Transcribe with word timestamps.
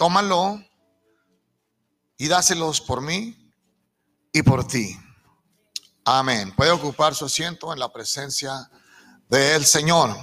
tómalo 0.00 0.58
y 2.16 2.26
dáselos 2.26 2.80
por 2.80 3.02
mí 3.02 3.36
y 4.32 4.42
por 4.42 4.66
ti. 4.66 4.98
Amén. 6.06 6.54
Puede 6.56 6.70
ocupar 6.70 7.14
su 7.14 7.26
asiento 7.26 7.70
en 7.70 7.78
la 7.78 7.92
presencia 7.92 8.70
del 9.28 9.66
Señor. 9.66 10.16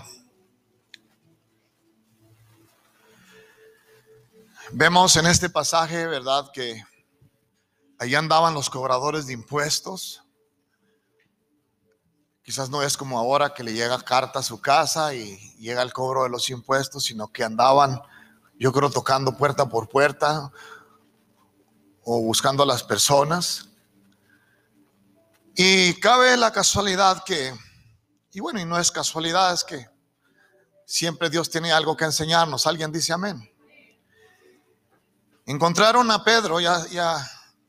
Vemos 4.72 5.16
en 5.16 5.28
este 5.28 5.48
pasaje, 5.48 6.08
¿verdad? 6.08 6.50
Que 6.52 6.84
ahí 8.00 8.16
andaban 8.16 8.56
los 8.56 8.72
cobradores 8.72 9.28
de 9.28 9.34
impuestos. 9.34 10.24
Quizás 12.42 12.68
no 12.72 12.82
es 12.82 12.98
como 12.98 13.20
ahora 13.20 13.54
que 13.54 13.64
le 13.64 13.74
llega 13.74 14.02
carta 14.02 14.40
a 14.40 14.44
su 14.44 14.60
casa 14.60 15.14
y 15.14 15.38
llega 15.60 15.84
el 15.84 15.94
cobro 15.94 16.24
de 16.24 16.30
los 16.30 16.50
impuestos, 16.50 17.04
sino 17.04 17.28
que 17.28 17.44
andaban, 17.44 18.02
yo 18.60 18.72
creo, 18.72 18.90
tocando 18.90 19.38
puerta 19.38 19.70
por 19.70 19.88
puerta 19.88 20.52
o 22.04 22.22
buscando 22.22 22.64
a 22.64 22.66
las 22.66 22.84
personas. 22.84 23.70
Y 25.56 25.94
cabe 26.00 26.38
la 26.38 26.52
casualidad 26.52 27.24
que, 27.24 27.54
y 28.32 28.40
bueno, 28.40 28.60
y 28.60 28.66
no 28.66 28.80
es 28.80 28.92
casualidad, 28.92 29.54
es 29.54 29.64
que 29.64 29.88
siempre 30.86 31.30
Dios 31.30 31.50
tiene 31.50 31.72
algo 31.72 31.98
que 31.98 32.06
enseñarnos. 32.06 32.66
Alguien 32.66 32.92
dice 32.92 33.14
amén. 33.14 33.52
Encontraron 35.46 36.10
a 36.12 36.24
Pedro 36.24 36.60
y 36.60 36.66
a, 36.66 36.86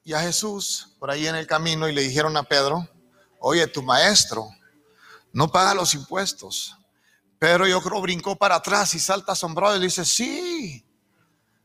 y 0.05 0.13
a 0.13 0.21
Jesús 0.21 0.97
por 0.99 1.11
ahí 1.11 1.27
en 1.27 1.35
el 1.35 1.47
camino 1.47 1.89
y 1.89 1.93
le 1.93 2.03
dijeron 2.03 2.37
a 2.37 2.43
Pedro, 2.43 2.89
oye, 3.41 3.67
tu 3.67 3.83
maestro 3.83 4.49
no 5.33 5.49
paga 5.53 5.75
los 5.75 5.95
impuestos. 5.95 6.78
Pero 7.39 7.67
yo 7.67 7.81
creo 7.81 8.01
brincó 8.01 8.37
para 8.37 8.57
atrás 8.57 8.95
y 8.95 8.99
salta 8.99 9.33
asombrado 9.33 9.77
y 9.77 9.79
le 9.79 9.87
dice, 9.87 10.05
sí, 10.05 10.85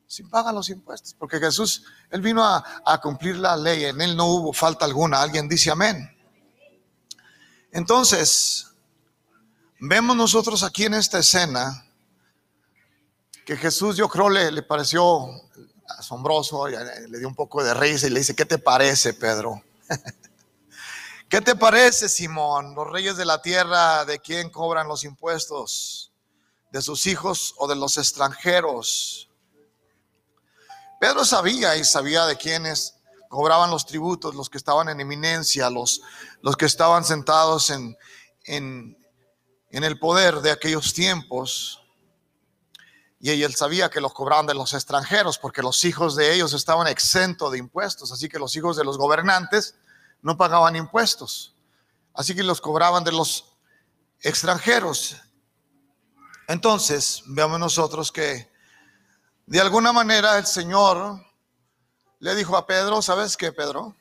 sí 0.07 0.23
paga 0.23 0.51
los 0.51 0.69
impuestos. 0.69 1.15
Porque 1.17 1.39
Jesús, 1.39 1.83
Él 2.11 2.21
vino 2.21 2.43
a, 2.43 2.63
a 2.85 3.01
cumplir 3.01 3.37
la 3.37 3.57
ley, 3.57 3.85
en 3.85 3.99
Él 4.01 4.15
no 4.15 4.27
hubo 4.27 4.53
falta 4.53 4.85
alguna. 4.85 5.21
Alguien 5.21 5.49
dice 5.49 5.71
amén. 5.71 6.09
Entonces, 7.71 8.67
vemos 9.79 10.15
nosotros 10.15 10.61
aquí 10.63 10.85
en 10.85 10.93
esta 10.93 11.19
escena 11.19 11.85
que 13.45 13.57
Jesús 13.57 13.97
yo 13.97 14.07
creo 14.07 14.29
le, 14.29 14.51
le 14.51 14.63
pareció 14.63 15.27
asombroso, 15.97 16.67
le 16.67 17.19
dio 17.19 17.27
un 17.27 17.35
poco 17.35 17.63
de 17.63 17.73
risa 17.73 18.07
y 18.07 18.09
le 18.11 18.19
dice, 18.19 18.35
¿qué 18.35 18.45
te 18.45 18.57
parece, 18.57 19.13
Pedro? 19.13 19.61
¿Qué 21.33 21.41
te 21.41 21.55
parece, 21.55 22.09
Simón? 22.09 22.75
Los 22.75 22.91
reyes 22.91 23.17
de 23.17 23.25
la 23.25 23.41
tierra, 23.41 24.05
¿de 24.05 24.19
quién 24.19 24.51
cobran 24.51 24.87
los 24.87 25.03
impuestos? 25.03 26.13
¿De 26.71 26.79
sus 26.79 27.07
hijos 27.07 27.55
o 27.57 27.67
de 27.67 27.75
los 27.75 27.97
extranjeros? 27.97 29.31
Pedro 30.99 31.25
sabía 31.25 31.75
y 31.75 31.83
sabía 31.85 32.27
de 32.27 32.37
quiénes 32.37 32.99
cobraban 33.29 33.71
los 33.71 33.87
tributos, 33.87 34.35
los 34.35 34.47
que 34.47 34.59
estaban 34.59 34.89
en 34.89 34.99
eminencia, 34.99 35.71
los, 35.71 36.01
los 36.43 36.55
que 36.55 36.65
estaban 36.65 37.03
sentados 37.03 37.71
en, 37.71 37.97
en, 38.43 38.95
en 39.71 39.83
el 39.83 39.97
poder 39.97 40.35
de 40.41 40.51
aquellos 40.51 40.93
tiempos. 40.93 41.81
Y 43.19 43.41
él 43.41 43.55
sabía 43.55 43.89
que 43.89 44.01
los 44.01 44.13
cobraban 44.13 44.45
de 44.45 44.53
los 44.53 44.75
extranjeros 44.75 45.39
porque 45.39 45.63
los 45.63 45.83
hijos 45.83 46.15
de 46.15 46.31
ellos 46.31 46.53
estaban 46.53 46.85
exentos 46.85 47.53
de 47.53 47.57
impuestos. 47.57 48.11
Así 48.11 48.29
que 48.29 48.37
los 48.37 48.55
hijos 48.55 48.77
de 48.77 48.83
los 48.83 48.99
gobernantes 48.99 49.73
no 50.23 50.37
pagaban 50.37 50.75
impuestos. 50.75 51.53
Así 52.15 52.33
que 52.33 52.43
los 52.43 52.61
cobraban 52.61 53.03
de 53.03 53.11
los 53.11 53.45
extranjeros. 54.21 55.17
Entonces, 56.47 57.21
veamos 57.27 57.59
nosotros 57.59 58.11
que 58.11 58.51
de 59.45 59.61
alguna 59.61 59.91
manera 59.91 60.37
el 60.37 60.45
Señor 60.45 61.21
le 62.19 62.35
dijo 62.35 62.55
a 62.55 62.65
Pedro, 62.65 63.01
¿sabes 63.01 63.35
qué, 63.35 63.51
Pedro? 63.51 63.95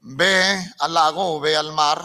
Ve 0.00 0.64
al 0.78 0.94
lago 0.94 1.36
o 1.36 1.40
ve 1.40 1.54
al 1.54 1.72
mar. 1.72 2.02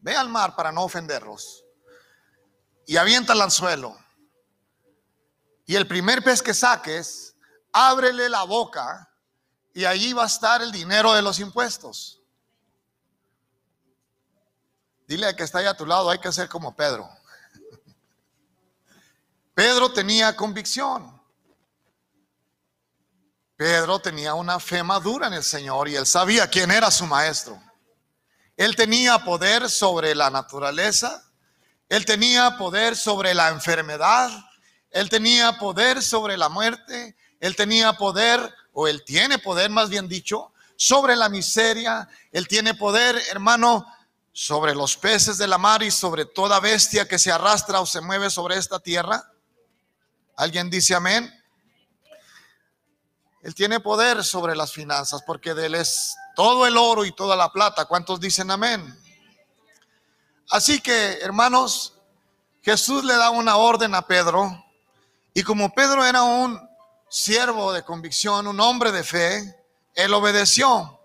Ve 0.00 0.16
al 0.16 0.28
mar 0.28 0.56
para 0.56 0.72
no 0.72 0.82
ofenderlos. 0.82 1.64
Y 2.86 2.96
avienta 2.96 3.34
el 3.34 3.42
anzuelo. 3.42 3.96
Y 5.64 5.76
el 5.76 5.86
primer 5.86 6.24
pez 6.24 6.42
que 6.42 6.54
saques, 6.54 7.36
ábrele 7.72 8.28
la 8.28 8.42
boca 8.42 9.09
y 9.72 9.84
allí 9.84 10.12
va 10.12 10.24
a 10.24 10.26
estar 10.26 10.62
el 10.62 10.72
dinero 10.72 11.12
de 11.12 11.22
los 11.22 11.38
impuestos. 11.38 12.20
Dile 15.06 15.34
que 15.34 15.42
está 15.42 15.58
ahí 15.58 15.66
a 15.66 15.76
tu 15.76 15.86
lado, 15.86 16.10
hay 16.10 16.18
que 16.18 16.32
ser 16.32 16.48
como 16.48 16.74
Pedro. 16.74 17.08
Pedro 19.54 19.92
tenía 19.92 20.34
convicción. 20.36 21.20
Pedro 23.56 23.98
tenía 23.98 24.34
una 24.34 24.58
fe 24.58 24.82
madura 24.82 25.26
en 25.26 25.34
el 25.34 25.42
Señor 25.44 25.88
y 25.88 25.96
él 25.96 26.06
sabía 26.06 26.48
quién 26.48 26.70
era 26.70 26.90
su 26.90 27.06
maestro. 27.06 27.60
Él 28.56 28.74
tenía 28.74 29.18
poder 29.18 29.68
sobre 29.68 30.14
la 30.14 30.30
naturaleza, 30.30 31.24
él 31.88 32.04
tenía 32.06 32.56
poder 32.56 32.96
sobre 32.96 33.34
la 33.34 33.48
enfermedad, 33.48 34.30
él 34.90 35.10
tenía 35.10 35.58
poder 35.58 36.02
sobre 36.02 36.36
la 36.36 36.48
muerte, 36.48 37.16
él 37.38 37.56
tenía 37.56 37.92
poder 37.94 38.54
o 38.72 38.88
Él 38.88 39.04
tiene 39.04 39.38
poder, 39.38 39.70
más 39.70 39.88
bien 39.88 40.08
dicho, 40.08 40.52
sobre 40.76 41.16
la 41.16 41.28
miseria. 41.28 42.08
Él 42.32 42.48
tiene 42.48 42.74
poder, 42.74 43.20
hermano, 43.30 43.86
sobre 44.32 44.74
los 44.74 44.96
peces 44.96 45.38
de 45.38 45.48
la 45.48 45.58
mar 45.58 45.82
y 45.82 45.90
sobre 45.90 46.24
toda 46.24 46.60
bestia 46.60 47.06
que 47.06 47.18
se 47.18 47.30
arrastra 47.30 47.80
o 47.80 47.86
se 47.86 48.00
mueve 48.00 48.30
sobre 48.30 48.56
esta 48.56 48.78
tierra. 48.78 49.30
¿Alguien 50.36 50.70
dice 50.70 50.94
amén? 50.94 51.30
Él 53.42 53.54
tiene 53.54 53.80
poder 53.80 54.24
sobre 54.24 54.54
las 54.54 54.72
finanzas 54.72 55.22
porque 55.26 55.54
de 55.54 55.66
Él 55.66 55.74
es 55.74 56.14
todo 56.36 56.66
el 56.66 56.76
oro 56.76 57.04
y 57.04 57.12
toda 57.12 57.36
la 57.36 57.50
plata. 57.52 57.86
¿Cuántos 57.86 58.20
dicen 58.20 58.50
amén? 58.50 58.96
Así 60.50 60.80
que, 60.80 61.18
hermanos, 61.22 61.94
Jesús 62.62 63.04
le 63.04 63.14
da 63.16 63.30
una 63.30 63.56
orden 63.56 63.94
a 63.94 64.06
Pedro 64.06 64.64
y 65.32 65.42
como 65.42 65.72
Pedro 65.72 66.04
era 66.04 66.22
un 66.22 66.69
siervo 67.10 67.72
de 67.72 67.82
convicción, 67.82 68.46
un 68.46 68.60
hombre 68.60 68.92
de 68.92 69.04
fe, 69.04 69.62
él 69.94 70.14
obedeció. 70.14 70.98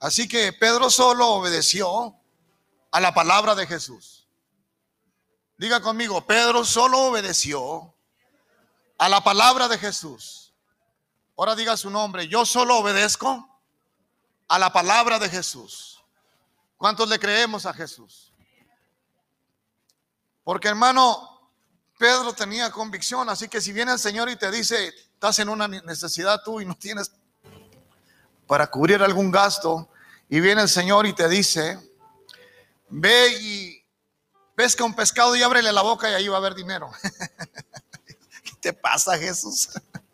Así 0.00 0.28
que 0.28 0.52
Pedro 0.52 0.90
solo 0.90 1.28
obedeció 1.28 2.16
a 2.90 3.00
la 3.00 3.14
palabra 3.14 3.54
de 3.54 3.66
Jesús. 3.66 4.28
Diga 5.56 5.80
conmigo, 5.80 6.26
Pedro 6.26 6.64
solo 6.64 6.98
obedeció 7.06 7.94
a 8.98 9.08
la 9.08 9.22
palabra 9.22 9.68
de 9.68 9.78
Jesús. 9.78 10.52
Ahora 11.36 11.54
diga 11.54 11.76
su 11.76 11.88
nombre, 11.88 12.26
yo 12.26 12.44
solo 12.44 12.78
obedezco 12.78 13.48
a 14.48 14.58
la 14.58 14.72
palabra 14.72 15.20
de 15.20 15.28
Jesús. 15.28 16.02
¿Cuántos 16.76 17.08
le 17.08 17.20
creemos 17.20 17.64
a 17.64 17.72
Jesús? 17.72 18.32
Porque 20.42 20.66
hermano, 20.66 21.31
Pedro 22.02 22.32
tenía 22.32 22.68
convicción, 22.72 23.30
así 23.30 23.46
que 23.46 23.60
si 23.60 23.72
viene 23.72 23.92
el 23.92 23.98
Señor 24.00 24.28
y 24.28 24.34
te 24.34 24.50
dice, 24.50 24.88
estás 24.88 25.38
en 25.38 25.48
una 25.48 25.68
necesidad 25.68 26.42
tú 26.44 26.60
y 26.60 26.64
no 26.64 26.74
tienes 26.74 27.12
para 28.48 28.66
cubrir 28.66 29.00
algún 29.04 29.30
gasto, 29.30 29.88
y 30.28 30.40
viene 30.40 30.62
el 30.62 30.68
Señor 30.68 31.06
y 31.06 31.12
te 31.12 31.28
dice, 31.28 31.78
ve 32.88 33.28
y 33.40 33.84
pesca 34.56 34.82
un 34.82 34.96
pescado 34.96 35.36
y 35.36 35.44
ábrele 35.44 35.70
la 35.70 35.82
boca 35.82 36.10
y 36.10 36.14
ahí 36.14 36.26
va 36.26 36.38
a 36.38 36.40
haber 36.40 36.56
dinero. 36.56 36.90
¿Qué 38.42 38.52
te 38.60 38.72
pasa, 38.72 39.16
Jesús? 39.16 39.68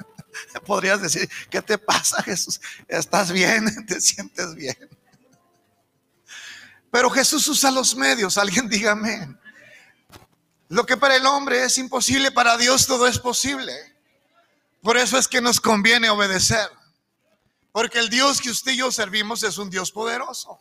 Podrías 0.66 1.00
decir, 1.00 1.26
¿qué 1.48 1.62
te 1.62 1.78
pasa, 1.78 2.22
Jesús? 2.22 2.60
¿Estás 2.86 3.32
bien? 3.32 3.64
¿Te 3.86 3.98
sientes 3.98 4.54
bien? 4.54 4.76
Pero 6.90 7.08
Jesús 7.08 7.48
usa 7.48 7.70
los 7.70 7.96
medios, 7.96 8.36
alguien 8.36 8.68
dígame. 8.68 9.38
Lo 10.68 10.84
que 10.84 10.96
para 10.96 11.16
el 11.16 11.24
hombre 11.26 11.64
es 11.64 11.78
imposible, 11.78 12.30
para 12.30 12.56
Dios 12.56 12.86
todo 12.86 13.06
es 13.06 13.18
posible. 13.18 13.72
Por 14.82 14.96
eso 14.96 15.18
es 15.18 15.26
que 15.26 15.40
nos 15.40 15.60
conviene 15.60 16.10
obedecer. 16.10 16.70
Porque 17.72 17.98
el 17.98 18.08
Dios 18.08 18.40
que 18.40 18.50
usted 18.50 18.72
y 18.72 18.78
yo 18.78 18.92
servimos 18.92 19.42
es 19.42 19.58
un 19.58 19.70
Dios 19.70 19.90
poderoso. 19.90 20.58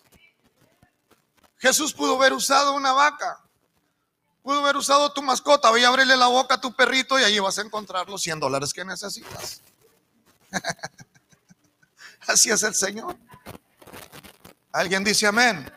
Jesús 1.57 1.93
pudo 1.93 2.15
haber 2.15 2.33
usado 2.33 2.73
una 2.73 2.93
vaca. 2.93 3.43
Pudo 4.43 4.59
haber 4.61 4.77
usado 4.77 5.11
tu 5.11 5.21
mascota. 5.21 5.69
Voy 5.69 5.83
a 5.83 5.89
abrirle 5.89 6.15
la 6.15 6.27
boca 6.27 6.55
a 6.55 6.61
tu 6.61 6.73
perrito 6.73 7.19
y 7.19 7.23
ahí 7.23 7.39
vas 7.39 7.57
a 7.57 7.61
encontrar 7.61 8.07
los 8.09 8.21
100 8.21 8.39
dólares 8.39 8.73
que 8.73 8.85
necesitas. 8.85 9.61
Así 12.27 12.49
es 12.49 12.63
el 12.63 12.75
Señor. 12.75 13.17
¿Alguien 14.71 15.03
dice 15.03 15.27
amén? 15.27 15.69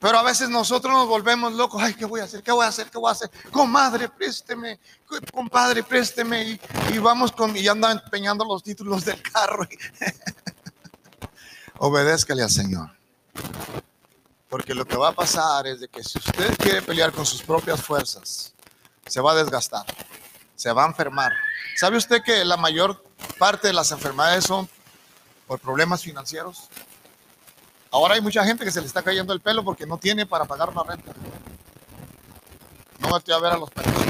Pero 0.00 0.18
a 0.18 0.22
veces 0.22 0.48
nosotros 0.48 0.94
nos 0.94 1.06
volvemos 1.06 1.52
locos. 1.52 1.82
Ay, 1.82 1.92
¿qué 1.92 2.06
voy 2.06 2.20
a 2.20 2.24
hacer? 2.24 2.42
¿Qué 2.42 2.50
voy 2.50 2.64
a 2.64 2.68
hacer? 2.68 2.90
¿Qué 2.90 2.96
voy 2.96 3.10
a 3.10 3.12
hacer? 3.12 3.30
Comadre, 3.52 4.08
présteme. 4.08 4.80
Compadre, 5.32 5.82
présteme. 5.82 6.58
Y, 6.90 6.98
vamos 6.98 7.30
con, 7.32 7.54
y 7.54 7.68
andan 7.68 8.00
empeñando 8.02 8.42
los 8.46 8.62
títulos 8.62 9.04
del 9.04 9.20
carro. 9.20 9.68
Obedézcale 11.78 12.42
al 12.42 12.50
Señor. 12.50 12.90
Porque 14.48 14.74
lo 14.74 14.86
que 14.86 14.96
va 14.96 15.10
a 15.10 15.12
pasar 15.12 15.66
es 15.66 15.80
de 15.80 15.88
que 15.88 16.02
si 16.02 16.18
usted 16.18 16.56
quiere 16.56 16.80
pelear 16.80 17.12
con 17.12 17.26
sus 17.26 17.42
propias 17.42 17.82
fuerzas, 17.82 18.54
se 19.06 19.20
va 19.20 19.32
a 19.32 19.34
desgastar. 19.34 19.84
se 20.56 20.72
va 20.72 20.84
a 20.84 20.88
enfermar. 20.88 21.30
¿Sabe 21.76 21.98
usted 21.98 22.22
que 22.22 22.42
la 22.46 22.56
mayor 22.56 23.04
parte 23.38 23.68
de 23.68 23.74
las 23.74 23.90
enfermedades 23.90 24.44
son 24.44 24.66
por 25.46 25.60
problemas 25.60 26.02
financieros? 26.02 26.70
Ahora 27.92 28.14
hay 28.14 28.20
mucha 28.20 28.44
gente 28.44 28.64
que 28.64 28.70
se 28.70 28.80
le 28.80 28.86
está 28.86 29.02
cayendo 29.02 29.32
el 29.32 29.40
pelo 29.40 29.64
porque 29.64 29.86
no 29.86 29.98
tiene 29.98 30.26
para 30.26 30.44
pagar 30.44 30.68
una 30.70 30.84
renta. 30.84 31.12
No 33.00 33.16
estoy 33.16 33.34
a 33.34 33.38
ver 33.38 33.52
a 33.52 33.58
los 33.58 33.70
perros. 33.70 34.04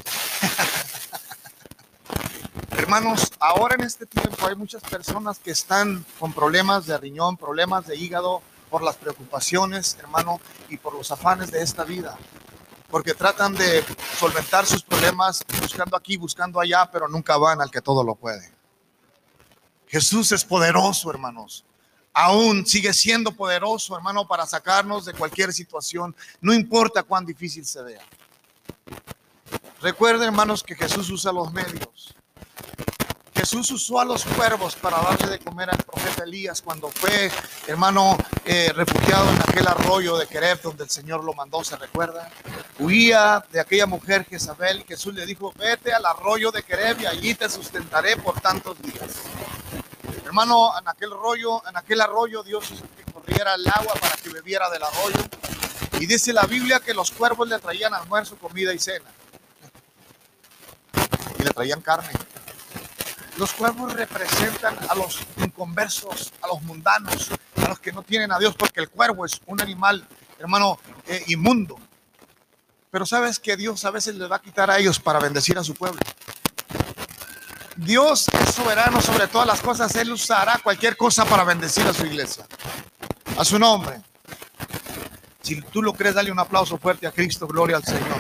Hermanos, 2.72 3.32
ahora 3.38 3.76
en 3.76 3.82
este 3.82 4.04
tiempo 4.04 4.46
hay 4.46 4.54
muchas 4.54 4.82
personas 4.82 5.38
que 5.38 5.50
están 5.50 6.04
con 6.18 6.32
problemas 6.32 6.86
de 6.86 6.98
riñón, 6.98 7.36
problemas 7.36 7.86
de 7.86 7.96
hígado, 7.96 8.42
por 8.70 8.82
las 8.82 8.96
preocupaciones, 8.96 9.96
hermano, 9.98 10.40
y 10.68 10.76
por 10.76 10.94
los 10.94 11.10
afanes 11.10 11.50
de 11.50 11.60
esta 11.60 11.84
vida. 11.84 12.16
Porque 12.88 13.14
tratan 13.14 13.54
de 13.54 13.84
solventar 14.18 14.64
sus 14.64 14.82
problemas 14.82 15.44
buscando 15.60 15.96
aquí, 15.96 16.16
buscando 16.16 16.60
allá, 16.60 16.88
pero 16.90 17.08
nunca 17.08 17.36
van 17.36 17.60
al 17.60 17.70
que 17.70 17.80
todo 17.80 18.04
lo 18.04 18.14
puede. 18.14 18.52
Jesús 19.88 20.32
es 20.32 20.44
poderoso, 20.44 21.10
hermanos. 21.10 21.64
Aún 22.12 22.66
sigue 22.66 22.92
siendo 22.92 23.32
poderoso, 23.32 23.96
hermano, 23.96 24.26
para 24.26 24.46
sacarnos 24.46 25.04
de 25.04 25.12
cualquier 25.12 25.52
situación, 25.52 26.14
no 26.40 26.52
importa 26.52 27.02
cuán 27.02 27.24
difícil 27.24 27.64
se 27.64 27.82
vea. 27.82 28.04
Recuerden, 29.80 30.28
hermanos, 30.28 30.62
que 30.62 30.74
Jesús 30.74 31.08
usa 31.10 31.32
los 31.32 31.52
medios. 31.52 32.14
Jesús 33.40 33.70
usó 33.70 33.98
a 33.98 34.04
los 34.04 34.22
cuervos 34.26 34.76
para 34.76 35.00
darle 35.00 35.28
de 35.28 35.38
comer 35.38 35.70
al 35.70 35.78
profeta 35.78 36.24
Elías 36.24 36.60
cuando 36.60 36.90
fue, 36.90 37.30
hermano, 37.66 38.18
eh, 38.44 38.70
refugiado 38.74 39.30
en 39.30 39.36
aquel 39.40 39.66
arroyo 39.66 40.18
de 40.18 40.26
Quereb 40.26 40.60
donde 40.60 40.84
el 40.84 40.90
Señor 40.90 41.24
lo 41.24 41.32
mandó, 41.32 41.64
¿se 41.64 41.74
recuerda? 41.76 42.30
Huía 42.78 43.42
de 43.50 43.60
aquella 43.60 43.86
mujer 43.86 44.26
Jezabel. 44.28 44.84
Jesús 44.86 45.14
le 45.14 45.24
dijo, 45.24 45.54
vete 45.56 45.94
al 45.94 46.04
arroyo 46.04 46.50
de 46.50 46.62
Quereb 46.62 47.00
y 47.00 47.06
allí 47.06 47.34
te 47.34 47.48
sustentaré 47.48 48.18
por 48.18 48.38
tantos 48.42 48.76
días. 48.82 49.22
Hermano, 50.30 50.70
en 50.78 50.86
aquel 50.86 51.12
arroyo, 51.12 51.60
en 51.68 51.76
aquel 51.76 52.00
arroyo 52.00 52.44
Dios 52.44 52.70
hizo 52.70 52.84
corriera 53.12 53.56
el 53.56 53.66
agua 53.66 53.94
para 54.00 54.14
que 54.14 54.28
bebiera 54.28 54.70
del 54.70 54.80
arroyo. 54.80 55.18
Y 55.98 56.06
dice 56.06 56.32
la 56.32 56.44
Biblia 56.44 56.78
que 56.78 56.94
los 56.94 57.10
cuervos 57.10 57.48
le 57.48 57.58
traían 57.58 57.92
almuerzo, 57.94 58.36
comida 58.38 58.72
y 58.72 58.78
cena. 58.78 59.10
Y 61.36 61.42
le 61.42 61.50
traían 61.50 61.80
carne. 61.80 62.12
Los 63.38 63.52
cuervos 63.54 63.92
representan 63.92 64.78
a 64.88 64.94
los 64.94 65.18
inconversos, 65.38 66.32
a 66.42 66.46
los 66.46 66.62
mundanos, 66.62 67.30
a 67.56 67.68
los 67.68 67.80
que 67.80 67.90
no 67.90 68.04
tienen 68.04 68.30
a 68.30 68.38
Dios, 68.38 68.54
porque 68.54 68.78
el 68.78 68.88
cuervo 68.88 69.26
es 69.26 69.40
un 69.46 69.60
animal, 69.60 70.06
hermano, 70.38 70.78
eh, 71.08 71.24
inmundo. 71.26 71.76
Pero 72.92 73.04
sabes 73.04 73.40
que 73.40 73.56
Dios 73.56 73.84
a 73.84 73.90
veces 73.90 74.14
le 74.14 74.28
va 74.28 74.36
a 74.36 74.42
quitar 74.42 74.70
a 74.70 74.78
ellos 74.78 75.00
para 75.00 75.18
bendecir 75.18 75.58
a 75.58 75.64
su 75.64 75.74
pueblo. 75.74 75.98
Dios 77.84 78.28
es 78.28 78.54
soberano 78.54 79.00
sobre 79.00 79.26
todas 79.26 79.46
las 79.46 79.60
cosas. 79.60 79.94
Él 79.96 80.12
usará 80.12 80.60
cualquier 80.62 80.96
cosa 80.96 81.24
para 81.24 81.44
bendecir 81.44 81.86
a 81.86 81.94
su 81.94 82.04
iglesia. 82.04 82.46
A 83.38 83.44
su 83.44 83.58
nombre. 83.58 84.02
Si 85.40 85.60
tú 85.62 85.82
lo 85.82 85.94
crees, 85.94 86.14
dale 86.14 86.30
un 86.30 86.38
aplauso 86.38 86.76
fuerte 86.76 87.06
a 87.06 87.10
Cristo. 87.10 87.46
Gloria 87.46 87.76
al 87.76 87.84
Señor. 87.84 88.18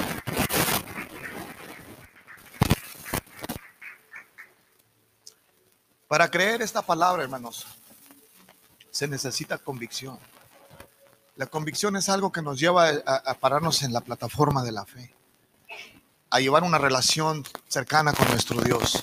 Para 6.08 6.30
creer 6.30 6.62
esta 6.62 6.82
palabra, 6.82 7.22
hermanos, 7.22 7.66
se 8.90 9.06
necesita 9.06 9.58
convicción. 9.58 10.18
La 11.36 11.46
convicción 11.46 11.96
es 11.96 12.08
algo 12.08 12.32
que 12.32 12.42
nos 12.42 12.58
lleva 12.58 12.88
a, 12.88 13.34
pararnos 13.34 13.82
en 13.82 13.92
la 13.92 14.00
plataforma 14.00 14.62
de 14.62 14.72
la 14.72 14.84
fe, 14.84 15.14
a 16.30 16.40
llevar 16.40 16.64
una 16.64 16.78
relación 16.78 17.44
cercana 17.68 18.12
con 18.12 18.28
nuestro 18.28 18.60
Dios, 18.60 19.02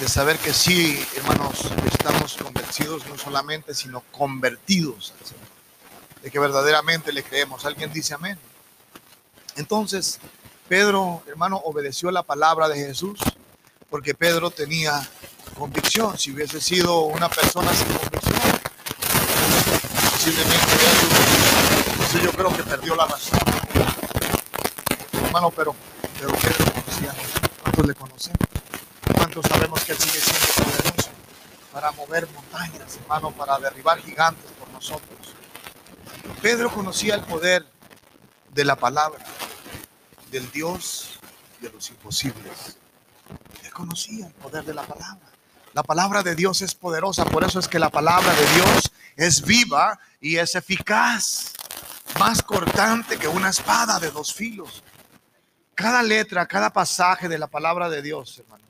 de 0.00 0.08
saber 0.08 0.38
que 0.38 0.52
sí, 0.52 1.02
hermanos, 1.16 1.70
estamos 1.90 2.36
convencidos 2.36 3.06
no 3.06 3.16
solamente, 3.16 3.74
sino 3.74 4.00
convertidos 4.12 5.14
de 6.22 6.30
que 6.30 6.38
verdaderamente 6.38 7.12
le 7.12 7.22
creemos. 7.22 7.64
¿Alguien 7.64 7.92
dice 7.92 8.14
amén? 8.14 8.38
Entonces, 9.56 10.18
Pedro, 10.68 11.22
hermano, 11.26 11.56
obedeció 11.64 12.10
la 12.10 12.22
palabra 12.22 12.68
de 12.68 12.76
Jesús 12.76 13.18
porque 13.88 14.14
Pedro 14.14 14.50
tenía 14.50 15.08
convicción. 15.56 16.18
Si 16.18 16.30
hubiese 16.32 16.60
sido 16.60 17.00
una 17.02 17.28
persona 17.28 17.72
sin 17.72 17.86
convicción, 17.86 18.60
posiblemente 20.10 20.66
entonces 21.92 22.22
yo 22.22 22.32
creo 22.32 22.56
que 22.56 22.62
perdió 22.64 22.96
la 22.96 23.06
razón. 23.06 23.38
Hermano, 25.24 25.50
pero, 25.50 25.74
pero 26.20 26.32
Pedro 26.34 26.72
conocía 26.72 27.14
¿Cuántos 27.62 27.86
le 27.86 27.94
conocemos? 27.94 28.55
¿Cuántos 29.14 29.46
sabemos 29.46 29.84
que 29.84 29.92
Él 29.92 29.98
sigue 29.98 30.20
siendo 30.20 30.70
poderoso 30.70 31.10
para 31.72 31.90
mover 31.92 32.28
montañas, 32.30 32.96
hermano, 32.96 33.30
para 33.32 33.58
derribar 33.58 33.98
gigantes 34.00 34.50
por 34.58 34.68
nosotros? 34.70 35.34
Pedro 36.42 36.70
conocía 36.70 37.14
el 37.14 37.22
poder 37.22 37.66
de 38.52 38.64
la 38.64 38.76
palabra, 38.76 39.24
del 40.30 40.50
Dios 40.50 41.18
de 41.60 41.70
los 41.70 41.88
imposibles. 41.90 42.78
Él 43.62 43.72
conocía 43.72 44.26
el 44.26 44.32
poder 44.34 44.64
de 44.64 44.74
la 44.74 44.82
palabra. 44.82 45.26
La 45.72 45.82
palabra 45.82 46.22
de 46.22 46.34
Dios 46.34 46.62
es 46.62 46.74
poderosa, 46.74 47.24
por 47.26 47.44
eso 47.44 47.58
es 47.58 47.68
que 47.68 47.78
la 47.78 47.90
palabra 47.90 48.32
de 48.32 48.46
Dios 48.54 48.92
es 49.16 49.42
viva 49.42 49.98
y 50.20 50.36
es 50.36 50.54
eficaz, 50.54 51.52
más 52.18 52.42
cortante 52.42 53.18
que 53.18 53.28
una 53.28 53.50
espada 53.50 53.98
de 53.98 54.10
dos 54.10 54.32
filos. 54.32 54.82
Cada 55.74 56.02
letra, 56.02 56.46
cada 56.46 56.70
pasaje 56.70 57.28
de 57.28 57.38
la 57.38 57.46
palabra 57.46 57.90
de 57.90 58.00
Dios, 58.00 58.38
hermanos, 58.38 58.65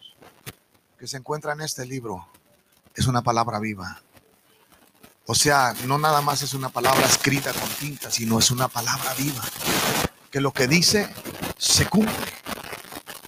que 0.98 1.06
se 1.06 1.18
encuentra 1.18 1.52
en 1.52 1.60
este 1.60 1.84
libro, 1.86 2.26
es 2.94 3.06
una 3.06 3.22
palabra 3.22 3.58
viva. 3.58 4.00
O 5.26 5.34
sea, 5.34 5.74
no 5.84 5.98
nada 5.98 6.20
más 6.20 6.42
es 6.42 6.54
una 6.54 6.68
palabra 6.68 7.04
escrita 7.04 7.52
con 7.52 7.68
tinta, 7.70 8.10
sino 8.10 8.38
es 8.38 8.50
una 8.50 8.68
palabra 8.68 9.12
viva. 9.14 9.42
Que 10.30 10.40
lo 10.40 10.52
que 10.52 10.66
dice 10.66 11.12
se 11.58 11.86
cumple. 11.86 12.14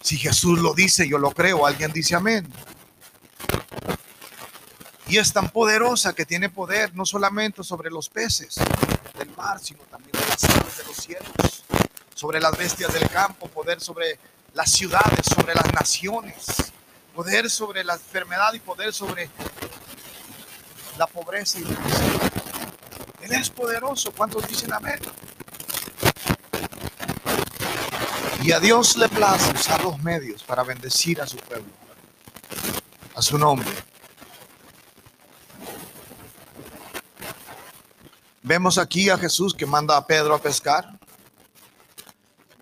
Si 0.00 0.16
Jesús 0.16 0.60
lo 0.60 0.74
dice, 0.74 1.08
yo 1.08 1.18
lo 1.18 1.32
creo. 1.32 1.66
Alguien 1.66 1.92
dice 1.92 2.14
amén. 2.14 2.50
Y 5.08 5.18
es 5.18 5.32
tan 5.32 5.48
poderosa 5.50 6.14
que 6.14 6.24
tiene 6.24 6.50
poder 6.50 6.94
no 6.94 7.04
solamente 7.04 7.64
sobre 7.64 7.90
los 7.90 8.08
peces 8.08 8.56
del 9.18 9.34
mar, 9.36 9.58
sino 9.58 9.80
también 9.84 10.12
de 10.12 10.28
las 10.28 10.44
aves 10.44 10.76
de 10.78 10.84
los 10.84 10.96
cielos, 10.96 11.64
sobre 12.14 12.40
las 12.40 12.56
bestias 12.56 12.92
del 12.92 13.08
campo, 13.08 13.48
poder 13.48 13.80
sobre 13.80 14.18
las 14.54 14.70
ciudades, 14.70 15.26
sobre 15.34 15.54
las 15.54 15.72
naciones, 15.72 16.72
poder 17.18 17.50
sobre 17.50 17.82
la 17.82 17.94
enfermedad 17.94 18.52
y 18.52 18.60
poder 18.60 18.94
sobre 18.94 19.28
la 20.96 21.04
pobreza 21.08 21.58
y 21.58 21.64
la. 21.64 21.76
Él 23.22 23.32
es 23.32 23.50
poderoso. 23.50 24.12
¿Cuántos 24.12 24.46
dicen 24.46 24.72
amén? 24.72 25.00
Y 28.40 28.52
a 28.52 28.60
Dios 28.60 28.96
le 28.96 29.08
place 29.08 29.52
usar 29.52 29.82
los 29.82 29.98
medios 29.98 30.44
para 30.44 30.62
bendecir 30.62 31.20
a 31.20 31.26
su 31.26 31.38
pueblo, 31.38 31.72
a 33.16 33.20
su 33.20 33.36
nombre. 33.36 33.68
Vemos 38.44 38.78
aquí 38.78 39.10
a 39.10 39.18
Jesús 39.18 39.54
que 39.54 39.66
manda 39.66 39.96
a 39.96 40.06
Pedro 40.06 40.36
a 40.36 40.38
pescar, 40.40 41.00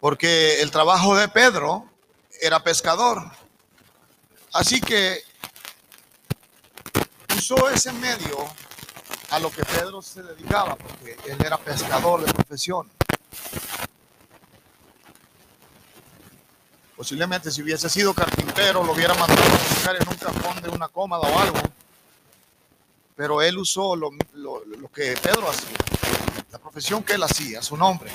porque 0.01 0.63
el 0.63 0.71
trabajo 0.71 1.15
de 1.15 1.29
Pedro 1.29 1.91
era 2.41 2.65
pescador. 2.65 3.31
Así 4.57 4.81
que 4.81 5.23
usó 7.37 7.71
ese 7.71 7.93
medio 7.93 8.47
a 9.31 9.39
lo 9.39 9.51
que 9.51 9.65
Pedro 9.65 10.03
se 10.03 10.23
dedicaba, 10.23 10.77
porque 10.77 11.17
él 11.27 11.39
era 11.45 11.59
pescador 11.59 12.25
de 12.25 12.33
profesión. 12.33 12.91
Posiblemente 16.97 17.51
si 17.51 17.63
hubiese 17.63 17.91
sido 17.91 18.15
carpintero 18.15 18.83
lo 18.83 18.93
hubiera 18.93 19.15
mandado 19.15 19.43
a 19.43 19.59
pescar 19.59 19.97
en 19.97 20.09
un 20.09 20.15
cajón 20.15 20.63
de 20.63 20.71
una 20.71 20.89
cómoda 20.89 21.29
o 21.29 21.39
algo 21.39 21.61
pero 23.17 23.41
él 23.41 23.57
usó 23.57 23.97
lo, 23.97 24.11
que 24.95 25.17
Pedro 25.17 25.49
hacía, 25.49 25.77
la 26.53 26.59
profesión 26.59 27.03
que 27.03 27.15
él 27.15 27.23
hacía, 27.23 27.63
su 27.63 27.77
nombre. 27.77 28.11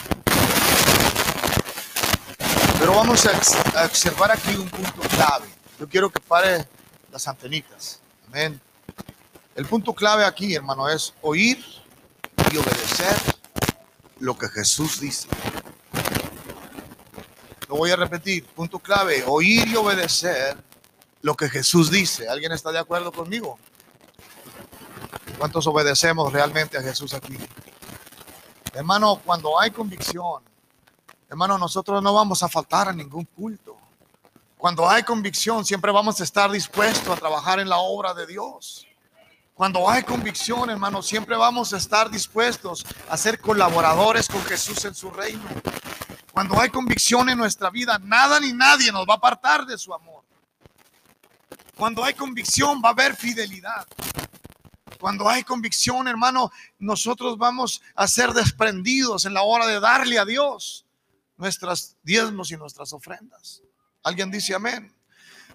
Pero 2.80 2.96
vamos 2.96 3.26
a, 3.26 3.86
observar 3.86 4.32
aquí 4.32 4.56
un 4.56 4.70
punto 4.70 5.02
clave. 5.10 5.48
Yo 5.82 5.90
quiero 5.90 6.12
que 6.12 6.20
pare 6.20 6.68
las 7.12 7.28
antenitas. 7.28 8.02
Amén. 8.28 8.62
El 9.56 9.66
punto 9.66 9.96
clave 9.96 10.24
aquí, 10.26 10.54
hermano, 10.54 10.88
es 10.88 11.12
oír 11.24 11.58
y 12.52 12.58
obedecer 12.58 13.16
lo 14.20 14.38
que 14.38 14.48
Jesús 14.48 15.00
dice. 15.00 15.28
Lo 17.68 17.78
voy 17.78 17.90
a 17.90 17.96
repetir. 17.96 18.46
Punto 18.46 18.78
clave, 18.78 19.24
oír 19.26 19.70
y 19.70 19.76
obedecer 19.76 20.56
lo 21.24 21.34
que 21.34 21.50
Jesús 21.50 21.90
dice. 21.90 22.30
¿Alguien 22.30 22.52
está 22.52 22.72
de 22.72 22.78
acuerdo 22.78 23.12
conmigo? 23.12 23.58
¿Cuántos 25.40 25.66
obedecemos 25.66 26.32
realmente 26.32 26.78
a 26.78 26.84
Jesús 26.84 27.16
aquí? 27.16 27.36
Hermano, 28.72 29.20
cuando 29.26 29.60
hay 29.60 29.72
convicción, 29.72 30.44
hermano, 31.28 31.58
nosotros 31.58 32.04
no 32.04 32.14
vamos 32.14 32.44
a 32.44 32.50
faltar 32.50 32.90
a 32.90 32.94
ningún 32.94 33.26
culto. 33.26 33.81
Cuando 34.62 34.88
hay 34.88 35.02
convicción, 35.02 35.66
siempre 35.66 35.92
vamos 35.92 36.22
a 36.22 36.24
estar 36.24 36.52
dispuestos 36.52 37.10
a 37.10 37.20
trabajar 37.20 37.60
en 37.60 37.68
la 37.68 37.80
obra 37.80 38.14
de 38.14 38.28
Dios. 38.28 38.86
Cuando 39.56 39.90
hay 39.90 40.04
convicción, 40.04 40.70
hermano, 40.70 41.02
siempre 41.02 41.36
vamos 41.36 41.74
a 41.74 41.78
estar 41.78 42.12
dispuestos 42.12 42.86
a 43.10 43.18
ser 43.18 43.42
colaboradores 43.42 44.28
con 44.28 44.40
Jesús 44.44 44.86
en 44.86 44.94
su 44.94 45.10
reino. 45.10 45.42
Cuando 46.32 46.62
hay 46.62 46.70
convicción 46.70 47.28
en 47.30 47.40
nuestra 47.40 47.72
vida, 47.72 47.98
nada 48.04 48.40
ni 48.40 48.54
nadie 48.54 48.92
nos 48.92 49.08
va 49.08 49.16
a 49.16 49.18
apartar 49.18 49.66
de 49.66 49.80
su 49.80 49.96
amor. 49.96 50.24
Cuando 51.76 52.04
hay 52.04 52.14
convicción, 52.14 52.84
va 52.86 52.90
a 52.90 52.92
haber 52.92 53.16
fidelidad. 53.16 53.88
Cuando 55.00 55.28
hay 55.28 55.44
convicción, 55.44 56.08
hermano, 56.08 56.52
nosotros 56.78 57.36
vamos 57.40 57.82
a 57.96 58.08
ser 58.08 58.32
desprendidos 58.34 59.26
en 59.26 59.34
la 59.34 59.42
hora 59.42 59.66
de 59.66 59.80
darle 59.80 60.20
a 60.20 60.26
Dios 60.26 60.86
nuestras 61.36 61.98
diezmos 62.04 62.52
y 62.52 62.58
nuestras 62.58 62.94
ofrendas. 62.94 63.64
Alguien 64.04 64.32
dice 64.32 64.54
amén. 64.54 64.94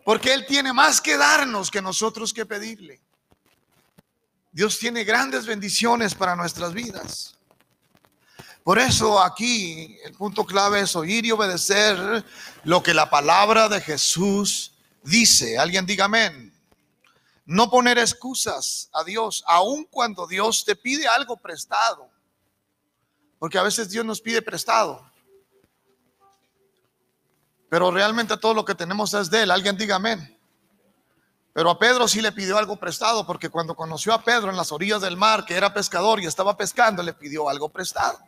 Porque 0.04 0.32
Él 0.32 0.46
tiene 0.46 0.72
más 0.72 1.00
que 1.00 1.16
darnos 1.16 1.70
que 1.70 1.82
nosotros 1.82 2.32
que 2.32 2.46
pedirle. 2.46 3.00
Dios 4.52 4.78
tiene 4.78 5.04
grandes 5.04 5.46
bendiciones 5.46 6.14
para 6.14 6.36
nuestras 6.36 6.72
vidas. 6.72 7.36
Por 8.62 8.78
eso 8.78 9.22
aquí 9.22 9.96
el 10.04 10.12
punto 10.14 10.44
clave 10.44 10.80
es 10.80 10.96
oír 10.96 11.24
y 11.24 11.30
obedecer 11.30 12.24
lo 12.64 12.82
que 12.82 12.94
la 12.94 13.08
palabra 13.08 13.68
de 13.68 13.80
Jesús 13.80 14.74
dice. 15.02 15.58
Alguien 15.58 15.86
diga 15.86 16.06
amén. 16.06 16.52
No 17.44 17.70
poner 17.70 17.98
excusas 17.98 18.88
a 18.92 19.04
Dios, 19.04 19.44
aun 19.46 19.84
cuando 19.84 20.26
Dios 20.26 20.64
te 20.64 20.74
pide 20.74 21.06
algo 21.06 21.36
prestado. 21.36 22.10
Porque 23.38 23.58
a 23.58 23.62
veces 23.62 23.88
Dios 23.90 24.04
nos 24.04 24.20
pide 24.20 24.42
prestado. 24.42 25.08
Pero 27.68 27.90
realmente 27.90 28.36
todo 28.36 28.54
lo 28.54 28.64
que 28.64 28.74
tenemos 28.74 29.12
es 29.14 29.30
de 29.30 29.42
Él. 29.42 29.50
Alguien 29.50 29.76
diga 29.76 29.96
amén. 29.96 30.38
Pero 31.52 31.70
a 31.70 31.78
Pedro 31.78 32.06
sí 32.06 32.20
le 32.20 32.32
pidió 32.32 32.58
algo 32.58 32.76
prestado, 32.76 33.26
porque 33.26 33.48
cuando 33.48 33.74
conoció 33.74 34.12
a 34.12 34.22
Pedro 34.22 34.50
en 34.50 34.56
las 34.56 34.72
orillas 34.72 35.00
del 35.00 35.16
mar, 35.16 35.46
que 35.46 35.54
era 35.54 35.72
pescador 35.72 36.20
y 36.20 36.26
estaba 36.26 36.56
pescando, 36.56 37.02
le 37.02 37.14
pidió 37.14 37.48
algo 37.48 37.70
prestado. 37.70 38.18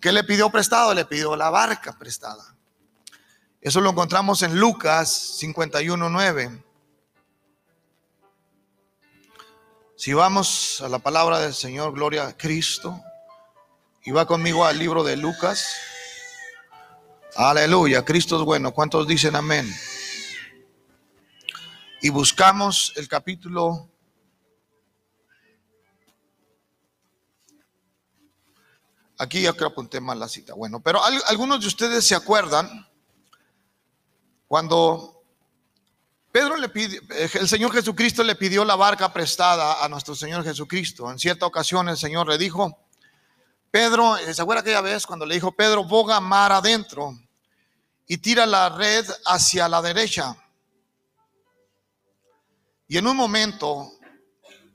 ¿Qué 0.00 0.12
le 0.12 0.24
pidió 0.24 0.48
prestado? 0.50 0.94
Le 0.94 1.04
pidió 1.04 1.36
la 1.36 1.50
barca 1.50 1.96
prestada. 1.98 2.56
Eso 3.60 3.80
lo 3.80 3.90
encontramos 3.90 4.42
en 4.42 4.58
Lucas 4.58 5.38
51.9. 5.42 6.62
Si 9.96 10.12
vamos 10.12 10.80
a 10.82 10.88
la 10.88 10.98
palabra 10.98 11.38
del 11.38 11.54
Señor, 11.54 11.92
gloria 11.92 12.28
a 12.28 12.36
Cristo, 12.36 13.02
y 14.04 14.10
va 14.10 14.26
conmigo 14.26 14.64
al 14.64 14.78
libro 14.78 15.02
de 15.02 15.16
Lucas. 15.16 15.66
Aleluya, 17.36 18.02
Cristo 18.02 18.38
es 18.38 18.42
bueno. 18.42 18.72
¿Cuántos 18.72 19.06
dicen 19.06 19.36
amén? 19.36 19.70
Y 22.00 22.08
buscamos 22.08 22.94
el 22.96 23.08
capítulo 23.08 23.90
Aquí 29.18 29.42
ya 29.42 29.52
que 29.54 29.64
apunté 29.64 30.00
mal 30.00 30.18
la 30.18 30.28
cita. 30.28 30.54
Bueno, 30.54 30.80
pero 30.80 31.00
algunos 31.26 31.60
de 31.60 31.66
ustedes 31.66 32.06
se 32.06 32.14
acuerdan 32.14 32.86
cuando 34.46 35.22
Pedro 36.30 36.56
le 36.56 36.68
pide, 36.68 37.00
el 37.34 37.48
Señor 37.48 37.72
Jesucristo 37.72 38.22
le 38.22 38.34
pidió 38.34 38.64
la 38.64 38.76
barca 38.76 39.12
prestada 39.12 39.82
a 39.82 39.88
nuestro 39.88 40.14
Señor 40.14 40.44
Jesucristo. 40.44 41.10
En 41.10 41.18
cierta 41.18 41.46
ocasión 41.46 41.88
el 41.88 41.96
Señor 41.96 42.28
le 42.28 42.36
dijo, 42.36 42.78
Pedro, 43.70 44.16
¿se 44.16 44.42
acuerda 44.42 44.60
aquella 44.60 44.82
vez 44.82 45.06
cuando 45.06 45.24
le 45.24 45.34
dijo, 45.34 45.52
Pedro, 45.52 45.84
boga 45.84 46.20
mar 46.20 46.52
adentro? 46.52 47.14
Y 48.06 48.18
tira 48.18 48.46
la 48.46 48.68
red 48.68 49.06
hacia 49.24 49.68
la 49.68 49.82
derecha. 49.82 50.36
Y 52.88 52.98
en 52.98 53.06
un 53.06 53.16
momento 53.16 53.90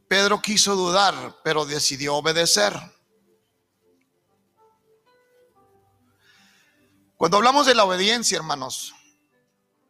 Pedro 0.08 0.42
quiso 0.42 0.76
dudar, 0.76 1.38
pero 1.44 1.66
decidió 1.66 2.16
obedecer. 2.16 2.74
Cuando 7.16 7.38
hablamos 7.38 7.66
de 7.66 7.76
la 7.76 7.86
obediencia, 7.86 8.38
hermanos, 8.38 8.94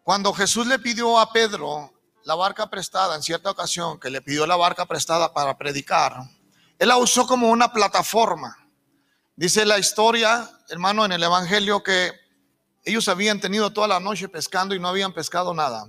cuando 0.04 0.34
Jesús 0.34 0.68
le 0.68 0.78
pidió 0.78 1.20
a 1.20 1.32
Pedro 1.32 1.92
la 2.24 2.36
barca 2.36 2.70
prestada 2.70 3.16
en 3.16 3.24
cierta 3.24 3.50
ocasión, 3.50 4.00
que 4.00 4.12
le 4.12 4.22
pidió 4.22 4.46
la 4.46 4.56
barca 4.56 4.86
prestada 4.86 5.34
para 5.34 5.58
predicar, 5.58 6.18
él 6.78 6.88
la 6.88 6.98
usó 6.98 7.26
como 7.26 7.50
una 7.50 7.72
plataforma. 7.74 8.58
Dice 9.36 9.66
la 9.66 9.80
historia, 9.80 10.52
hermano, 10.70 11.06
en 11.06 11.14
el 11.14 11.24
Evangelio 11.24 11.82
que 11.82 12.21
ellos 12.84 13.08
habían 13.08 13.40
tenido 13.40 13.72
toda 13.72 13.88
la 13.88 14.00
noche 14.00 14.28
pescando 14.28 14.76
y 14.76 14.80
no 14.80 14.88
habían 14.88 15.14
pescado 15.14 15.54
nada. 15.54 15.86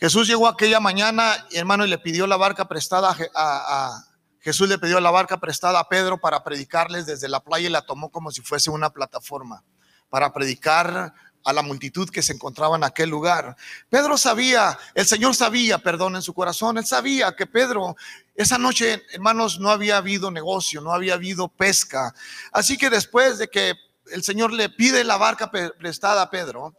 Jesús 0.00 0.28
llegó 0.28 0.46
aquella 0.46 0.80
mañana, 0.80 1.46
hermano, 1.52 1.84
y 1.84 1.88
le 1.88 1.98
pidió 1.98 2.26
la 2.26 2.36
barca 2.36 2.68
prestada 2.68 3.16
a, 3.34 4.04
Jesús 4.40 4.68
le 4.68 4.78
pidió 4.78 5.00
la 5.00 5.10
barca 5.10 5.38
prestada 5.38 5.80
a 5.80 5.88
Pedro 5.88 6.18
para 6.18 6.44
predicarles 6.44 7.06
desde 7.06 7.28
la 7.28 7.40
playa 7.40 7.68
y 7.68 7.72
la 7.72 7.82
tomó 7.82 8.10
como 8.10 8.30
si 8.30 8.40
fuese 8.40 8.70
una 8.70 8.90
plataforma 8.90 9.64
para 10.08 10.32
predicar 10.32 11.12
a 11.44 11.52
la 11.52 11.62
multitud 11.62 12.08
que 12.08 12.22
se 12.22 12.32
encontraba 12.32 12.76
en 12.76 12.84
aquel 12.84 13.10
lugar. 13.10 13.56
Pedro 13.90 14.16
sabía, 14.16 14.78
el 14.94 15.06
Señor 15.06 15.34
sabía, 15.34 15.78
perdón, 15.78 16.16
en 16.16 16.22
su 16.22 16.32
corazón, 16.32 16.78
él 16.78 16.86
sabía 16.86 17.34
que 17.34 17.46
Pedro, 17.46 17.96
esa 18.34 18.58
noche, 18.58 19.02
hermanos, 19.12 19.58
no 19.58 19.70
había 19.70 19.96
habido 19.96 20.30
negocio, 20.30 20.80
no 20.80 20.92
había 20.92 21.14
habido 21.14 21.48
pesca. 21.48 22.14
Así 22.52 22.78
que 22.78 22.90
después 22.90 23.38
de 23.38 23.48
que 23.48 23.74
el 24.12 24.22
Señor 24.22 24.52
le 24.52 24.68
pide 24.68 25.04
la 25.04 25.16
barca 25.16 25.50
prestada 25.50 26.22
a 26.22 26.30
Pedro, 26.30 26.74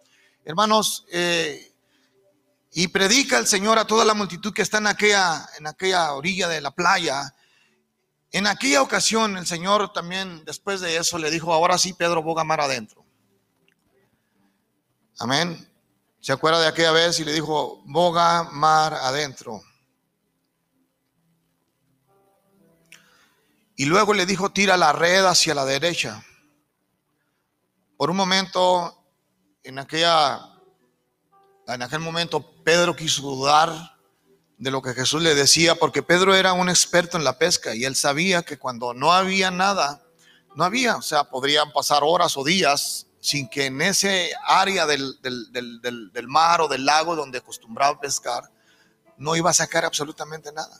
hermanos, 0.45 1.05
eh, 1.11 1.73
y 2.71 2.87
predica 2.87 3.37
el 3.37 3.47
Señor 3.47 3.79
a 3.79 3.85
toda 3.85 4.05
la 4.05 4.13
multitud 4.13 4.53
que 4.53 4.61
está 4.61 4.77
en 4.77 4.87
aquella, 4.87 5.47
en 5.57 5.67
aquella 5.67 6.13
orilla 6.13 6.47
de 6.47 6.61
la 6.61 6.71
playa. 6.71 7.33
En 8.31 8.45
aquella 8.45 8.81
ocasión 8.81 9.37
el 9.37 9.47
Señor 9.47 9.91
también, 9.91 10.43
después 10.45 10.81
de 10.81 10.97
eso, 10.97 11.17
le 11.17 11.31
dijo, 11.31 11.51
ahora 11.51 11.77
sí, 11.77 11.93
Pedro, 11.93 12.21
boga 12.21 12.43
mar 12.43 12.61
adentro. 12.61 13.03
Amén. 15.17 15.67
¿Se 16.21 16.31
acuerda 16.31 16.61
de 16.61 16.67
aquella 16.67 16.91
vez 16.91 17.19
y 17.19 17.25
le 17.25 17.33
dijo, 17.33 17.81
boga 17.85 18.43
mar 18.43 18.93
adentro? 18.93 19.63
Y 23.75 23.85
luego 23.85 24.13
le 24.13 24.25
dijo, 24.25 24.51
tira 24.51 24.77
la 24.77 24.91
red 24.91 25.25
hacia 25.25 25.55
la 25.55 25.65
derecha. 25.65 26.23
Por 27.99 28.09
un 28.09 28.15
momento, 28.15 28.97
en, 29.61 29.77
aquella, 29.77 30.39
en 31.67 31.81
aquel 31.81 31.99
momento, 31.99 32.39
Pedro 32.63 32.95
quiso 32.95 33.23
dudar 33.23 33.97
de 34.57 34.71
lo 34.71 34.81
que 34.81 34.93
Jesús 34.93 35.21
le 35.21 35.35
decía, 35.35 35.75
porque 35.75 36.01
Pedro 36.01 36.33
era 36.33 36.53
un 36.53 36.69
experto 36.69 37.17
en 37.17 37.25
la 37.25 37.37
pesca 37.37 37.75
y 37.75 37.83
él 37.83 37.97
sabía 37.97 38.41
que 38.43 38.57
cuando 38.57 38.93
no 38.93 39.11
había 39.11 39.51
nada, 39.51 40.01
no 40.55 40.63
había, 40.63 40.95
o 40.95 41.01
sea, 41.01 41.25
podrían 41.25 41.73
pasar 41.73 41.99
horas 42.05 42.37
o 42.37 42.45
días 42.45 43.07
sin 43.19 43.49
que 43.49 43.65
en 43.65 43.81
ese 43.81 44.31
área 44.47 44.85
del, 44.85 45.19
del, 45.21 46.27
mar 46.29 46.61
o 46.61 46.69
del 46.69 46.85
lago 46.85 47.17
donde 47.17 47.39
acostumbraba 47.39 47.99
pescar, 47.99 48.49
no 49.17 49.35
iba 49.35 49.49
a 49.49 49.53
sacar 49.53 49.83
absolutamente 49.83 50.53
nada. 50.53 50.79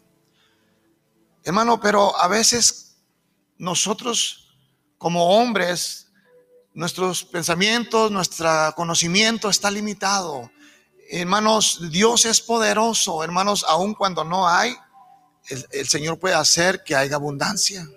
Hermano, 1.43 1.81
pero 1.81 2.15
a 2.15 2.29
veces 2.29 2.95
nosotros 3.57 4.55
como 4.97 5.37
hombres 5.37 6.08
Nuestros 6.73 7.23
pensamientos, 7.23 8.11
nuestro 8.11 8.73
conocimiento 8.75 9.49
está 9.49 9.71
limitado. 9.71 10.51
Hermanos, 11.09 11.89
Dios 11.89 12.25
es 12.25 12.41
poderoso. 12.41 13.23
Hermanos, 13.23 13.65
aun 13.67 13.95
cuando 13.95 14.23
no 14.23 14.47
hay, 14.47 14.75
el, 15.71 15.87
Señor 15.87 16.19
puede 16.19 16.35
hacer 16.35 16.83
que 16.83 16.95
haya 16.95 17.15
abundancia. 17.15 17.87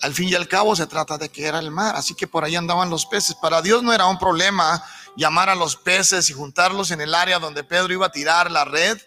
Al 0.00 0.12
fin 0.12 0.28
y 0.28 0.34
al 0.34 0.48
cabo 0.48 0.74
se 0.74 0.86
trata 0.86 1.16
de 1.16 1.28
que 1.28 1.46
era 1.46 1.58
el 1.58 1.70
mar, 1.70 1.94
así 1.96 2.14
que 2.14 2.26
por 2.26 2.44
ahí 2.44 2.56
andaban 2.56 2.90
los 2.90 3.06
peces. 3.06 3.36
Para 3.36 3.62
Dios 3.62 3.82
no 3.82 3.92
era 3.92 4.06
un 4.06 4.18
problema 4.18 4.84
llamar 5.16 5.48
a 5.48 5.54
los 5.54 5.76
peces 5.76 6.28
y 6.28 6.32
juntarlos 6.32 6.90
en 6.90 7.00
el 7.00 7.14
área 7.14 7.38
donde 7.38 7.64
Pedro 7.64 7.92
iba 7.92 8.06
a 8.06 8.12
tirar 8.12 8.50
la 8.50 8.64
red 8.64 8.98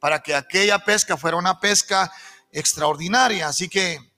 para 0.00 0.20
que 0.20 0.34
aquella 0.34 0.78
pesca 0.80 1.16
fuera 1.16 1.36
una 1.36 1.60
pesca 1.60 2.10
extraordinaria. 2.50 3.46
Así 3.46 3.68
que 3.68 4.11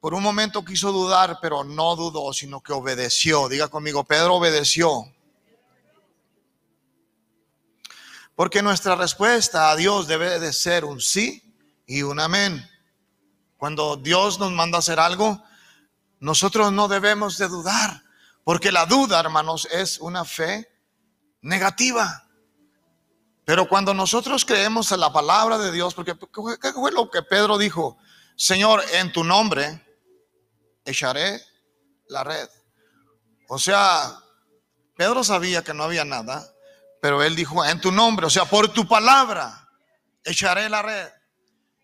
por 0.00 0.14
un 0.14 0.22
momento 0.22 0.64
quiso 0.64 0.92
dudar, 0.92 1.38
pero 1.42 1.62
no 1.62 1.94
dudó, 1.94 2.32
sino 2.32 2.62
que 2.62 2.72
obedeció. 2.72 3.48
Diga 3.50 3.68
conmigo, 3.68 4.02
Pedro 4.04 4.36
obedeció. 4.36 5.12
Porque 8.34 8.62
nuestra 8.62 8.96
respuesta 8.96 9.70
a 9.70 9.76
Dios 9.76 10.06
debe 10.08 10.40
de 10.40 10.54
ser 10.54 10.86
un 10.86 11.02
sí 11.02 11.54
y 11.86 12.00
un 12.00 12.18
amén. 12.18 12.66
Cuando 13.58 13.96
Dios 13.96 14.38
nos 14.38 14.50
manda 14.52 14.78
a 14.78 14.80
hacer 14.80 14.98
algo, 14.98 15.44
nosotros 16.18 16.72
no 16.72 16.88
debemos 16.88 17.36
de 17.36 17.48
dudar, 17.48 18.02
porque 18.42 18.72
la 18.72 18.86
duda, 18.86 19.20
hermanos, 19.20 19.68
es 19.70 19.98
una 19.98 20.24
fe 20.24 20.66
negativa. 21.42 22.26
Pero 23.44 23.68
cuando 23.68 23.92
nosotros 23.92 24.46
creemos 24.46 24.92
en 24.92 25.00
la 25.00 25.12
palabra 25.12 25.58
de 25.58 25.72
Dios, 25.72 25.92
porque 25.92 26.16
¿qué 26.62 26.72
fue 26.72 26.92
lo 26.92 27.10
que 27.10 27.22
Pedro 27.22 27.58
dijo? 27.58 27.98
Señor, 28.34 28.82
en 28.94 29.12
tu 29.12 29.24
nombre 29.24 29.89
echaré 30.84 31.42
la 32.08 32.24
red. 32.24 32.48
O 33.48 33.58
sea, 33.58 34.18
Pedro 34.96 35.24
sabía 35.24 35.62
que 35.62 35.74
no 35.74 35.84
había 35.84 36.04
nada, 36.04 36.54
pero 37.00 37.22
él 37.22 37.34
dijo, 37.34 37.64
en 37.64 37.80
tu 37.80 37.90
nombre, 37.90 38.26
o 38.26 38.30
sea, 38.30 38.44
por 38.44 38.72
tu 38.72 38.86
palabra, 38.86 39.68
echaré 40.24 40.68
la 40.68 40.82
red. 40.82 41.08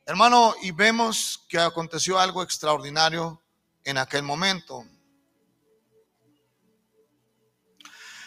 Hermano, 0.05 0.55
y 0.63 0.71
vemos 0.71 1.45
que 1.49 1.59
aconteció 1.59 2.19
algo 2.19 2.43
extraordinario 2.43 3.43
en 3.85 3.99
aquel 3.99 4.23
momento. 4.23 4.85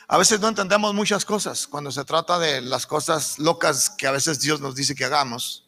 A 0.07 0.17
veces 0.17 0.39
no 0.39 0.47
entendemos 0.47 0.93
muchas 0.93 1.23
cosas 1.23 1.67
cuando 1.67 1.91
se 1.91 2.03
trata 2.03 2.39
de 2.39 2.61
las 2.61 2.87
cosas 2.87 3.37
locas 3.37 3.91
que 3.91 4.07
a 4.07 4.11
veces 4.11 4.39
Dios 4.39 4.59
nos 4.59 4.73
dice 4.73 4.95
que 4.95 5.05
hagamos. 5.05 5.67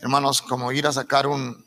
Hermanos, 0.00 0.42
como 0.42 0.72
ir 0.72 0.86
a 0.88 0.92
sacar 0.92 1.28
un 1.28 1.64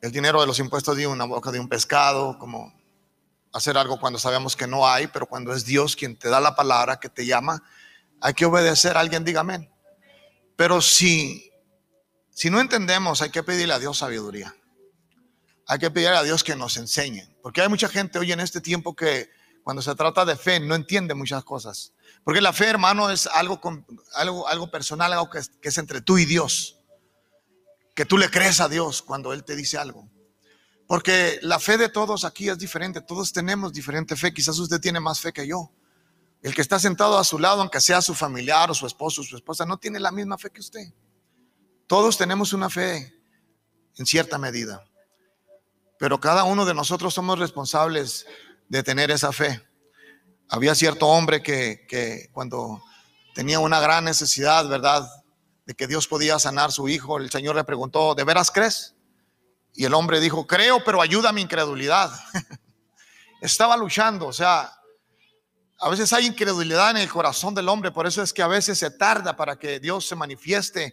el 0.00 0.12
dinero 0.12 0.40
de 0.40 0.46
los 0.46 0.58
impuestos 0.58 0.96
de 0.96 1.06
una 1.06 1.24
boca 1.24 1.50
de 1.50 1.60
un 1.60 1.68
pescado, 1.68 2.38
como 2.38 2.72
hacer 3.52 3.76
algo 3.76 3.98
cuando 4.00 4.18
sabemos 4.18 4.56
que 4.56 4.66
no 4.66 4.86
hay, 4.86 5.08
pero 5.08 5.26
cuando 5.26 5.52
es 5.52 5.64
Dios 5.64 5.96
quien 5.96 6.16
te 6.16 6.28
da 6.28 6.40
la 6.40 6.54
palabra, 6.54 7.00
que 7.00 7.08
te 7.08 7.26
llama, 7.26 7.62
hay 8.20 8.34
que 8.34 8.46
obedecer. 8.46 8.96
Alguien 8.96 9.24
diga 9.24 9.40
amén. 9.40 9.70
Pero 10.56 10.80
si 10.80 11.50
si 12.40 12.48
no 12.48 12.58
entendemos, 12.58 13.20
hay 13.20 13.28
que 13.28 13.42
pedirle 13.42 13.74
a 13.74 13.78
Dios 13.78 13.98
sabiduría. 13.98 14.54
Hay 15.66 15.78
que 15.78 15.90
pedirle 15.90 16.16
a 16.16 16.22
Dios 16.22 16.42
que 16.42 16.56
nos 16.56 16.78
enseñe, 16.78 17.36
porque 17.42 17.60
hay 17.60 17.68
mucha 17.68 17.86
gente 17.88 18.18
hoy 18.18 18.32
en 18.32 18.40
este 18.40 18.62
tiempo 18.62 18.96
que 18.96 19.28
cuando 19.62 19.82
se 19.82 19.94
trata 19.94 20.24
de 20.24 20.36
fe, 20.36 20.58
no 20.58 20.74
entiende 20.74 21.14
muchas 21.14 21.44
cosas. 21.44 21.92
Porque 22.24 22.40
la 22.40 22.54
fe, 22.54 22.66
hermano, 22.66 23.10
es 23.10 23.26
algo, 23.26 23.60
algo, 24.14 24.48
algo 24.48 24.70
personal, 24.70 25.12
algo 25.12 25.28
que 25.28 25.40
que 25.60 25.68
es 25.68 25.76
entre 25.76 26.00
tú 26.00 26.16
y 26.16 26.24
Dios. 26.24 26.79
Que 28.00 28.06
tú 28.06 28.16
le 28.16 28.30
crees 28.30 28.62
a 28.62 28.68
Dios 28.70 29.02
cuando 29.02 29.34
Él 29.34 29.44
te 29.44 29.54
dice 29.54 29.76
algo. 29.76 30.08
Porque 30.86 31.38
la 31.42 31.58
fe 31.60 31.76
de 31.76 31.90
todos 31.90 32.24
aquí 32.24 32.48
es 32.48 32.56
diferente. 32.56 33.02
Todos 33.02 33.30
tenemos 33.30 33.74
diferente 33.74 34.16
fe. 34.16 34.32
Quizás 34.32 34.58
usted 34.58 34.80
tiene 34.80 35.00
más 35.00 35.20
fe 35.20 35.34
que 35.34 35.46
yo. 35.46 35.70
El 36.40 36.54
que 36.54 36.62
está 36.62 36.78
sentado 36.78 37.18
a 37.18 37.24
su 37.24 37.38
lado, 37.38 37.60
aunque 37.60 37.78
sea 37.78 38.00
su 38.00 38.14
familiar 38.14 38.70
o 38.70 38.74
su 38.74 38.86
esposo 38.86 39.20
o 39.20 39.24
su 39.24 39.36
esposa, 39.36 39.66
no 39.66 39.76
tiene 39.76 40.00
la 40.00 40.12
misma 40.12 40.38
fe 40.38 40.48
que 40.48 40.60
usted. 40.60 40.94
Todos 41.86 42.16
tenemos 42.16 42.54
una 42.54 42.70
fe 42.70 43.22
en 43.98 44.06
cierta 44.06 44.38
medida. 44.38 44.82
Pero 45.98 46.18
cada 46.20 46.44
uno 46.44 46.64
de 46.64 46.72
nosotros 46.72 47.12
somos 47.12 47.38
responsables 47.38 48.24
de 48.70 48.82
tener 48.82 49.10
esa 49.10 49.30
fe. 49.30 49.62
Había 50.48 50.74
cierto 50.74 51.06
hombre 51.06 51.42
que, 51.42 52.30
cuando 52.32 52.82
tenía 53.34 53.58
una 53.58 53.78
gran 53.78 54.04
necesidad, 54.06 54.66
¿verdad? 54.68 55.06
De 55.70 55.76
que 55.76 55.86
Dios 55.86 56.08
podía 56.08 56.36
sanar 56.40 56.72
su 56.72 56.88
hijo, 56.88 57.16
el 57.18 57.30
Señor 57.30 57.54
le 57.54 57.62
preguntó, 57.62 58.16
¿de 58.16 58.24
veras 58.24 58.50
crees? 58.50 58.96
Y 59.72 59.84
el 59.84 59.94
hombre 59.94 60.18
dijo, 60.18 60.44
creo, 60.44 60.82
pero 60.82 61.00
ayuda 61.00 61.28
a 61.28 61.32
mi 61.32 61.42
incredulidad. 61.42 62.10
Estaba 63.40 63.76
luchando, 63.76 64.26
o 64.26 64.32
sea, 64.32 64.72
a 65.78 65.88
veces 65.88 66.12
hay 66.12 66.26
incredulidad 66.26 66.90
en 66.90 66.96
el 66.96 67.08
corazón 67.08 67.54
del 67.54 67.68
hombre, 67.68 67.92
por 67.92 68.08
eso 68.08 68.20
es 68.20 68.32
que 68.32 68.42
a 68.42 68.48
veces 68.48 68.80
se 68.80 68.90
tarda 68.90 69.36
para 69.36 69.60
que 69.60 69.78
Dios 69.78 70.08
se 70.08 70.16
manifieste 70.16 70.92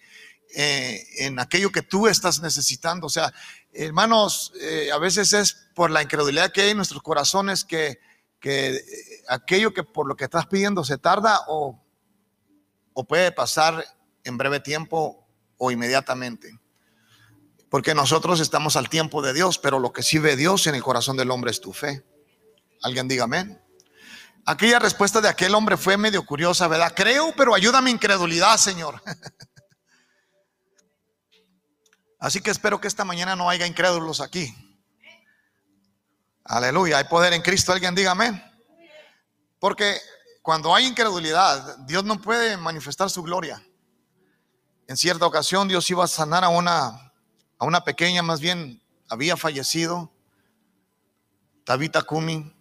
eh, 0.54 1.04
en 1.22 1.40
aquello 1.40 1.72
que 1.72 1.82
tú 1.82 2.08
estás 2.08 2.40
necesitando. 2.40 3.08
O 3.08 3.10
sea, 3.10 3.34
hermanos, 3.74 4.54
eh, 4.62 4.92
a 4.94 5.00
veces 5.00 5.34
es 5.34 5.70
por 5.74 5.90
la 5.90 6.04
incredulidad 6.04 6.52
que 6.52 6.62
hay 6.62 6.70
en 6.70 6.78
nuestros 6.78 7.02
corazones 7.02 7.66
que, 7.66 7.98
que 8.40 8.76
eh, 8.76 8.84
aquello 9.28 9.74
que 9.74 9.82
por 9.82 10.08
lo 10.08 10.16
que 10.16 10.26
estás 10.26 10.46
pidiendo 10.46 10.84
se 10.84 11.00
tarda 11.00 11.46
o, 11.48 11.84
o 12.94 13.04
puede 13.06 13.32
pasar 13.32 13.84
en 14.30 14.38
breve 14.38 14.60
tiempo 14.60 15.28
o 15.58 15.72
inmediatamente. 15.72 16.60
Porque 17.70 17.94
nosotros 17.94 18.40
estamos 18.40 18.76
al 18.76 18.90
tiempo 18.90 19.22
de 19.22 19.34
Dios, 19.34 19.58
pero 19.58 19.80
lo 19.80 19.92
que 19.92 20.04
sí 20.04 20.20
ve 20.20 20.36
Dios 20.36 20.68
en 20.68 20.76
el 20.76 20.84
corazón 20.84 21.18
del 21.18 21.32
hombre 21.32 21.52
es 21.52 21.60
tu 21.60 21.74
fe. 21.74 22.06
Alguien 22.82 23.08
diga 23.08 23.26
amén. 23.26 23.62
Aquella 24.46 24.80
respuesta 24.80 25.20
de 25.20 25.28
aquel 25.28 25.54
hombre 25.56 25.76
fue 25.76 25.98
medio 25.98 26.26
curiosa, 26.26 26.70
¿verdad? 26.70 26.94
Creo, 26.96 27.34
pero 27.36 27.54
ayuda 27.54 27.80
a 27.80 27.82
mi 27.82 27.92
incredulidad, 27.92 28.56
Señor. 28.58 29.02
Así 32.20 32.40
que 32.40 32.50
espero 32.50 32.80
que 32.80 32.88
esta 32.88 33.04
mañana 33.04 33.36
no 33.36 33.50
haya 33.50 33.68
incrédulos 33.68 34.22
aquí. 34.22 34.56
Aleluya, 36.46 37.00
hay 37.00 37.04
poder 37.04 37.34
en 37.34 37.42
Cristo. 37.42 37.74
Alguien 37.74 37.94
diga 37.94 38.12
amén. 38.12 38.42
Porque 39.60 40.00
cuando 40.42 40.74
hay 40.74 40.86
incredulidad, 40.86 41.80
Dios 41.80 42.06
no 42.06 42.22
puede 42.22 42.56
manifestar 42.56 43.10
su 43.10 43.22
gloria. 43.24 43.62
En 44.88 44.96
cierta 44.96 45.26
ocasión 45.26 45.68
Dios 45.68 45.90
iba 45.90 46.06
a 46.06 46.08
sanar 46.08 46.46
a 46.46 46.50
una, 46.50 47.12
a 47.60 47.66
una 47.66 47.84
pequeña, 47.84 48.22
más 48.22 48.40
bien 48.40 48.82
había 49.10 49.36
fallecido, 49.36 50.14
Tabita 51.66 52.04
Kumi. 52.04 52.54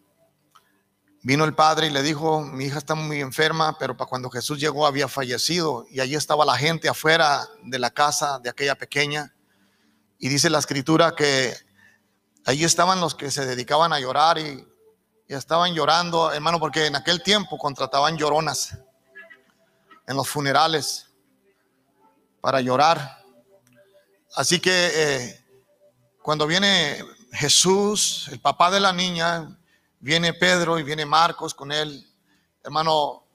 Vino 1.23 1.45
el 1.45 1.55
padre 1.55 1.87
y 1.87 1.91
le 1.91 2.03
dijo, 2.03 2.41
mi 2.41 2.65
hija 2.65 2.79
está 2.79 2.97
muy 2.97 3.21
enferma, 3.21 3.79
pero 3.79 3.97
para 3.97 4.09
cuando 4.09 4.29
Jesús 4.31 4.59
llegó 4.59 4.87
había 4.87 5.07
fallecido 5.07 5.87
y 5.89 6.01
allí 6.01 6.17
estaba 6.17 6.45
la 6.45 6.57
gente 6.57 6.89
afuera 6.89 7.49
de 7.63 7.79
la 7.79 7.91
casa 7.91 8.41
de 8.41 8.51
aquella 8.51 8.75
pequeña. 8.75 9.33
Y 10.19 10.29
dice 10.29 10.51
la 10.51 10.59
escritura 10.59 11.15
que 11.15 11.55
ahí 12.45 12.65
estaban 12.65 13.01
los 13.01 13.15
que 13.15 13.31
se 13.31 13.47
dedicaban 13.47 13.93
a 13.93 14.01
llorar 14.01 14.39
y, 14.39 14.67
estaban 15.29 15.75
llorando, 15.75 16.33
hermano, 16.33 16.61
porque 16.61 16.87
en 16.87 16.95
aquel 16.95 17.21
tiempo 17.23 17.59
contrataban 17.59 18.17
lloronas 18.17 18.79
en 20.07 20.17
los 20.17 20.29
funerales 20.29 21.06
para 22.41 22.61
llorar. 22.61 23.25
Así 24.35 24.61
que 24.61 24.91
eh, 24.95 25.45
cuando 26.23 26.47
viene 26.47 27.03
Jesús, 27.33 28.29
el 28.33 28.41
papá 28.41 28.71
de 28.71 28.81
la 28.81 28.93
niña, 28.93 29.59
viene 30.01 30.35
Pedro 30.35 30.79
y 30.79 30.83
viene 30.83 31.07
Marcos 31.07 31.55
con 31.55 31.73
él, 31.73 32.07
hermano, 32.63 33.27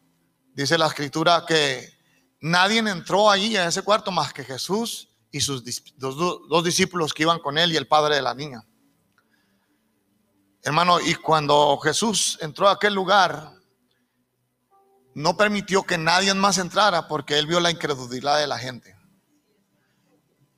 dice 0.54 0.78
la 0.78 0.88
escritura 0.88 1.46
que 1.48 1.98
nadie 2.42 2.80
entró 2.80 3.30
ahí 3.30 3.56
a 3.56 3.68
ese 3.68 3.82
cuarto 3.84 4.12
más 4.12 4.34
que 4.34 4.44
Jesús 4.44 5.10
y 5.32 5.40
sus 5.40 5.64
dos, 5.98 6.64
discípulos 6.64 7.14
que 7.14 7.24
iban 7.24 7.40
con 7.40 7.58
él 7.58 7.72
y 7.72 7.78
el 7.78 7.88
padre 7.88 8.16
de 8.16 8.22
la 8.22 8.34
niña. 8.34 8.66
Hermano, 10.64 11.00
y 11.00 11.16
cuando 11.16 11.78
Jesús 11.78 12.38
entró 12.42 12.68
a 12.68 12.74
aquel 12.74 12.94
lugar, 12.94 13.54
no 15.14 15.36
permitió 15.36 15.84
que 15.84 15.98
nadie 15.98 16.34
más 16.34 16.58
entrara 16.58 17.08
porque 17.08 17.38
él 17.38 17.48
vio 17.48 17.60
la 17.60 17.72
incredulidad 17.72 18.38
de 18.38 18.48
la 18.48 18.58
gente. 18.58 18.96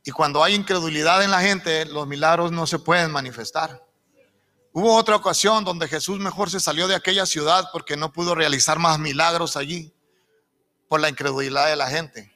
Y 0.04 0.12
cuando 0.12 0.44
hay 0.44 0.54
incredulidad 0.54 1.24
en 1.24 1.32
la 1.32 1.42
gente, 1.42 1.86
los 1.86 2.08
milagros 2.08 2.52
no 2.52 2.68
se 2.68 2.80
pueden 2.80 3.12
manifestar. 3.12 3.84
Hubo 4.74 4.96
otra 4.96 5.16
ocasión 5.16 5.64
donde 5.64 5.88
Jesús 5.88 6.20
mejor 6.20 6.50
se 6.50 6.60
salió 6.60 6.88
de 6.88 6.96
aquella 6.96 7.26
ciudad 7.26 7.70
porque 7.72 7.96
no 7.96 8.12
pudo 8.12 8.36
realizar 8.36 8.80
más 8.80 9.00
milagros 9.00 9.56
allí 9.56 9.94
por 10.90 11.00
la 11.00 11.10
incredulidad 11.10 11.68
de 11.68 11.76
la 11.76 11.90
gente. 11.90 12.34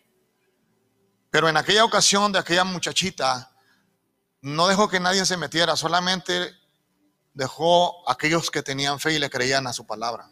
Pero 1.30 1.50
en 1.50 1.58
aquella 1.58 1.84
ocasión 1.84 2.32
de 2.32 2.40
aquella 2.40 2.64
muchachita, 2.64 3.52
no 4.42 4.68
dejó 4.68 4.88
que 4.88 5.00
nadie 5.00 5.26
se 5.26 5.36
metiera, 5.36 5.76
solamente 5.76 6.56
dejó 7.34 8.08
a 8.08 8.14
aquellos 8.14 8.50
que 8.50 8.64
tenían 8.64 9.00
fe 9.00 9.14
y 9.14 9.20
le 9.20 9.30
creían 9.30 9.68
a 9.68 9.74
su 9.74 9.86
palabra. 9.86 10.30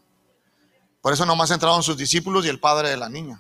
Por 1.06 1.14
eso 1.14 1.24
nomás 1.24 1.52
entraron 1.52 1.84
sus 1.84 1.96
discípulos 1.96 2.48
y 2.48 2.50
el 2.50 2.60
padre 2.60 2.90
de 2.90 2.98
la 2.98 3.08
niña. 3.08 3.40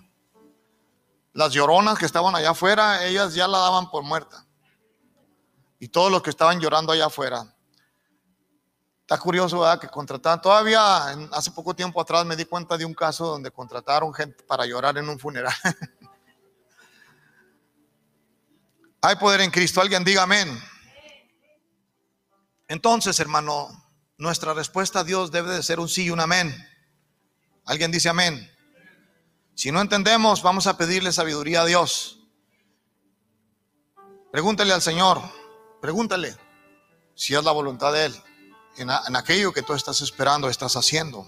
Las 1.34 1.51
lloronas 1.51 1.97
que 1.97 2.06
estaban 2.06 2.36
allá 2.36 2.51
afuera, 2.51 3.04
ellas 3.04 3.34
ya 3.34 3.47
la 3.47 3.58
daban 3.58 3.89
por 3.89 4.04
muerta. 4.04 4.45
Y 5.80 5.88
todos 5.88 6.12
los 6.12 6.21
que 6.21 6.30
estaban 6.30 6.60
llorando 6.60 6.93
allá 6.93 7.08
afuera. 7.08 7.43
Está 9.01 9.17
curioso, 9.17 9.62
¿verdad? 9.62 9.80
Que 9.80 9.88
contrataban. 9.88 10.43
Todavía 10.43 11.08
hace 11.32 11.49
poco 11.49 11.75
tiempo 11.75 11.99
atrás 11.99 12.23
me 12.23 12.36
di 12.36 12.45
cuenta 12.45 12.78
de 12.78 12.86
un 12.86 12.93
caso 12.93 13.25
donde 13.25 13.49
contrataron 13.49 14.13
gente 14.13 14.43
para 14.43 14.67
llorar 14.67 14.99
en 14.99 15.10
un 15.10 15.17
funeral. 15.17 15.56
Hay 19.01 19.15
poder 19.15 19.41
en 19.41 19.49
Cristo. 19.49 19.82
Alguien 19.82 20.04
diga 20.04 20.21
amén. 20.21 20.56
Entonces, 22.67 23.19
hermano, 23.19 23.69
nuestra 24.19 24.54
respuesta 24.54 24.99
a 24.99 25.04
Dios 25.04 25.32
debe 25.32 25.51
de 25.51 25.63
ser 25.63 25.80
un 25.80 25.89
sí 25.89 26.04
y 26.04 26.10
un 26.12 26.19
amén. 26.19 26.56
Alguien 27.65 27.91
dice 27.91 28.10
amén. 28.10 28.51
Si 29.56 29.71
no 29.71 29.82
entendemos, 29.82 30.41
vamos 30.41 30.67
a 30.67 30.78
pedirle 30.78 31.12
sabiduría 31.12 31.62
a 31.62 31.65
Dios. 31.65 32.19
Pregúntale 34.32 34.73
al 34.73 34.82
Señor, 34.82 35.21
pregúntale 35.82 36.36
si 37.15 37.34
es 37.34 37.43
la 37.43 37.51
voluntad 37.51 37.93
de 37.93 38.06
Él 38.06 38.23
en, 38.78 39.15
aquello 39.15 39.54
que 39.54 39.62
tú 39.62 39.73
estás 39.73 40.01
esperando, 40.01 40.49
estás 40.49 40.75
haciendo. 40.75 41.25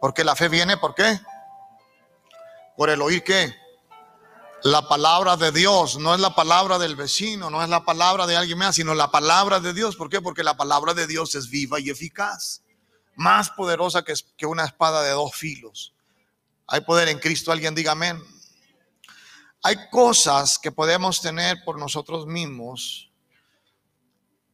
Porque 0.00 0.24
la 0.24 0.34
fe 0.34 0.48
viene, 0.48 0.76
¿por 0.76 0.94
qué? 0.94 1.20
Por 2.76 2.90
el 2.90 3.02
oír 3.02 3.22
qué? 3.22 3.54
La 4.62 4.88
palabra 4.88 5.36
de 5.36 5.52
Dios 5.52 5.98
no 5.98 6.14
es 6.14 6.20
la 6.20 6.34
palabra 6.34 6.78
del 6.78 6.96
vecino, 6.96 7.50
no 7.50 7.62
es 7.62 7.68
la 7.68 7.84
palabra 7.84 8.26
de 8.26 8.36
alguien 8.36 8.58
más, 8.58 8.76
sino 8.76 8.94
la 8.94 9.10
palabra 9.10 9.60
de 9.60 9.72
Dios. 9.72 9.96
¿Por 9.96 10.08
qué? 10.08 10.20
Porque 10.20 10.44
la 10.44 10.56
palabra 10.56 10.94
de 10.94 11.06
Dios 11.06 11.34
es 11.34 11.48
viva 11.50 11.80
y 11.80 11.90
eficaz, 11.90 12.62
más 13.14 13.50
poderosa 13.50 14.02
que, 14.02 14.14
que 14.36 14.46
una 14.46 14.64
espada 14.64 15.02
de 15.02 15.10
dos 15.10 15.34
filos. 15.34 15.94
Hay 16.66 16.80
poder 16.82 17.08
en 17.08 17.18
Cristo, 17.18 17.52
alguien 17.52 17.74
diga 17.74 17.92
amén. 17.92 18.22
Hay 19.62 19.76
cosas 19.90 20.58
que 20.58 20.72
podemos 20.72 21.20
tener 21.20 21.62
por 21.64 21.78
nosotros 21.78 22.26
mismos 22.26 23.12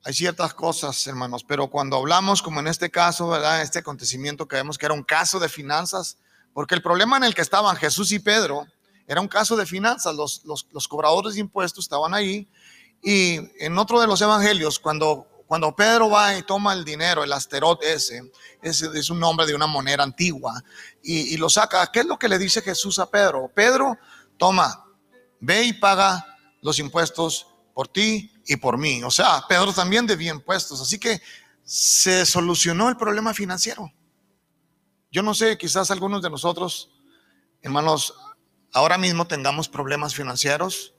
hay 0.09 0.15
ciertas 0.15 0.55
cosas, 0.55 1.07
hermanos, 1.07 1.45
pero 1.45 1.67
cuando 1.67 1.97
hablamos, 1.97 2.41
como 2.41 2.61
en 2.61 2.69
este 2.69 2.91
caso, 2.91 3.29
¿verdad? 3.29 3.61
Este 3.61 3.81
acontecimiento 3.81 4.49
que 4.49 4.57
vemos 4.57 4.79
que 4.79 4.87
era 4.87 4.95
un 4.95 5.03
caso 5.03 5.39
de 5.39 5.51
finanzas, 5.51 6.17
porque 6.55 6.75
el 6.75 6.81
problema 6.81 7.19
en 7.19 7.25
el 7.25 7.35
que 7.35 7.43
estaban 7.43 7.77
Jesús 7.77 8.11
y 8.13 8.19
Pedro 8.19 8.67
era 9.07 9.21
un 9.21 9.29
caso 9.29 9.55
de 9.55 9.67
finanzas, 9.67 10.15
los, 10.15 10.45
los, 10.45 10.89
cobradores 10.89 11.35
de 11.35 11.41
impuestos 11.41 11.85
estaban 11.85 12.15
ahí, 12.15 12.49
y 13.03 13.39
en 13.63 13.77
otro 13.77 14.01
de 14.01 14.07
los 14.07 14.23
evangelios, 14.23 14.79
cuando, 14.79 15.27
cuando 15.49 15.75
Pedro 15.75 16.11
va 16.11 16.39
y 16.39 16.43
toma 16.43 16.75
el 16.75 16.85
dinero, 16.85 17.25
el 17.25 17.33
asterot 17.33 17.83
ese, 17.83 18.31
ese 18.63 18.87
es 18.95 19.11
un 19.11 19.19
nombre 19.19 19.47
de 19.47 19.55
una 19.55 19.67
moneda 19.67 20.05
antigua, 20.05 20.63
y, 21.03 21.35
y 21.35 21.37
lo 21.37 21.51
saca, 21.51 21.91
¿qué 21.91 22.01
es 22.01 22.07
lo 22.07 22.19
que 22.19 22.29
le 22.29 22.39
dice 22.39 22.63
Jesús 22.63 23.01
a 23.01 23.11
Pedro? 23.11 23.51
Pedro, 23.53 23.99
toma, 24.37 24.85
ve 25.41 25.65
y 25.65 25.73
paga 25.73 26.25
los 26.61 26.79
impuestos 26.79 27.47
por 27.75 27.89
ti 27.89 28.33
y 28.47 28.57
por 28.57 28.77
mí. 28.77 29.03
O 29.05 29.11
sea, 29.11 29.45
Pedro 29.49 29.73
también 29.73 30.07
debía 30.07 30.33
impuestos. 30.33 30.81
Así 30.81 30.99
que 30.99 31.21
se 31.63 32.27
solucionó 32.27 32.89
el 32.89 32.97
problema 32.97 33.33
financiero. 33.33 33.93
Yo 35.11 35.23
no 35.23 35.33
sé, 35.33 35.57
quizás 35.57 35.91
algunos 35.91 36.23
de 36.23 36.31
nosotros, 36.31 36.91
hermanos, 37.63 38.15
ahora 38.73 38.99
mismo 38.99 39.27
tengamos 39.27 39.69
problemas 39.69 40.15
financieros 40.15 40.95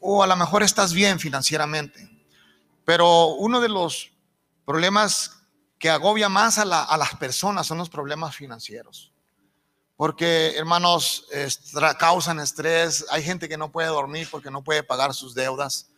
o 0.00 0.22
a 0.22 0.26
lo 0.26 0.36
mejor 0.36 0.62
estás 0.62 0.92
bien 0.92 1.18
financieramente. 1.18 2.10
Pero 2.84 3.26
uno 3.34 3.60
de 3.60 3.68
los 3.68 4.10
problemas 4.64 5.42
que 5.78 5.90
agobia 5.90 6.28
más 6.28 6.58
a, 6.58 6.64
las 6.64 7.16
personas 7.18 7.66
son 7.66 7.78
los 7.78 7.90
problemas 7.90 8.36
financieros. 8.36 9.12
Porque, 9.96 10.54
hermanos, 10.56 11.26
causan 11.98 12.40
estrés. 12.40 13.04
Hay 13.10 13.22
gente 13.22 13.48
que 13.48 13.56
no 13.56 13.70
puede 13.70 13.88
dormir 13.88 14.28
porque 14.30 14.50
no 14.50 14.62
puede 14.62 14.82
pagar 14.82 15.14
sus 15.14 15.34
deudas. 15.34 15.88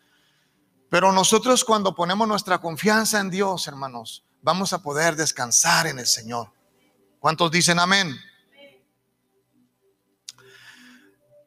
Pero 0.90 1.12
nosotros 1.12 1.64
cuando 1.64 1.94
ponemos 1.94 2.29
nuestra 2.29 2.61
confianza 2.61 3.20
en 3.20 3.31
Dios, 3.31 3.66
hermanos, 3.66 4.25
vamos 4.42 4.73
a 4.73 4.83
poder 4.83 5.16
descansar 5.16 5.87
en 5.87 5.99
el 5.99 6.07
Señor. 6.07 6.53
¿Cuántos 7.18 7.51
dicen 7.51 7.79
amén? 7.79 8.14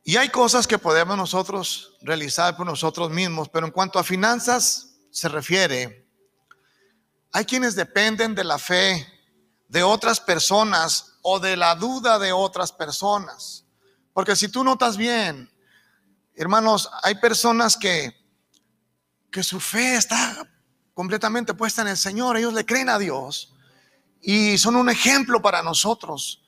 Y 0.03 0.15
hay 0.15 0.29
cosas 0.29 0.65
que 0.65 0.79
podemos 0.79 1.17
nosotros 1.17 1.97
realizar 2.01 2.55
por 2.55 2.65
nosotros 2.65 3.11
mismos, 3.11 3.49
pero 3.49 3.65
en 3.65 3.71
cuanto 3.73 3.99
a 3.99 4.03
finanzas 4.03 4.86
se 5.11 5.29
refiere, 5.29 6.07
hay 7.31 7.45
quienes 7.45 7.75
dependen 7.75 8.35
de 8.35 8.43
la 8.43 8.57
fe 8.57 9.05
de 9.67 9.83
otras 9.83 10.19
personas 10.19 11.17
o 11.21 11.39
de 11.39 11.57
la 11.57 11.75
duda 11.75 12.19
de 12.19 12.31
otras 12.31 12.71
personas. 12.71 13.65
Porque 14.13 14.35
si 14.35 14.47
tú 14.47 14.63
notas 14.63 14.97
bien, 14.97 15.51
hermanos, 16.35 16.89
hay 17.03 17.15
personas 17.15 17.77
que 17.77 18.17
que 19.31 19.43
su 19.43 19.59
fe 19.59 19.95
está 19.95 20.49
completamente 20.93 21.53
puesta 21.53 21.81
en 21.81 21.89
el 21.89 21.97
Señor. 21.97 22.37
Ellos 22.37 22.53
le 22.53 22.65
creen 22.65 22.89
a 22.89 22.97
Dios 22.97 23.53
y 24.21 24.57
son 24.57 24.75
un 24.75 24.89
ejemplo 24.89 25.41
para 25.41 25.61
nosotros. 25.61 26.43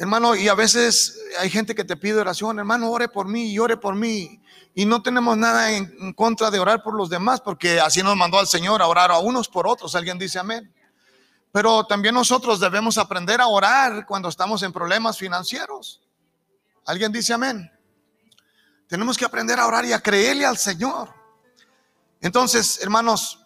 Hermano, 0.00 0.34
y 0.34 0.48
a 0.48 0.54
veces 0.54 1.20
hay 1.40 1.50
gente 1.50 1.74
que 1.74 1.84
te 1.84 1.94
pide 1.94 2.18
oración, 2.18 2.58
hermano, 2.58 2.90
ore 2.90 3.06
por 3.06 3.28
mí 3.28 3.52
y 3.52 3.58
ore 3.58 3.76
por 3.76 3.94
mí. 3.94 4.40
Y 4.74 4.86
no 4.86 5.02
tenemos 5.02 5.36
nada 5.36 5.72
en, 5.72 6.14
contra 6.14 6.50
de 6.50 6.58
orar 6.58 6.82
por 6.82 6.94
los 6.94 7.10
demás, 7.10 7.42
porque 7.42 7.78
así 7.78 8.02
nos 8.02 8.16
mandó 8.16 8.38
al 8.38 8.46
Señor 8.46 8.80
a 8.80 8.86
orar 8.86 9.10
a 9.10 9.18
unos 9.18 9.46
por 9.46 9.66
otros. 9.68 9.94
Alguien 9.94 10.18
dice 10.18 10.38
amén. 10.38 10.74
Pero 11.52 11.84
también 11.84 12.14
nosotros 12.14 12.58
debemos 12.60 12.96
aprender 12.96 13.42
a 13.42 13.48
orar 13.48 14.06
cuando 14.06 14.30
estamos 14.30 14.62
en 14.62 14.72
problemas 14.72 15.18
financieros. 15.18 16.00
Alguien 16.86 17.12
dice 17.12 17.34
amén. 17.34 17.70
Tenemos 18.86 19.18
que 19.18 19.26
aprender 19.26 19.60
a 19.60 19.66
orar 19.66 19.84
y 19.84 19.92
a 19.92 20.00
creerle 20.00 20.46
al 20.46 20.56
Señor. 20.56 21.12
Entonces, 22.22 22.80
hermanos, 22.80 23.38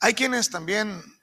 hay 0.00 0.14
quienes 0.14 0.50
también 0.50 1.19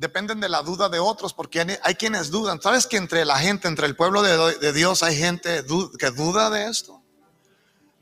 dependen 0.00 0.40
de 0.40 0.48
la 0.48 0.62
duda 0.62 0.88
de 0.88 0.98
otros, 0.98 1.34
porque 1.34 1.78
hay 1.82 1.94
quienes 1.94 2.30
dudan. 2.30 2.60
¿Sabes 2.62 2.86
que 2.86 2.96
entre 2.96 3.26
la 3.26 3.38
gente, 3.38 3.68
entre 3.68 3.86
el 3.86 3.94
pueblo 3.94 4.22
de, 4.22 4.72
Dios, 4.72 5.02
hay 5.02 5.14
gente 5.14 5.62
que 5.98 6.10
duda 6.10 6.48
de 6.48 6.68
esto? 6.68 7.02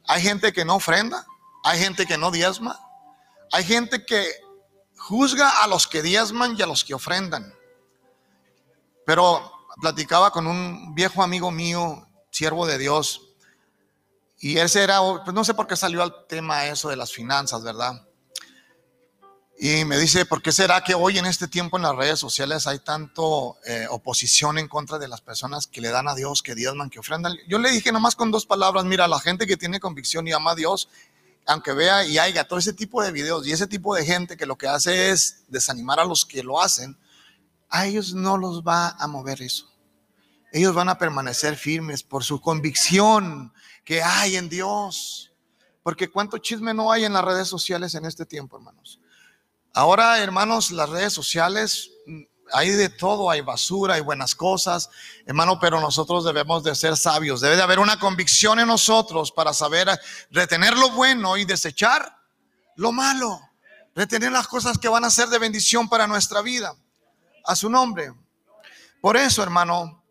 Hay 0.06 0.22
gente 0.22 0.52
que 0.52 0.64
no 0.64 0.76
ofrenda, 0.76 1.26
hay 1.64 1.80
gente 1.80 2.06
que 2.06 2.16
no 2.16 2.30
diezma, 2.30 2.78
hay 3.50 3.64
gente 3.64 4.06
que 4.06 4.24
juzga 4.96 5.64
a 5.64 5.66
los 5.66 5.88
que 5.88 6.00
diezman 6.00 6.54
y 6.56 6.62
a 6.62 6.66
los 6.66 6.84
que 6.84 6.94
ofrendan. 6.94 7.52
Pero 9.04 9.50
platicaba 9.80 10.30
con 10.30 10.46
un 10.46 10.94
viejo 10.94 11.20
amigo 11.24 11.50
mío, 11.50 12.06
siervo 12.30 12.64
de 12.64 12.78
Dios, 12.78 13.22
y 14.38 14.58
ese 14.58 14.84
era, 14.84 15.00
pues 15.24 15.34
no 15.34 15.42
sé 15.42 15.52
por 15.52 15.66
qué 15.66 15.74
salió 15.74 16.00
al 16.00 16.28
tema 16.28 16.66
eso 16.66 16.90
de 16.90 16.96
las 16.96 17.12
finanzas, 17.12 17.64
¿verdad? 17.64 18.07
Y 19.60 19.84
me 19.84 19.98
dice, 19.98 20.24
¿por 20.24 20.40
qué 20.40 20.52
será 20.52 20.84
que 20.84 20.94
hoy 20.94 21.18
en 21.18 21.26
este 21.26 21.48
tiempo 21.48 21.76
en 21.76 21.82
las 21.82 21.96
redes 21.96 22.20
sociales 22.20 22.68
hay 22.68 22.78
tanto 22.78 23.56
eh, 23.66 23.88
oposición 23.90 24.56
en 24.56 24.68
contra 24.68 25.00
de 25.00 25.08
las 25.08 25.20
personas 25.20 25.66
que 25.66 25.80
le 25.80 25.88
dan 25.88 26.06
a 26.06 26.14
Dios, 26.14 26.44
que 26.44 26.54
diezman, 26.54 26.90
que 26.90 27.00
ofrendan? 27.00 27.36
Yo 27.48 27.58
le 27.58 27.72
dije 27.72 27.90
nomás 27.90 28.14
con 28.14 28.30
dos 28.30 28.46
palabras, 28.46 28.84
mira, 28.84 29.08
la 29.08 29.18
gente 29.18 29.48
que 29.48 29.56
tiene 29.56 29.80
convicción 29.80 30.28
y 30.28 30.32
ama 30.32 30.52
a 30.52 30.54
Dios, 30.54 30.88
aunque 31.44 31.72
vea 31.72 32.04
y 32.04 32.18
haya 32.18 32.46
todo 32.46 32.60
ese 32.60 32.72
tipo 32.72 33.02
de 33.02 33.10
videos 33.10 33.48
y 33.48 33.50
ese 33.50 33.66
tipo 33.66 33.96
de 33.96 34.04
gente 34.06 34.36
que 34.36 34.46
lo 34.46 34.56
que 34.56 34.68
hace 34.68 35.10
es 35.10 35.42
desanimar 35.48 35.98
a 35.98 36.04
los 36.04 36.24
que 36.24 36.44
lo 36.44 36.60
hacen, 36.60 36.96
a 37.68 37.84
ellos 37.84 38.14
no 38.14 38.38
los 38.38 38.62
va 38.62 38.90
a 38.90 39.08
mover 39.08 39.42
eso. 39.42 39.68
Ellos 40.52 40.72
van 40.72 40.88
a 40.88 40.98
permanecer 40.98 41.56
firmes 41.56 42.04
por 42.04 42.22
su 42.22 42.40
convicción 42.40 43.52
que 43.84 44.04
hay 44.04 44.36
en 44.36 44.48
Dios. 44.48 45.32
Porque 45.82 46.08
cuánto 46.08 46.38
chisme 46.38 46.74
no 46.74 46.92
hay 46.92 47.04
en 47.04 47.12
las 47.12 47.24
redes 47.24 47.48
sociales 47.48 47.94
en 47.96 48.04
este 48.04 48.24
tiempo, 48.24 48.56
hermanos. 48.56 49.00
Ahora, 49.78 50.18
hermanos, 50.18 50.72
las 50.72 50.90
redes 50.90 51.12
sociales 51.12 51.92
mm, 52.04 52.22
hay 52.52 52.70
de 52.70 52.88
todo, 52.88 53.30
hay 53.30 53.42
basura, 53.42 53.94
hay 53.94 54.00
buenas 54.00 54.34
cosas, 54.34 54.90
hermano, 55.24 55.60
pero 55.60 55.80
nosotros 55.80 56.24
debemos 56.24 56.64
de 56.64 56.74
ser 56.74 56.96
sabios. 56.96 57.40
Debe 57.40 57.54
de 57.54 57.62
haber 57.62 57.78
una 57.78 57.96
convicción 57.96 58.58
en 58.58 58.66
nosotros 58.66 59.30
para 59.30 59.52
saber 59.52 59.88
retener 60.32 60.76
lo 60.76 60.90
bueno 60.90 61.36
y 61.36 61.44
desechar 61.44 62.12
lo 62.74 62.90
malo. 62.90 63.40
Retener 63.94 64.32
las 64.32 64.48
cosas 64.48 64.78
que 64.78 64.88
van 64.88 65.04
a 65.04 65.10
ser 65.10 65.28
de 65.28 65.38
bendición 65.38 65.88
para 65.88 66.08
nuestra 66.08 66.42
vida. 66.42 66.74
A 67.44 67.54
su 67.54 67.70
nombre. 67.70 68.12
Por 69.00 69.16
eso, 69.16 69.44
hermano, 69.44 70.04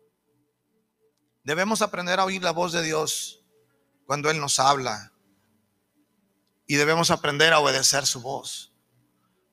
debemos 1.44 1.82
aprender 1.82 2.18
a 2.20 2.24
oír 2.24 2.42
la 2.42 2.52
voz 2.52 2.72
de 2.72 2.82
Dios 2.82 3.42
cuando 4.06 4.30
Él 4.30 4.40
nos 4.40 4.60
habla. 4.60 5.12
Y 6.66 6.76
debemos 6.76 7.10
aprender 7.10 7.52
a 7.52 7.58
obedecer 7.58 8.06
su 8.06 8.22
voz. 8.22 8.67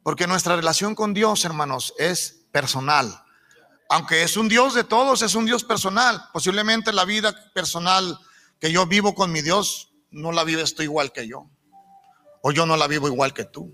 Porque 0.06 0.28
nuestra 0.28 0.56
relación 0.56 0.94
con 0.94 1.16
Dios, 1.16 1.46
hermanos, 1.46 1.96
es 1.98 2.46
personal. 2.52 3.24
Aunque 3.90 4.22
es 4.22 4.38
un 4.38 4.48
Dios 4.48 4.76
de 4.76 4.84
todos, 4.84 5.24
es 5.24 5.34
un 5.34 5.48
Dios 5.48 5.64
personal. 5.64 6.30
Posiblemente 6.32 6.94
la 6.94 7.06
vida 7.06 7.34
personal 7.56 8.20
que 8.60 8.72
yo 8.72 8.86
vivo 8.86 9.16
con 9.16 9.32
mi 9.32 9.42
Dios, 9.42 9.90
no 10.12 10.32
la 10.32 10.44
vives 10.44 10.76
tú 10.76 10.84
igual 10.84 11.12
que 11.12 11.28
yo. 11.28 11.50
O 12.44 12.52
yo 12.52 12.68
no 12.68 12.78
la 12.78 12.86
vivo 12.86 13.08
igual 13.08 13.34
que 13.34 13.46
tú. 13.46 13.74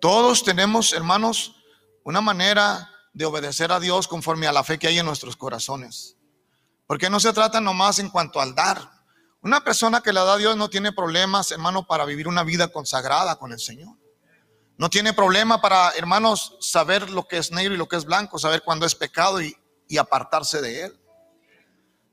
Todos 0.00 0.44
tenemos, 0.44 0.94
hermanos, 0.94 1.56
una 2.04 2.22
manera 2.22 2.90
de 3.12 3.26
obedecer 3.26 3.70
a 3.70 3.80
Dios 3.80 4.08
conforme 4.08 4.46
a 4.46 4.52
la 4.52 4.64
fe 4.64 4.78
que 4.78 4.88
hay 4.88 4.98
en 4.98 5.04
nuestros 5.04 5.36
corazones. 5.36 6.16
Porque 6.86 7.10
no 7.10 7.20
se 7.20 7.34
trata 7.34 7.60
nomás 7.60 7.98
en 7.98 8.08
cuanto 8.08 8.40
al 8.40 8.54
dar, 8.54 8.92
una 9.42 9.62
persona 9.62 10.00
que 10.00 10.14
le 10.14 10.20
da 10.20 10.32
a 10.32 10.38
Dios 10.38 10.56
no 10.56 10.70
tiene 10.70 10.90
problemas, 10.90 11.52
hermano, 11.52 11.86
para 11.86 12.06
vivir 12.06 12.28
una 12.28 12.44
vida 12.44 12.68
consagrada 12.68 13.36
con 13.36 13.52
el 13.52 13.60
Señor. 13.60 13.97
No 14.78 14.88
tiene 14.88 15.12
problema 15.12 15.60
para, 15.60 15.90
hermanos, 15.90 16.56
saber 16.60 17.10
lo 17.10 17.26
que 17.26 17.36
es 17.38 17.50
negro 17.50 17.74
y 17.74 17.76
lo 17.76 17.88
que 17.88 17.96
es 17.96 18.04
blanco, 18.04 18.38
saber 18.38 18.62
cuándo 18.62 18.86
es 18.86 18.94
pecado 18.94 19.42
y, 19.42 19.56
apartarse 19.98 20.60
de 20.60 20.84
él. 20.84 21.00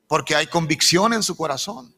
Porque 0.08 0.36
hay 0.36 0.48
convicción 0.48 1.14
en 1.14 1.22
su 1.22 1.38
corazón. 1.38 1.96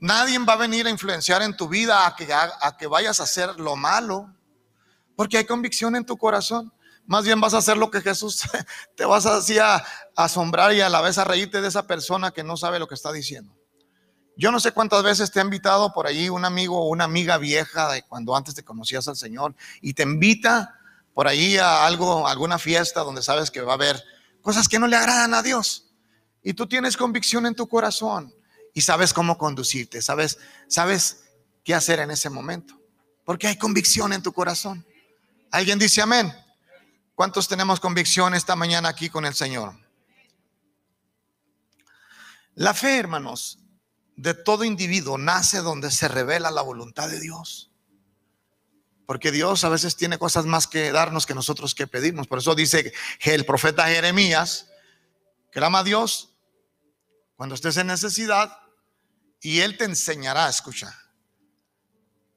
Nadie 0.00 0.36
va 0.40 0.54
a 0.54 0.56
venir 0.56 0.86
a 0.86 0.90
influenciar 0.90 1.42
en 1.42 1.56
tu 1.56 1.68
vida 1.68 2.06
a 2.06 2.16
que, 2.16 2.32
a, 2.32 2.76
que 2.76 2.88
vayas 2.88 3.20
a 3.20 3.22
hacer 3.22 3.60
lo 3.60 3.76
malo. 3.76 4.34
Porque 5.14 5.38
hay 5.38 5.44
convicción 5.44 5.94
en 5.94 6.04
tu 6.04 6.16
corazón. 6.16 6.72
Más 7.06 7.24
bien 7.24 7.40
vas 7.40 7.54
a 7.54 7.58
hacer 7.58 7.76
lo 7.76 7.90
que 7.90 8.00
Jesús 8.00 8.42
te 8.96 9.04
vas 9.04 9.26
así 9.26 9.58
a 9.58 9.84
asombrar 10.16 10.72
y 10.72 10.80
a 10.80 10.88
la 10.88 11.02
vez 11.02 11.18
a 11.18 11.24
reírte 11.24 11.60
de 11.60 11.68
esa 11.68 11.86
persona 11.86 12.32
que 12.32 12.42
no 12.42 12.56
sabe 12.56 12.80
lo 12.80 12.88
que 12.88 12.94
está 12.96 13.12
diciendo. 13.12 13.59
Yo 14.36 14.50
no 14.50 14.60
sé 14.60 14.72
cuántas 14.72 15.02
veces 15.02 15.30
te 15.30 15.40
ha 15.40 15.44
invitado 15.44 15.92
por 15.92 16.06
ahí 16.06 16.28
un 16.28 16.44
amigo 16.44 16.80
o 16.80 16.88
una 16.88 17.04
amiga 17.04 17.36
vieja 17.38 17.92
de 17.92 18.02
cuando 18.02 18.34
antes 18.34 18.54
te 18.54 18.64
conocías 18.64 19.06
al 19.08 19.16
Señor 19.16 19.54
y 19.80 19.94
te 19.94 20.02
invita 20.02 20.78
por 21.14 21.28
ahí 21.28 21.58
a 21.58 21.84
algo, 21.86 22.26
alguna 22.26 22.58
fiesta 22.58 23.00
donde 23.00 23.22
sabes 23.22 23.50
que 23.50 23.60
va 23.60 23.72
a 23.72 23.74
haber 23.74 24.02
cosas 24.40 24.68
que 24.68 24.78
no 24.78 24.86
le 24.86 24.96
agradan 24.96 25.34
a 25.34 25.42
Dios. 25.42 25.90
Y 26.42 26.54
tú 26.54 26.66
tienes 26.66 26.96
convicción 26.96 27.46
en 27.46 27.54
tu 27.54 27.68
corazón 27.68 28.34
y 28.72 28.80
sabes 28.80 29.12
cómo 29.12 29.36
conducirte, 29.36 30.00
sabes, 30.00 30.38
sabes 30.68 31.24
qué 31.64 31.74
hacer 31.74 32.00
en 32.00 32.10
ese 32.10 32.30
momento. 32.30 32.80
Porque 33.24 33.46
hay 33.46 33.58
convicción 33.58 34.12
en 34.12 34.22
tu 34.22 34.32
corazón. 34.32 34.86
¿Alguien 35.50 35.78
dice 35.78 36.00
amén? 36.00 36.32
¿Cuántos 37.14 37.48
tenemos 37.48 37.80
convicción 37.80 38.34
esta 38.34 38.56
mañana 38.56 38.88
aquí 38.88 39.10
con 39.10 39.26
el 39.26 39.34
Señor? 39.34 39.74
La 42.54 42.72
fe, 42.72 42.98
hermanos, 42.98 43.58
de 44.20 44.34
todo 44.34 44.64
individuo 44.64 45.16
nace 45.16 45.58
donde 45.58 45.90
se 45.90 46.06
revela 46.06 46.50
la 46.50 46.60
voluntad 46.60 47.08
de 47.08 47.18
Dios. 47.18 47.70
Porque 49.06 49.32
Dios 49.32 49.64
a 49.64 49.70
veces 49.70 49.96
tiene 49.96 50.18
cosas 50.18 50.44
más 50.44 50.66
que 50.66 50.92
darnos 50.92 51.24
que 51.24 51.34
nosotros 51.34 51.74
que 51.74 51.86
pedirnos. 51.86 52.26
Por 52.26 52.38
eso 52.38 52.54
dice 52.54 52.92
el 53.22 53.46
profeta 53.46 53.88
Jeremías, 53.88 54.68
clama 55.50 55.78
a 55.78 55.84
Dios 55.84 56.34
cuando 57.34 57.54
estés 57.54 57.78
en 57.78 57.86
necesidad 57.86 58.58
y 59.40 59.60
Él 59.60 59.78
te 59.78 59.84
enseñará, 59.84 60.50
escucha, 60.50 60.94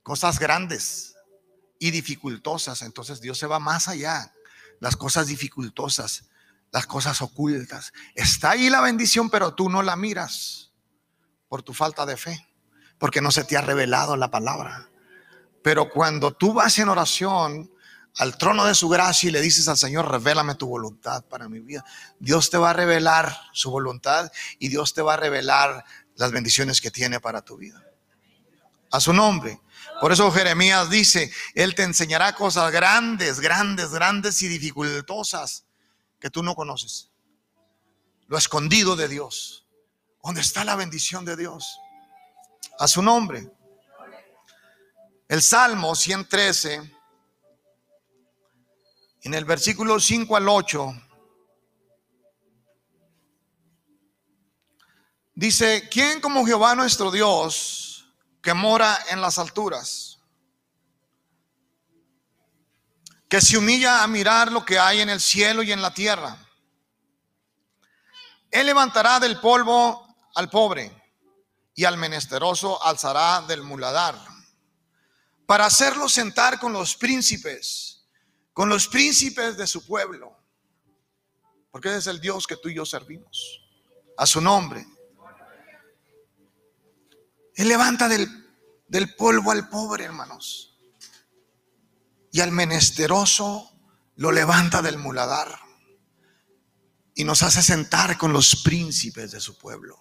cosas 0.03 0.39
grandes 0.39 1.15
y 1.79 1.91
dificultosas. 1.91 2.81
Entonces 2.81 3.19
Dios 3.19 3.37
se 3.37 3.45
va 3.47 3.59
más 3.59 3.89
allá. 3.89 4.33
Las 4.79 4.95
cosas 4.95 5.27
dificultosas, 5.27 6.29
las 6.71 6.87
cosas 6.87 7.21
ocultas. 7.21 7.91
Está 8.15 8.51
ahí 8.51 8.69
la 8.69 8.79
bendición, 8.79 9.29
pero 9.29 9.53
tú 9.53 9.69
no 9.69 9.83
la 9.83 9.97
miras 9.97 10.62
por 11.53 11.61
tu 11.61 11.71
falta 11.71 12.03
de 12.07 12.17
fe, 12.17 12.47
porque 12.97 13.21
no 13.21 13.29
se 13.29 13.43
te 13.43 13.55
ha 13.55 13.61
revelado 13.61 14.17
la 14.17 14.31
palabra. 14.31 14.89
Pero 15.61 15.87
cuando 15.87 16.33
tú 16.33 16.51
vas 16.51 16.79
en 16.79 16.89
oración 16.89 17.71
al 18.17 18.39
trono 18.39 18.65
de 18.65 18.73
su 18.73 18.89
gracia 18.89 19.29
y 19.29 19.31
le 19.31 19.39
dices 19.39 19.67
al 19.67 19.77
Señor, 19.77 20.09
revélame 20.09 20.55
tu 20.55 20.65
voluntad 20.65 21.23
para 21.25 21.47
mi 21.47 21.59
vida, 21.59 21.85
Dios 22.17 22.49
te 22.49 22.57
va 22.57 22.71
a 22.71 22.73
revelar 22.73 23.37
su 23.51 23.69
voluntad 23.69 24.31
y 24.57 24.69
Dios 24.69 24.95
te 24.95 25.03
va 25.03 25.13
a 25.13 25.17
revelar 25.17 25.85
las 26.15 26.31
bendiciones 26.31 26.81
que 26.81 26.89
tiene 26.89 27.19
para 27.19 27.43
tu 27.43 27.55
vida. 27.55 27.83
A 28.89 28.99
su 28.99 29.13
nombre. 29.13 29.61
Por 30.01 30.11
eso 30.11 30.31
Jeremías 30.31 30.89
dice, 30.89 31.31
Él 31.53 31.75
te 31.75 31.83
enseñará 31.83 32.33
cosas 32.33 32.71
grandes, 32.71 33.39
grandes, 33.39 33.91
grandes 33.91 34.41
y 34.41 34.47
dificultosas 34.47 35.65
que 36.19 36.31
tú 36.31 36.41
no 36.41 36.55
conoces. 36.55 37.11
Lo 38.25 38.39
escondido 38.39 38.95
de 38.95 39.07
Dios. 39.07 39.62
¿Dónde 40.23 40.39
está 40.39 40.63
la 40.63 40.77
bendición 40.77 41.25
de 41.25 41.35
Dios? 41.35 41.77
A 42.79 42.87
su 42.87 43.01
nombre. 43.01 43.51
El 45.27 45.41
Salmo 45.41 45.95
113, 45.95 46.97
en 49.23 49.33
el 49.33 49.43
versículo 49.43 49.99
5 49.99 50.37
al 50.37 50.47
8, 50.47 50.93
dice, 55.35 55.89
¿quién 55.91 56.21
como 56.21 56.45
Jehová 56.45 56.73
nuestro 56.73 57.11
Dios 57.11 58.07
que 58.41 58.53
mora 58.53 58.97
en 59.09 59.19
las 59.19 59.37
alturas? 59.37 60.19
Que 63.27 63.41
se 63.41 63.57
humilla 63.57 64.03
a 64.03 64.07
mirar 64.07 64.53
lo 64.53 64.63
que 64.63 64.79
hay 64.79 65.01
en 65.01 65.09
el 65.09 65.19
cielo 65.19 65.63
y 65.63 65.73
en 65.73 65.81
la 65.81 65.93
tierra. 65.93 66.37
Él 68.51 68.67
levantará 68.67 69.19
del 69.19 69.41
polvo 69.41 70.12
al 70.35 70.49
pobre 70.49 70.91
y 71.75 71.85
al 71.85 71.97
menesteroso 71.97 72.81
alzará 72.83 73.41
del 73.47 73.63
muladar 73.63 74.33
para 75.45 75.65
hacerlo 75.65 76.07
sentar 76.09 76.59
con 76.59 76.73
los 76.73 76.95
príncipes, 76.95 78.05
con 78.53 78.69
los 78.69 78.87
príncipes 78.87 79.57
de 79.57 79.67
su 79.67 79.85
pueblo. 79.85 80.35
Porque 81.71 81.95
es 81.95 82.07
el 82.07 82.21
Dios 82.21 82.47
que 82.47 82.55
tú 82.57 82.69
y 82.69 82.75
yo 82.75 82.85
servimos. 82.85 83.61
A 84.17 84.25
su 84.25 84.39
nombre. 84.41 84.85
Él 87.55 87.67
levanta 87.67 88.07
del, 88.07 88.27
del 88.87 89.15
polvo 89.15 89.51
al 89.51 89.69
pobre, 89.69 90.05
hermanos. 90.05 90.79
Y 92.31 92.41
al 92.41 92.51
menesteroso 92.51 93.71
lo 94.15 94.31
levanta 94.31 94.81
del 94.81 94.97
muladar. 94.97 95.59
Y 97.15 97.23
nos 97.23 97.43
hace 97.43 97.61
sentar 97.61 98.17
con 98.17 98.33
los 98.33 98.63
príncipes 98.63 99.31
de 99.31 99.39
su 99.39 99.57
pueblo. 99.57 99.97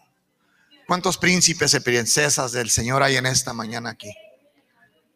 ¿Cuántos 0.87 1.17
príncipes 1.17 1.75
y 1.75 1.81
princesas 1.81 2.53
del 2.53 2.71
Señor 2.71 3.03
hay 3.03 3.17
en 3.17 3.27
esta 3.27 3.53
mañana 3.53 3.91
aquí? 3.91 4.13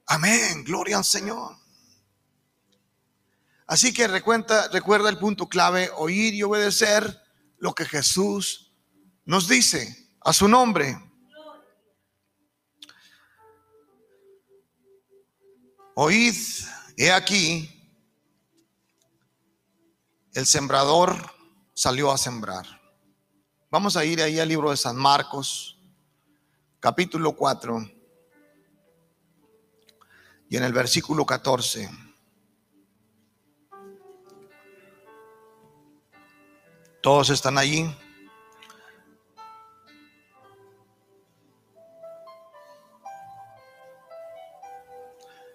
Amén, 0.07 0.65
gloria 0.65 0.99
al 0.99 1.05
Señor. 1.05 1.57
Así 3.67 3.93
que 3.93 4.07
recuerda, 4.07 4.69
recuerda 4.69 5.11
el 5.11 5.19
punto 5.19 5.49
clave, 5.49 5.91
oír 5.97 6.35
y 6.35 6.43
obedecer 6.45 7.21
lo 7.59 7.75
que 7.75 7.85
Jesús 7.85 8.73
nos 9.25 9.49
dice 9.49 10.09
a 10.21 10.33
su 10.33 10.47
nombre. 10.47 11.03
Oíd, 15.95 16.37
he 16.97 17.11
aquí, 17.11 17.73
el 20.35 20.47
sembrador 20.47 21.17
salió 21.75 22.13
a 22.13 22.19
sembrar. 22.19 22.76
Vamos 23.69 23.97
a 23.97 24.05
ir 24.05 24.23
ahí 24.23 24.39
al 24.39 24.49
libro 24.49 24.71
de 24.71 24.77
San 24.77 24.95
Marcos, 24.97 25.77
capítulo 26.79 27.35
4. 27.35 27.91
Y 30.49 30.57
en 30.57 30.63
el 30.63 30.73
versículo 30.73 31.27
14. 31.27 31.91
Todos 37.03 37.31
están 37.31 37.59
allí. 37.59 37.93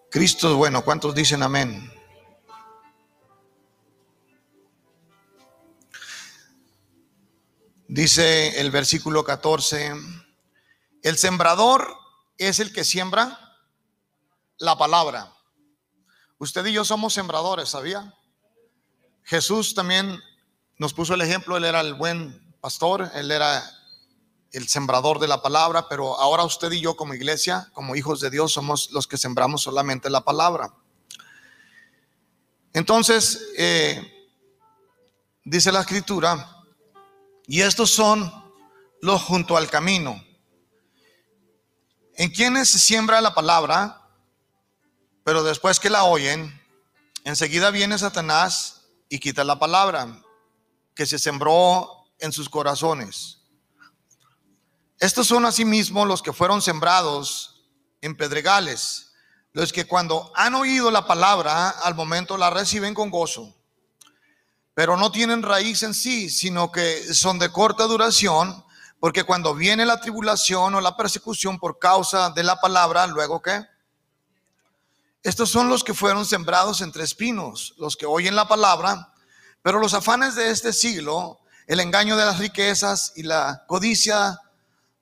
Cristo 0.09 0.57
bueno. 0.57 0.83
¿Cuántos 0.83 1.15
dicen 1.15 1.43
amén? 1.43 2.00
Dice 7.93 8.61
el 8.61 8.71
versículo 8.71 9.25
14, 9.25 9.93
el 11.03 11.17
sembrador 11.17 11.93
es 12.37 12.61
el 12.61 12.71
que 12.71 12.85
siembra 12.85 13.37
la 14.57 14.77
palabra. 14.77 15.33
Usted 16.37 16.65
y 16.67 16.71
yo 16.71 16.85
somos 16.85 17.13
sembradores, 17.13 17.67
¿sabía? 17.67 18.15
Jesús 19.23 19.75
también 19.75 20.21
nos 20.77 20.93
puso 20.93 21.15
el 21.15 21.21
ejemplo, 21.21 21.57
él 21.57 21.65
era 21.65 21.81
el 21.81 21.93
buen 21.93 22.55
pastor, 22.61 23.11
él 23.13 23.29
era 23.29 23.61
el 24.53 24.69
sembrador 24.69 25.19
de 25.19 25.27
la 25.27 25.41
palabra, 25.41 25.89
pero 25.89 26.17
ahora 26.17 26.45
usted 26.45 26.71
y 26.71 26.79
yo 26.79 26.95
como 26.95 27.13
iglesia, 27.13 27.69
como 27.73 27.97
hijos 27.97 28.21
de 28.21 28.29
Dios, 28.29 28.53
somos 28.53 28.91
los 28.91 29.05
que 29.05 29.17
sembramos 29.17 29.63
solamente 29.63 30.09
la 30.09 30.21
palabra. 30.21 30.73
Entonces, 32.71 33.49
eh, 33.57 34.29
dice 35.43 35.73
la 35.73 35.81
escritura, 35.81 36.60
y 37.51 37.63
estos 37.63 37.89
son 37.89 38.31
los 39.01 39.21
junto 39.23 39.57
al 39.57 39.69
camino. 39.69 40.23
En 42.15 42.29
quienes 42.29 42.69
se 42.69 42.79
siembra 42.79 43.19
la 43.19 43.35
palabra, 43.35 44.09
pero 45.25 45.43
después 45.43 45.77
que 45.77 45.89
la 45.89 46.05
oyen, 46.05 46.57
enseguida 47.25 47.69
viene 47.69 47.97
Satanás 47.97 48.83
y 49.09 49.19
quita 49.19 49.43
la 49.43 49.59
palabra 49.59 50.23
que 50.95 51.05
se 51.05 51.19
sembró 51.19 52.05
en 52.19 52.31
sus 52.31 52.47
corazones. 52.47 53.41
Estos 54.97 55.27
son 55.27 55.45
asimismo 55.45 56.05
los 56.05 56.21
que 56.21 56.31
fueron 56.31 56.61
sembrados 56.61 57.65
en 57.99 58.15
pedregales, 58.15 59.11
los 59.51 59.73
que 59.73 59.85
cuando 59.85 60.31
han 60.35 60.55
oído 60.55 60.89
la 60.89 61.05
palabra, 61.05 61.71
al 61.71 61.95
momento 61.95 62.37
la 62.37 62.49
reciben 62.49 62.93
con 62.93 63.09
gozo, 63.09 63.60
pero 64.73 64.97
no 64.97 65.11
tienen 65.11 65.43
raíz 65.43 65.83
en 65.83 65.93
sí, 65.93 66.29
sino 66.29 66.71
que 66.71 67.13
son 67.13 67.39
de 67.39 67.51
corta 67.51 67.85
duración, 67.85 68.63
porque 68.99 69.23
cuando 69.23 69.55
viene 69.55 69.85
la 69.85 69.99
tribulación 69.99 70.75
o 70.75 70.81
la 70.81 70.95
persecución 70.95 71.59
por 71.59 71.79
causa 71.79 72.29
de 72.29 72.43
la 72.43 72.61
palabra, 72.61 73.07
luego 73.07 73.41
que 73.41 73.65
estos 75.23 75.49
son 75.49 75.69
los 75.69 75.83
que 75.83 75.93
fueron 75.93 76.25
sembrados 76.25 76.81
entre 76.81 77.03
espinos, 77.03 77.75
los 77.77 77.95
que 77.95 78.05
oyen 78.05 78.35
la 78.35 78.47
palabra, 78.47 79.13
pero 79.61 79.79
los 79.79 79.93
afanes 79.93 80.35
de 80.35 80.49
este 80.49 80.73
siglo, 80.73 81.39
el 81.67 81.79
engaño 81.79 82.17
de 82.17 82.25
las 82.25 82.39
riquezas 82.39 83.13
y 83.15 83.23
la 83.23 83.65
codicia 83.67 84.39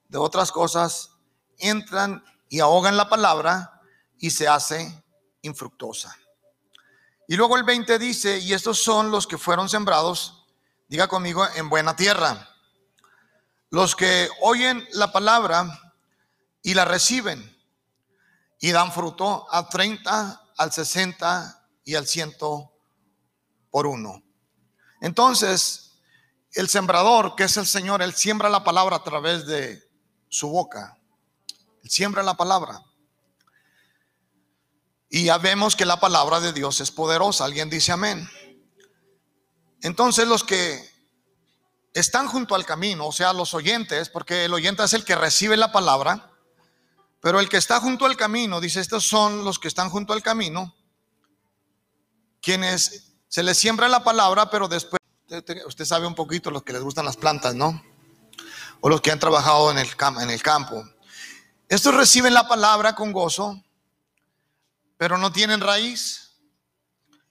de 0.10 0.18
otras 0.18 0.52
cosas, 0.52 1.12
entran 1.58 2.24
y 2.50 2.60
ahogan 2.60 2.98
la 2.98 3.08
palabra 3.08 3.82
y 4.18 4.32
se 4.32 4.48
hace 4.48 5.04
infructuosa. 5.42 6.18
Y 7.30 7.36
luego 7.36 7.58
el 7.58 7.64
20 7.64 8.00
dice, 8.00 8.40
y 8.40 8.54
estos 8.54 8.80
son 8.80 9.12
los 9.12 9.28
que 9.28 9.38
fueron 9.38 9.70
sembrados, 9.70 10.48
diga 10.88 11.08
conmigo, 11.08 11.48
en 11.54 11.70
buena 11.70 11.96
tierra. 11.96 12.50
Los 13.70 13.96
que 13.96 14.28
oyen 14.42 14.84
la 14.94 15.12
palabra 15.12 15.94
y 16.64 16.74
la 16.74 16.86
reciben 16.86 17.56
y 18.60 18.72
dan 18.72 18.92
fruto 18.92 19.46
a 19.52 19.70
30, 19.70 20.42
al 20.58 20.72
60 20.72 21.68
y 21.84 21.94
al 21.94 22.08
100 22.08 22.36
por 23.70 23.86
uno. 23.86 24.24
Entonces, 25.00 26.02
el 26.54 26.68
sembrador, 26.68 27.36
que 27.36 27.44
es 27.44 27.58
el 27.58 27.68
Señor, 27.68 28.02
Él 28.02 28.16
siembra 28.16 28.50
la 28.50 28.64
palabra 28.64 28.96
a 28.96 29.04
través 29.04 29.46
de 29.46 29.88
su 30.30 30.50
boca. 30.50 30.98
Él 31.84 31.92
siembra 31.92 32.24
la 32.24 32.34
palabra. 32.34 32.84
Y 35.10 35.26
ya 35.26 35.38
vemos 35.40 35.76
que 35.76 35.86
la 35.86 36.00
palabra 36.00 36.40
de 36.40 36.54
Dios 36.54 36.82
es 36.82 36.92
poderosa. 36.92 37.46
Alguien 37.46 37.70
dice 37.70 37.92
amén. 37.92 38.30
Entonces 39.82 40.28
los 40.28 40.44
que 40.44 40.88
están 41.94 42.28
junto 42.28 42.56
al 42.56 42.66
camino, 42.66 43.08
o 43.08 43.12
sea, 43.12 43.34
los 43.34 43.54
oyentes, 43.54 44.10
porque 44.10 44.46
el 44.46 44.54
oyente 44.54 44.84
es 44.84 44.94
el 44.94 45.04
que 45.04 45.16
recibe 45.16 45.58
la 45.58 45.72
palabra, 45.72 46.32
pero 47.22 47.40
el 47.40 47.50
que 47.50 47.58
está 47.58 47.80
junto 47.80 48.06
al 48.06 48.16
camino, 48.16 48.62
dice, 48.62 48.80
estos 48.80 49.06
son 49.06 49.44
los 49.44 49.60
que 49.60 49.68
están 49.68 49.90
junto 49.90 50.14
al 50.14 50.22
camino, 50.22 50.76
quienes 52.42 53.14
se 53.28 53.44
les 53.44 53.58
siembra 53.58 53.90
la 53.90 54.04
palabra, 54.04 54.50
pero 54.50 54.68
después, 54.68 55.00
usted 55.66 55.86
sabe 55.86 56.08
un 56.08 56.16
poquito 56.16 56.52
los 56.52 56.64
que 56.64 56.74
les 56.74 56.82
gustan 56.82 57.06
las 57.06 57.18
plantas, 57.18 57.56
¿no? 57.56 57.84
O 58.82 58.90
los 58.90 59.02
que 59.02 59.12
han 59.12 59.20
trabajado 59.20 59.72
en 59.72 59.80
el, 59.80 59.90
en 60.22 60.30
el 60.30 60.42
campo. 60.42 60.84
Estos 61.68 61.94
reciben 61.94 62.34
la 62.34 62.48
palabra 62.48 62.96
con 62.96 63.12
gozo, 63.12 63.62
pero 65.00 65.18
no 65.18 65.32
tienen 65.32 65.62
raíz. 65.62 66.34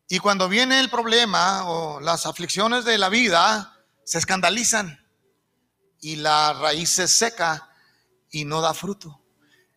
Y 0.08 0.20
cuando 0.20 0.48
viene 0.48 0.80
el 0.80 0.88
problema 0.88 1.68
o 1.68 2.00
las 2.00 2.24
aflicciones 2.24 2.86
de 2.86 2.96
la 2.96 3.10
vida, 3.10 3.76
se 4.04 4.16
escandalizan 4.16 5.06
y 6.00 6.16
la 6.16 6.54
raíz 6.54 6.88
se 6.88 7.06
seca 7.06 7.68
y 8.30 8.46
no 8.46 8.62
da 8.62 8.72
fruto. 8.72 9.22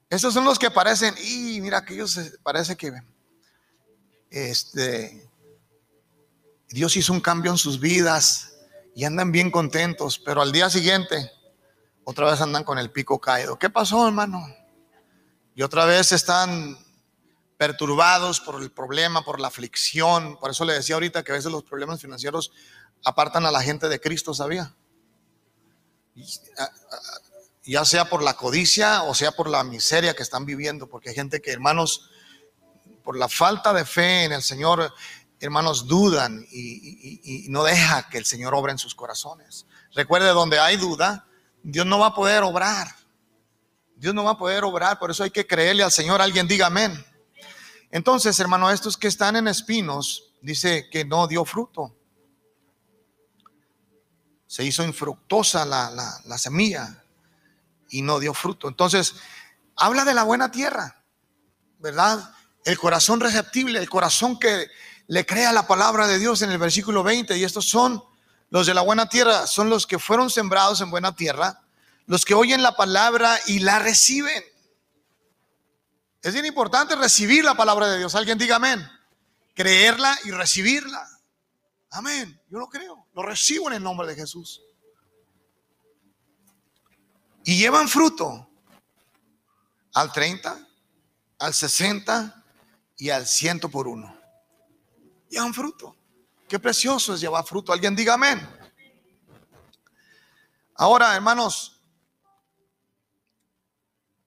Esos 0.10 0.34
son 0.34 0.46
los 0.46 0.58
que 0.58 0.72
parecen, 0.72 1.14
y 1.22 1.60
mira 1.60 1.84
que 1.84 1.96
ellos 1.96 2.18
parece 2.44 2.78
que 2.78 2.94
este, 4.30 5.30
Dios 6.70 6.96
hizo 6.96 7.12
un 7.12 7.20
cambio 7.20 7.52
en 7.52 7.58
sus 7.58 7.78
vidas 7.78 8.54
y 8.96 9.04
andan 9.04 9.34
bien 9.34 9.52
contentos, 9.52 10.18
pero 10.18 10.42
al 10.42 10.54
día 10.54 10.70
siguiente 10.70 11.30
otra 12.06 12.32
vez 12.32 12.40
andan 12.40 12.64
con 12.64 12.78
el 12.80 12.90
pico 12.90 13.20
caído. 13.20 13.60
¿Qué 13.60 13.70
pasó, 13.70 14.08
hermano? 14.08 14.48
Y 15.56 15.62
otra 15.62 15.84
vez 15.84 16.14
están 16.14 16.78
perturbados 17.62 18.40
por 18.40 18.60
el 18.60 18.72
problema, 18.72 19.24
por 19.24 19.40
la 19.40 19.50
aflicción. 19.50 20.36
Por 20.40 20.50
eso 20.50 20.66
le 20.66 20.74
decía 20.74 20.96
ahorita 20.96 21.22
que 21.22 21.32
a 21.32 21.36
veces 21.36 21.52
los 21.52 21.62
problemas 21.62 22.02
financieros 22.02 22.52
apartan 23.06 23.46
a 23.46 23.52
la 23.52 23.62
gente 23.62 23.88
de 23.88 24.02
Cristo, 24.02 24.34
¿sabía? 24.34 24.74
Ya 27.62 27.86
sea 27.86 28.06
por 28.06 28.24
la 28.24 28.34
codicia 28.34 29.04
o 29.04 29.14
sea 29.14 29.34
por 29.34 29.48
la 29.48 29.64
miseria 29.64 30.16
que 30.16 30.24
están 30.24 30.44
viviendo, 30.44 30.90
porque 30.90 31.10
hay 31.10 31.16
gente 31.16 31.40
que, 31.40 31.52
hermanos, 31.52 32.10
por 33.04 33.16
la 33.16 33.30
falta 33.30 33.74
de 33.74 33.86
fe 33.86 34.24
en 34.24 34.32
el 34.32 34.42
Señor, 34.42 34.92
hermanos, 35.40 35.86
dudan 35.86 36.44
y, 36.52 37.46
no 37.50 37.64
deja 37.64 38.10
que 38.10 38.18
el 38.18 38.26
Señor 38.26 38.56
obre 38.56 38.72
en 38.72 38.80
sus 38.80 38.96
corazones. 38.96 39.68
Recuerde, 39.94 40.30
donde 40.30 40.58
hay 40.58 40.78
duda, 40.78 41.28
Dios 41.62 41.86
no 41.86 42.00
va 42.00 42.08
a 42.08 42.16
poder 42.16 42.42
obrar. 42.42 42.88
Dios 43.98 44.16
no 44.16 44.24
va 44.24 44.32
a 44.32 44.38
poder 44.40 44.64
obrar, 44.64 44.98
por 44.98 45.12
eso 45.12 45.24
hay 45.24 45.30
que 45.30 45.46
creerle 45.46 45.84
al 45.84 45.92
Señor. 45.92 46.24
Alguien 46.24 46.48
diga 46.48 46.66
amén. 46.66 47.06
Entonces, 47.92 48.40
hermano, 48.40 48.72
estos 48.72 48.98
que 48.98 49.08
están 49.08 49.36
en 49.36 49.48
espinos, 49.48 50.32
dice 50.42 50.90
que 50.90 51.06
no 51.06 51.28
dio 51.28 51.46
fruto 51.46 51.96
se 54.52 54.66
hizo 54.66 54.84
infructuosa 54.84 55.64
la, 55.64 56.38
semilla 56.38 57.06
y 57.90 58.02
no 58.02 58.20
dio 58.20 58.34
fruto. 58.34 58.68
Entonces, 58.68 59.16
habla 59.78 60.04
de 60.04 60.14
la 60.14 60.24
buena 60.24 60.52
tierra, 60.52 61.06
¿verdad? 61.80 62.34
El 62.66 62.78
corazón 62.78 63.22
receptible, 63.22 63.80
el 63.80 63.90
corazón 63.90 64.38
que 64.38 64.68
le 65.08 65.26
crea 65.26 65.54
la 65.54 65.68
palabra 65.68 66.06
de 66.06 66.20
Dios 66.20 66.42
en 66.42 66.52
el 66.52 66.58
versículo 66.58 67.02
20. 67.02 67.38
Y 67.38 67.46
estos 67.46 67.70
son 67.70 68.04
los 68.50 68.68
de 68.68 68.74
la 68.74 68.82
buena 68.82 69.08
tierra, 69.08 69.48
son 69.48 69.70
los 69.70 69.88
que 69.88 70.00
fueron 70.00 70.30
sembrados 70.30 70.82
en 70.82 70.92
buena 70.92 71.16
tierra, 71.16 71.62
los 72.06 72.26
que 72.26 72.34
oyen 72.34 72.62
la 72.62 72.76
palabra 72.76 73.40
y 73.48 73.60
la 73.60 73.80
reciben. 73.80 74.44
Es 76.22 76.34
bien 76.34 76.46
importante 76.46 76.96
recibir 76.96 77.44
la 77.44 77.56
palabra 77.56 77.88
de 77.88 77.98
Dios. 77.98 78.14
Alguien 78.14 78.38
diga 78.38 78.58
amén. 78.58 78.88
Creerla 79.56 80.18
y 80.24 80.32
recibirla. 80.32 81.08
Amén. 81.90 82.40
Yo 82.50 82.60
lo 82.60 82.68
creo. 82.68 83.08
Lo 83.14 83.24
recibo 83.24 83.68
en 83.70 83.76
el 83.76 83.84
nombre 83.84 84.08
de 84.08 84.16
Jesús. 84.16 84.62
Y 87.44 87.58
llevan 87.58 87.90
fruto 87.90 88.48
al 89.94 90.12
30, 90.12 90.68
al 91.40 91.54
60 91.54 92.44
y 92.98 93.10
al 93.10 93.26
100 93.26 93.62
por 93.62 93.88
uno. 93.88 94.16
Llevan 95.28 95.54
fruto. 95.54 95.96
Qué 96.48 96.60
precioso 96.60 97.16
es 97.16 97.22
llevar 97.22 97.46
fruto. 97.46 97.74
Alguien 97.74 97.96
diga 97.96 98.14
amén. 98.14 98.48
Ahora, 100.76 101.16
hermanos, 101.16 101.81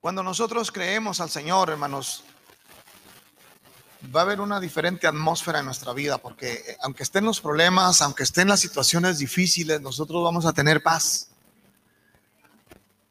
cuando 0.04 0.22
nosotros 0.22 0.70
creemos 0.70 1.18
al 1.22 1.30
Señor, 1.30 1.70
hermanos, 1.70 2.24
va 4.14 4.20
a 4.20 4.24
haber 4.24 4.38
una 4.38 4.60
diferente 4.60 5.06
atmósfera 5.06 5.60
en 5.60 5.64
nuestra 5.64 5.94
vida, 5.94 6.18
porque 6.18 6.52
eh, 6.52 6.76
aunque 6.82 7.04
estén 7.04 7.24
los 7.24 7.40
problemas, 7.40 8.02
aunque 8.02 8.22
estén 8.22 8.48
las 8.48 8.60
situaciones 8.60 9.16
difíciles, 9.16 9.80
nosotros 9.80 10.22
vamos 10.22 10.44
a 10.44 10.52
tener 10.52 10.82
paz. 10.82 11.30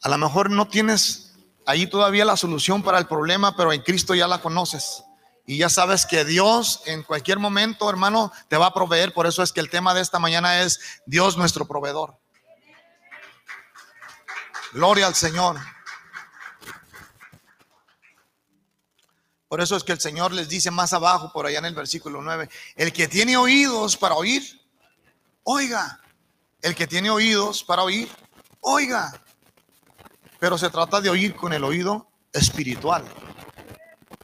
A 0.04 0.10
lo 0.10 0.20
mejor 0.20 0.52
no 0.52 0.68
tienes 0.68 1.34
ahí 1.66 1.88
todavía 1.88 2.26
la 2.26 2.38
solución 2.38 2.84
para 2.84 3.00
el 3.00 3.08
problema, 3.08 3.58
pero 3.58 3.74
en 3.74 3.82
Cristo 3.82 4.14
ya 4.14 4.28
la 4.28 4.42
conoces. 4.42 5.04
Y 5.48 5.58
ya 5.58 5.70
sabes 5.70 6.06
que 6.06 6.26
Dios 6.26 6.84
en 6.86 7.02
cualquier 7.02 7.40
momento, 7.40 7.90
hermano, 7.90 8.32
te 8.50 8.58
va 8.58 8.68
a 8.68 8.74
proveer. 8.76 9.16
Por 9.16 9.26
eso 9.26 9.42
es 9.42 9.52
que 9.52 9.62
el 9.62 9.72
tema 9.72 9.96
de 9.96 10.02
esta 10.02 10.20
mañana 10.20 10.62
es 10.62 10.80
Dios 11.08 11.38
nuestro 11.38 11.68
proveedor. 11.68 12.20
Gloria 14.74 15.08
al 15.08 15.16
Señor. 15.16 15.58
Por 19.54 19.62
eso 19.62 19.76
es 19.76 19.84
que 19.84 19.92
el 19.92 20.00
Señor 20.00 20.32
les 20.32 20.50
dice 20.50 20.72
más 20.72 20.94
abajo, 20.94 21.32
por 21.32 21.46
allá 21.46 21.60
en 21.60 21.66
el 21.66 21.76
versículo 21.76 22.24
9, 22.24 22.50
el 22.76 22.92
que 22.92 23.08
tiene 23.08 23.38
oídos 23.38 23.96
para 23.96 24.16
oír, 24.16 24.42
oiga. 25.44 26.02
El 26.60 26.74
que 26.74 26.88
tiene 26.88 27.12
oídos 27.12 27.64
para 27.64 27.84
oír, 27.84 28.10
oiga. 28.62 29.14
Pero 30.40 30.58
se 30.58 30.72
trata 30.72 31.02
de 31.02 31.12
oír 31.12 31.36
con 31.36 31.54
el 31.54 31.64
oído 31.64 32.08
espiritual. 32.32 33.06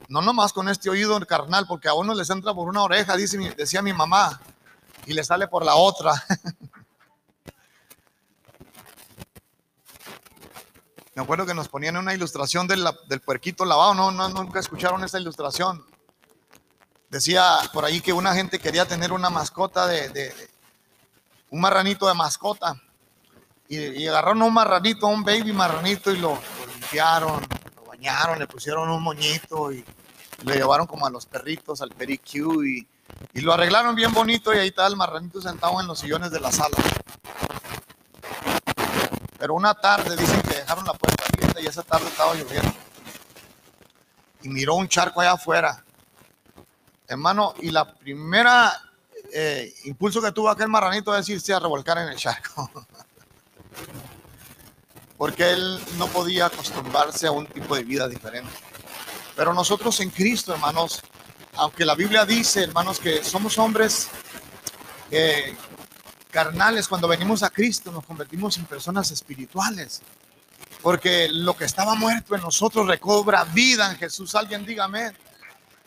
No 0.07 0.23
nomás 0.23 0.51
con 0.51 0.67
este 0.67 0.89
oído 0.89 1.19
carnal, 1.27 1.67
porque 1.67 1.89
a 1.89 1.93
uno 1.93 2.15
les 2.15 2.31
entra 2.31 2.51
por 2.55 2.67
una 2.67 2.81
oreja, 2.81 3.15
dice, 3.15 3.37
decía 3.55 3.83
mi 3.83 3.93
mamá, 3.93 4.41
y 5.05 5.13
le 5.13 5.23
sale 5.23 5.47
por 5.47 5.63
la 5.63 5.75
otra. 5.75 6.11
Me 11.19 11.23
acuerdo 11.23 11.45
que 11.45 11.53
nos 11.53 11.67
ponían 11.67 11.97
una 11.97 12.13
ilustración 12.13 12.65
del, 12.65 12.87
puerquito 13.25 13.65
lavado, 13.65 13.93
no, 13.93 14.09
no, 14.09 14.29
nunca 14.29 14.61
escucharon 14.61 15.03
esa 15.03 15.19
ilustración. 15.19 15.85
Decía 17.09 17.57
por 17.73 17.83
ahí 17.83 17.99
que 17.99 18.13
una 18.13 18.33
gente 18.33 18.57
quería 18.57 18.87
tener 18.87 19.11
una 19.11 19.29
mascota 19.29 19.85
de, 19.85 20.33
un 21.49 21.59
marranito 21.59 22.07
de 22.07 22.13
mascota. 22.13 22.81
Y, 23.67 24.07
agarraron 24.07 24.43
un 24.43 24.53
marranito, 24.53 25.07
un 25.07 25.25
baby 25.25 25.51
marranito 25.51 26.09
y 26.09 26.19
lo, 26.19 26.39
limpiaron, 26.71 27.45
lo 27.75 27.83
bañaron, 27.83 28.39
le 28.39 28.47
pusieron 28.47 28.89
un 28.89 29.03
moñito 29.03 29.73
y 29.73 29.83
lo 30.43 30.53
llevaron 30.53 30.87
como 30.87 31.05
a 31.05 31.09
los 31.09 31.25
perritos, 31.25 31.81
al 31.81 31.89
pericue 31.89 32.65
y, 32.65 32.87
y 33.33 33.41
lo 33.41 33.51
arreglaron 33.51 33.93
bien 33.93 34.13
bonito 34.13 34.53
y 34.53 34.57
ahí 34.57 34.69
está 34.69 34.87
el 34.87 34.95
marranito 34.95 35.41
sentado 35.41 35.81
en 35.81 35.87
los 35.87 35.99
sillones 35.99 36.31
de 36.31 36.39
la 36.39 36.53
sala. 36.53 36.77
Pero 39.37 39.53
una 39.53 39.73
tarde 39.73 40.15
dicen 40.15 40.41
dejaron 40.69 40.85
la 40.85 40.93
puerta 40.93 41.23
abierta 41.33 41.61
y 41.61 41.65
esa 41.65 41.81
tarde 41.81 42.05
estaba 42.07 42.35
lloviendo. 42.35 42.71
Y 44.43 44.49
miró 44.49 44.75
un 44.75 44.87
charco 44.87 45.19
allá 45.19 45.31
afuera. 45.31 45.83
Hermano, 47.07 47.55
y 47.59 47.71
la 47.71 47.91
primera 47.91 48.79
eh, 49.33 49.73
impulso 49.85 50.21
que 50.21 50.31
tuvo 50.31 50.47
aquel 50.47 50.67
marranito 50.67 51.17
es 51.17 51.27
irse 51.27 51.55
a 51.55 51.59
revolcar 51.59 51.97
en 51.97 52.09
el 52.09 52.17
charco. 52.17 52.69
Porque 55.17 55.49
él 55.49 55.79
no 55.97 56.05
podía 56.05 56.45
acostumbrarse 56.45 57.25
a 57.25 57.31
un 57.31 57.47
tipo 57.47 57.75
de 57.75 57.83
vida 57.83 58.07
diferente. 58.07 58.53
Pero 59.35 59.55
nosotros 59.55 59.99
en 60.01 60.11
Cristo, 60.11 60.53
hermanos, 60.53 61.01
aunque 61.55 61.83
la 61.83 61.95
Biblia 61.95 62.25
dice, 62.25 62.65
hermanos, 62.65 62.99
que 62.99 63.23
somos 63.23 63.57
hombres 63.57 64.07
eh, 65.09 65.57
carnales, 66.29 66.87
cuando 66.87 67.07
venimos 67.07 67.41
a 67.41 67.49
Cristo 67.49 67.91
nos 67.91 68.05
convertimos 68.05 68.55
en 68.59 68.65
personas 68.65 69.09
espirituales. 69.09 70.03
Porque 70.81 71.27
lo 71.29 71.55
que 71.57 71.65
estaba 71.65 71.95
muerto 71.95 72.35
en 72.35 72.41
nosotros 72.41 72.87
recobra 72.87 73.43
vida 73.43 73.91
en 73.91 73.97
Jesús. 73.97 74.33
Alguien 74.35 74.65
dígame. 74.65 75.11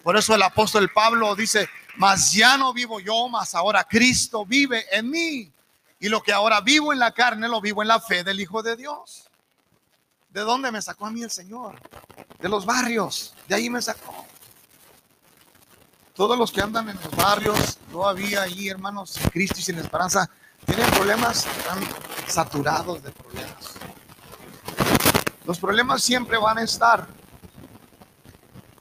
Por 0.03 0.16
eso 0.16 0.34
el 0.34 0.43
apóstol 0.43 0.90
Pablo 0.93 1.34
dice, 1.34 1.68
mas 1.97 2.32
ya 2.32 2.57
no 2.57 2.72
vivo 2.72 3.01
yo, 3.01 3.28
mas 3.28 3.55
ahora 3.55 3.84
Cristo 3.84 4.45
vive 4.45 4.84
en 4.90 5.11
mí. 5.11 5.53
Y 6.01 6.09
lo 6.09 6.22
que 6.22 6.32
ahora 6.32 6.61
vivo 6.61 6.93
en 6.93 6.99
la 6.99 7.12
carne, 7.12 7.49
lo 7.49 7.61
vivo 7.61 7.82
en 7.82 7.88
la 7.88 8.01
fe 8.01 8.24
del 8.24 8.40
Hijo 8.40 8.62
de 8.62 8.76
Dios. 8.76 9.28
¿De 10.30 10.40
dónde 10.40 10.72
me 10.72 10.82
sacó 10.82 11.07
a 11.07 11.11
mí 11.11 11.22
el 11.22 11.30
Señor? 11.30 11.78
De 12.40 12.49
los 12.49 12.66
barrios. 12.66 13.34
De 13.47 13.55
ahí 13.55 13.70
me 13.70 13.80
sacó. 13.80 14.26
Todos 16.14 16.36
los 16.36 16.51
que 16.51 16.61
andan 16.61 16.88
en 16.88 16.97
los 16.97 17.14
barrios, 17.16 17.78
todavía 17.90 18.43
ahí, 18.43 18.68
hermanos, 18.68 19.11
sin 19.11 19.28
Cristo 19.30 19.57
y 19.59 19.62
sin 19.62 19.78
esperanza, 19.78 20.28
tienen 20.66 20.90
problemas, 20.90 21.47
están 21.47 21.78
saturados 22.26 23.03
de 23.03 23.11
problemas. 23.11 23.74
Los 25.45 25.59
problemas 25.59 26.03
siempre 26.03 26.38
van 26.38 26.59
a 26.59 26.62
estar. 26.62 27.07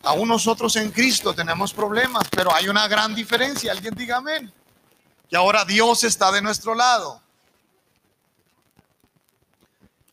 Aún 0.03 0.28
nosotros 0.28 0.76
en 0.76 0.91
Cristo 0.91 1.34
tenemos 1.34 1.74
problemas, 1.74 2.28
pero 2.30 2.53
hay 2.53 2.68
una 2.68 2.88
gran 2.88 3.14
diferencia. 3.14 3.72
Alguien 3.72 3.93
diga 3.95 4.18
amén. 4.18 4.51
Que 5.30 5.38
ahora 5.38 5.66
Dios 5.66 6.03
está 6.03 6.32
de 6.32 6.41
nuestro 6.41 6.76
lado. 6.76 7.22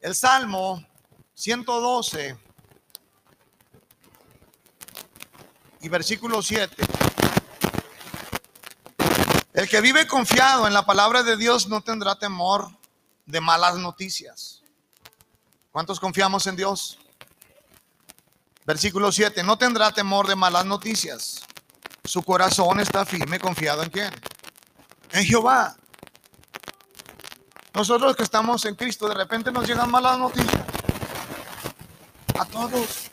El 0.01 0.14
Salmo 0.14 0.84
112 1.34 2.38
y 5.80 5.88
versículo 5.88 6.42
7. 6.42 6.76
El 9.55 9.68
que 9.68 9.80
vive 9.80 10.07
confiado 10.07 10.66
en 10.66 10.72
la 10.72 10.86
palabra 10.86 11.22
de 11.22 11.36
Dios 11.36 11.68
no 11.68 11.80
tendrá 11.80 12.16
temor 12.16 12.70
de 13.26 13.40
malas 13.40 13.76
noticias. 13.76 14.62
¿Cuántos 15.78 16.00
confiamos 16.00 16.44
en 16.48 16.56
Dios? 16.56 16.98
Versículo 18.66 19.12
7. 19.12 19.44
No 19.44 19.56
tendrá 19.56 19.92
temor 19.92 20.26
de 20.26 20.34
malas 20.34 20.64
noticias. 20.64 21.44
Su 22.02 22.24
corazón 22.24 22.80
está 22.80 23.06
firme, 23.06 23.38
confiado 23.38 23.84
en 23.84 23.90
quién? 23.90 24.12
En 25.12 25.24
Jehová. 25.24 25.76
Nosotros 27.74 28.16
que 28.16 28.24
estamos 28.24 28.64
en 28.64 28.74
Cristo, 28.74 29.08
de 29.08 29.14
repente 29.14 29.52
nos 29.52 29.68
llegan 29.68 29.88
malas 29.88 30.18
noticias. 30.18 30.64
A 32.36 32.44
todos. 32.44 33.08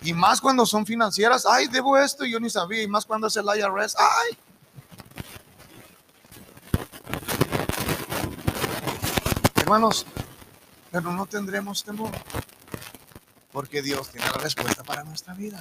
Y 0.00 0.14
más 0.14 0.40
cuando 0.40 0.66
son 0.66 0.84
financieras. 0.84 1.46
Ay, 1.46 1.68
debo 1.68 1.96
esto 1.98 2.24
y 2.24 2.32
yo 2.32 2.40
ni 2.40 2.50
sabía. 2.50 2.82
Y 2.82 2.88
más 2.88 3.06
cuando 3.06 3.28
es 3.28 3.36
el 3.36 3.44
IRS. 3.44 3.94
Ay. 3.96 4.38
Hermanos, 9.54 10.04
pero 10.92 11.10
no 11.10 11.26
tendremos 11.26 11.82
temor. 11.82 12.12
Porque 13.50 13.82
Dios 13.82 14.10
tiene 14.10 14.26
la 14.26 14.34
respuesta 14.34 14.84
para 14.84 15.02
nuestra 15.02 15.34
vida. 15.34 15.58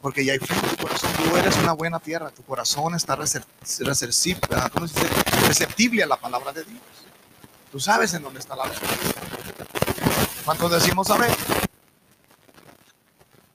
Porque 0.00 0.24
ya 0.24 0.32
hay 0.34 0.38
fe 0.38 0.54
en 0.54 0.60
tu 0.60 0.76
corazón. 0.84 1.10
Tú 1.12 1.36
eres 1.36 1.56
una 1.56 1.72
buena 1.72 1.98
tierra. 1.98 2.30
Tu 2.30 2.44
corazón 2.44 2.94
está 2.94 3.16
receptible 3.16 3.72
a 6.02 6.06
la 6.06 6.16
palabra 6.16 6.52
de 6.52 6.64
Dios. 6.64 6.80
Tú 7.72 7.80
sabes 7.80 8.14
en 8.14 8.22
dónde 8.22 8.38
está 8.38 8.54
la 8.54 8.66
respuesta. 8.66 9.20
¿Cuántos 10.44 10.70
decimos 10.70 11.10
amén? 11.10 11.32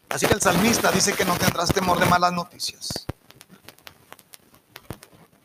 Así 0.10 0.28
que 0.28 0.34
el 0.34 0.42
salmista 0.42 0.92
dice 0.92 1.14
que 1.14 1.24
no 1.24 1.38
tendrás 1.38 1.74
temor 1.74 1.98
de 2.00 2.06
malas 2.06 2.34
noticias. 2.34 3.06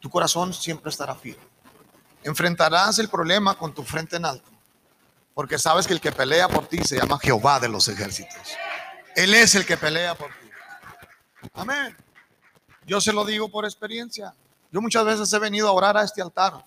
Tu 0.01 0.11
corazón 0.11 0.53
siempre 0.53 0.90
estará 0.90 1.14
firme. 1.14 1.44
Enfrentarás 2.24 2.99
el 2.99 3.09
problema 3.09 3.57
con 3.57 3.72
tu 3.72 3.84
frente 3.84 4.16
en 4.16 4.24
alto. 4.24 4.55
Porque 5.37 5.59
sabes 5.59 5.87
que 5.87 5.93
el 5.93 6.01
que 6.01 6.12
pelea 6.12 6.49
por 6.49 6.66
ti 6.66 6.78
se 6.82 6.97
llama 6.97 7.18
Jehová 7.18 7.61
de 7.61 7.68
los 7.68 7.87
ejércitos. 7.89 8.57
Él 9.14 9.34
es 9.34 9.55
el 9.55 9.66
que 9.66 9.76
pelea 9.76 10.14
por 10.14 10.30
ti. 10.30 10.49
Amén. 11.53 11.95
Yo 12.87 13.03
se 13.03 13.12
lo 13.12 13.22
digo 13.22 13.51
por 13.51 13.66
experiencia. 13.66 14.32
Yo 14.72 14.80
muchas 14.80 15.05
veces 15.05 15.30
he 15.30 15.39
venido 15.39 15.68
a 15.68 15.72
orar 15.72 15.95
a 15.99 16.05
este 16.05 16.22
altar 16.22 16.64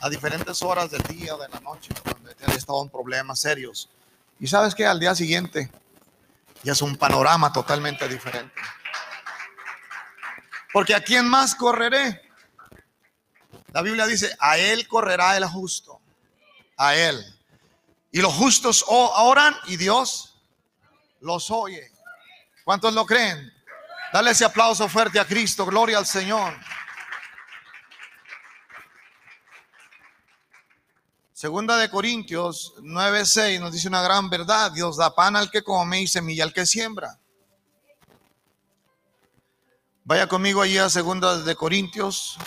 a 0.00 0.10
diferentes 0.10 0.60
horas 0.60 0.90
del 0.90 1.02
día 1.04 1.36
o 1.36 1.38
de 1.38 1.48
la 1.50 1.60
noche, 1.60 1.90
cuando 2.02 2.28
he 2.30 2.56
estado 2.56 2.82
en 2.82 2.88
problemas 2.88 3.38
serios. 3.38 3.88
Y 4.40 4.48
sabes 4.48 4.74
que 4.74 4.84
al 4.84 4.98
día 4.98 5.14
siguiente 5.14 5.70
ya 6.64 6.72
es 6.72 6.82
un 6.82 6.96
panorama 6.96 7.52
totalmente 7.52 8.08
diferente. 8.08 8.60
Porque 10.72 10.96
a 10.96 11.00
quién 11.00 11.28
más 11.28 11.54
correré? 11.54 12.22
La 13.72 13.82
Biblia 13.82 14.04
dice, 14.04 14.36
a 14.40 14.58
él 14.58 14.88
correrá 14.88 15.36
el 15.36 15.44
justo. 15.44 16.00
A 16.76 16.96
él. 16.96 17.37
Y 18.10 18.20
los 18.20 18.32
justos 18.34 18.84
oran 18.88 19.54
y 19.66 19.76
Dios 19.76 20.40
los 21.20 21.50
oye. 21.50 21.90
¿Cuántos 22.64 22.94
lo 22.94 23.04
creen? 23.04 23.52
Dale 24.12 24.30
ese 24.30 24.44
aplauso 24.44 24.88
fuerte 24.88 25.20
a 25.20 25.26
Cristo. 25.26 25.66
Gloria 25.66 25.98
al 25.98 26.06
Señor. 26.06 26.54
Segunda 31.32 31.76
de 31.76 31.88
Corintios 31.88 32.74
9:6 32.78 33.60
nos 33.60 33.72
dice 33.72 33.86
una 33.86 34.02
gran 34.02 34.28
verdad. 34.28 34.72
Dios 34.72 34.96
da 34.96 35.14
pan 35.14 35.36
al 35.36 35.50
que 35.50 35.62
come 35.62 36.00
y 36.00 36.08
semilla 36.08 36.42
al 36.42 36.52
que 36.52 36.66
siembra. 36.66 37.20
Vaya 40.02 40.26
conmigo 40.26 40.62
allí 40.62 40.78
a 40.78 40.88
Segunda 40.88 41.38
de 41.38 41.54
Corintios, 41.54 42.38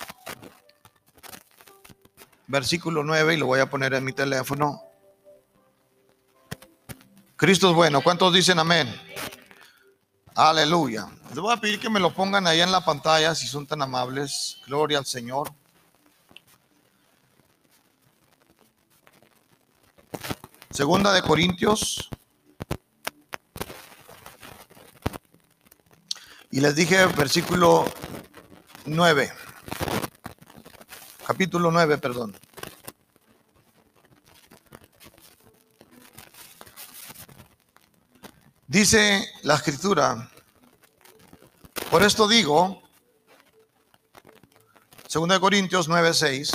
versículo 2.47 3.03
9, 3.03 3.35
y 3.35 3.37
lo 3.37 3.45
voy 3.45 3.59
a 3.59 3.69
poner 3.69 3.93
en 3.93 4.03
mi 4.03 4.13
teléfono. 4.13 4.90
Cristo 7.41 7.71
es 7.71 7.75
bueno. 7.75 8.01
¿Cuántos 8.03 8.31
dicen 8.31 8.59
amén? 8.59 8.87
Aleluya. 10.35 11.09
Les 11.29 11.39
voy 11.39 11.51
a 11.51 11.57
pedir 11.57 11.79
que 11.79 11.89
me 11.89 11.99
lo 11.99 12.13
pongan 12.13 12.45
ahí 12.45 12.61
en 12.61 12.71
la 12.71 12.85
pantalla 12.85 13.33
si 13.33 13.47
son 13.47 13.65
tan 13.65 13.81
amables. 13.81 14.57
Gloria 14.67 14.99
al 14.99 15.07
Señor. 15.07 15.51
Segunda 20.69 21.11
de 21.13 21.23
Corintios. 21.23 22.11
Y 26.51 26.61
les 26.61 26.75
dije 26.75 27.07
versículo 27.07 27.85
9. 28.85 29.33
Capítulo 31.25 31.71
9, 31.71 31.97
perdón. 31.97 32.35
Dice 38.71 39.29
la 39.41 39.55
escritura, 39.55 40.31
por 41.89 42.03
esto 42.03 42.25
digo, 42.25 42.81
2 45.13 45.39
Corintios 45.39 45.89
9, 45.89 46.13
6, 46.13 46.51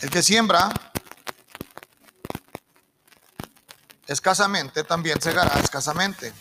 el 0.00 0.08
que 0.08 0.22
siembra 0.22 0.70
escasamente 4.06 4.82
también 4.82 5.20
segará 5.20 5.60
escasamente, 5.60 6.32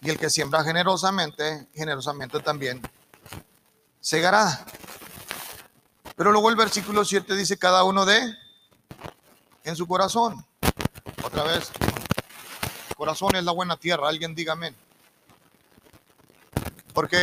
y 0.00 0.10
el 0.10 0.18
que 0.18 0.28
siembra 0.28 0.64
generosamente, 0.64 1.68
generosamente 1.72 2.40
también 2.40 2.82
segará. 4.00 4.66
Pero 6.16 6.32
luego 6.32 6.50
el 6.50 6.56
versículo 6.56 7.04
7 7.04 7.36
dice, 7.36 7.56
cada 7.58 7.84
uno 7.84 8.04
de 8.04 8.36
en 9.62 9.76
su 9.76 9.86
corazón. 9.86 10.44
Otra 11.22 11.44
vez, 11.44 11.70
corazón 12.98 13.36
es 13.36 13.44
la 13.44 13.52
buena 13.52 13.76
tierra, 13.76 14.08
alguien 14.08 14.34
diga 14.34 14.54
amén. 14.54 14.74
Porque 16.92 17.16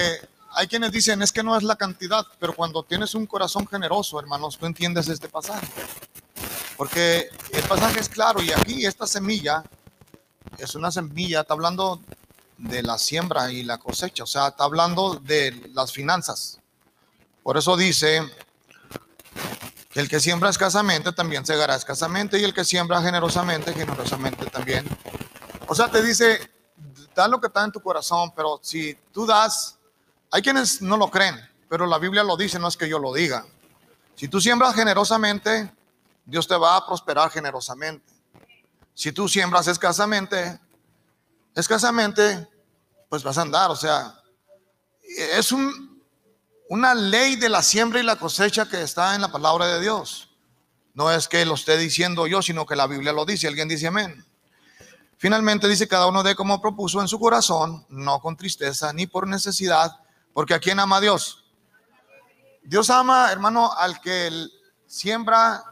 hay 0.54 0.68
quienes 0.68 0.92
dicen, 0.94 1.22
es 1.22 1.34
que 1.34 1.44
no 1.44 1.58
es 1.58 1.64
la 1.64 1.76
cantidad, 1.76 2.26
pero 2.40 2.54
cuando 2.54 2.82
tienes 2.82 3.14
un 3.14 3.28
corazón 3.28 3.68
generoso, 3.68 4.18
hermanos, 4.18 4.58
tú 4.58 4.66
entiendes 4.66 5.10
este 5.10 5.28
pasaje. 5.28 5.68
Porque 6.78 7.30
el 7.52 7.64
pasaje 7.64 8.00
es 8.00 8.08
claro 8.08 8.42
y 8.42 8.54
aquí 8.54 8.86
esta 8.86 9.06
semilla 9.06 9.64
es 10.58 10.76
una 10.76 10.92
semilla, 10.92 11.42
está 11.42 11.54
hablando 11.54 12.00
de 12.58 12.82
la 12.82 12.98
siembra 12.98 13.52
y 13.52 13.64
la 13.64 13.78
cosecha, 13.78 14.24
o 14.24 14.28
sea, 14.28 14.48
está 14.48 14.64
hablando 14.64 15.16
de 15.16 15.72
las 15.74 15.92
finanzas. 15.92 16.58
Por 17.44 17.58
eso 17.58 17.76
dice 17.76 18.22
que 19.90 20.00
el 20.00 20.08
que 20.08 20.22
siembra 20.22 20.50
escasamente 20.50 21.12
también 21.12 21.46
segará 21.46 21.76
escasamente 21.76 22.40
y 22.40 22.46
el 22.46 22.54
que 22.54 22.64
siembra 22.64 23.02
generosamente, 23.02 23.74
generosamente 23.74 24.46
también 24.46 24.88
o 25.68 25.76
sea, 25.76 25.90
te 25.90 26.02
dice, 26.02 26.52
da 27.16 27.28
lo 27.28 27.40
que 27.40 27.48
está 27.48 27.64
en 27.64 27.72
tu 27.72 27.80
corazón, 27.80 28.32
pero 28.36 28.60
si 28.62 28.94
tú 29.12 29.26
das, 29.26 29.78
hay 30.32 30.42
quienes 30.42 30.82
no 30.82 30.98
lo 30.98 31.10
creen, 31.10 31.40
pero 31.70 31.86
la 31.86 31.98
Biblia 31.98 32.24
lo 32.24 32.38
dice, 32.38 32.60
no 32.60 32.68
es 32.68 32.78
que 32.78 32.90
yo 32.90 33.00
lo 33.00 33.14
diga. 33.14 33.46
Si 34.16 34.28
tú 34.28 34.40
siembras 34.40 34.76
generosamente, 34.76 35.72
Dios 36.26 36.48
te 36.48 36.56
va 36.56 36.78
a 36.78 36.86
prosperar 36.86 37.30
generosamente. 37.32 38.14
Si 38.94 39.12
tú 39.12 39.28
siembras 39.28 39.68
escasamente, 39.68 40.60
escasamente, 41.54 42.48
pues 43.10 43.24
vas 43.24 43.38
a 43.38 43.42
andar. 43.42 43.70
O 43.72 43.76
sea, 43.76 44.20
es 45.02 45.52
un, 45.52 46.02
una 46.70 46.96
ley 46.96 47.36
de 47.36 47.50
la 47.50 47.62
siembra 47.62 48.00
y 48.00 48.04
la 48.04 48.16
cosecha 48.16 48.68
que 48.68 48.82
está 48.82 49.16
en 49.16 49.22
la 49.22 49.32
palabra 49.32 49.68
de 49.68 49.82
Dios. 49.82 50.30
No 50.94 51.12
es 51.12 51.28
que 51.28 51.46
lo 51.46 51.56
esté 51.56 51.78
diciendo 51.78 52.26
yo, 52.26 52.42
sino 52.42 52.66
que 52.66 52.76
la 52.76 52.88
Biblia 52.88 53.12
lo 53.12 53.26
dice. 53.26 53.48
Alguien 53.48 53.68
dice 53.68 53.88
amén. 53.88 54.25
Finalmente 55.18 55.68
dice, 55.68 55.88
cada 55.88 56.08
uno 56.08 56.24
de 56.24 56.36
como 56.36 56.62
propuso 56.62 57.02
en 57.02 57.08
su 57.08 57.20
corazón, 57.20 57.86
no 57.90 58.20
con 58.20 58.36
tristeza 58.36 58.92
ni 58.94 59.08
por 59.08 59.28
necesidad, 59.28 59.92
porque 60.34 60.54
a 60.54 60.60
quién 60.60 60.80
ama 60.80 60.98
a 60.98 61.02
Dios. 61.02 61.46
Dios 62.64 62.90
ama, 62.90 63.32
hermano, 63.32 63.72
al 63.74 64.02
que 64.02 64.30
siembra 64.88 65.64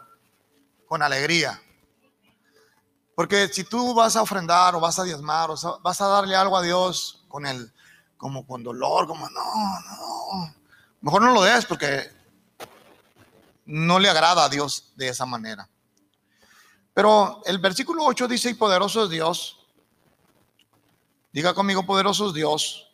con 0.88 1.02
alegría. 1.02 1.62
Porque 3.16 3.48
si 3.48 3.64
tú 3.64 3.94
vas 3.94 4.16
a 4.16 4.22
ofrendar 4.22 4.76
o 4.76 4.80
vas 4.80 4.98
a 4.98 5.04
diezmar 5.04 5.50
o 5.52 5.80
vas 5.82 6.02
a 6.02 6.08
darle 6.08 6.36
algo 6.36 6.58
a 6.58 6.62
Dios 6.62 7.26
con 7.28 7.46
el, 7.46 7.72
como 8.18 8.46
con 8.48 8.64
dolor, 8.64 9.08
como 9.08 9.30
no, 9.30 9.42
no, 9.44 10.56
mejor 11.02 11.22
no 11.22 11.34
lo 11.34 11.44
des 11.44 11.66
porque 11.66 12.10
no 13.66 14.00
le 14.00 14.10
agrada 14.10 14.46
a 14.46 14.50
Dios 14.50 14.94
de 14.96 15.10
esa 15.10 15.26
manera. 15.26 15.70
Pero 16.94 17.42
el 17.46 17.58
versículo 17.58 18.04
8 18.06 18.28
dice, 18.28 18.50
y 18.52 18.54
poderoso 18.54 19.06
es 19.06 19.10
Dios, 19.10 19.60
diga 21.32 21.54
conmigo, 21.54 21.86
poderoso 21.86 22.28
es 22.28 22.34
Dios, 22.34 22.92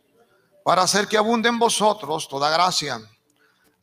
para 0.63 0.83
hacer 0.83 1.07
que 1.07 1.17
abunde 1.17 1.49
en 1.49 1.59
vosotros 1.59 2.27
toda 2.27 2.49
gracia, 2.49 3.01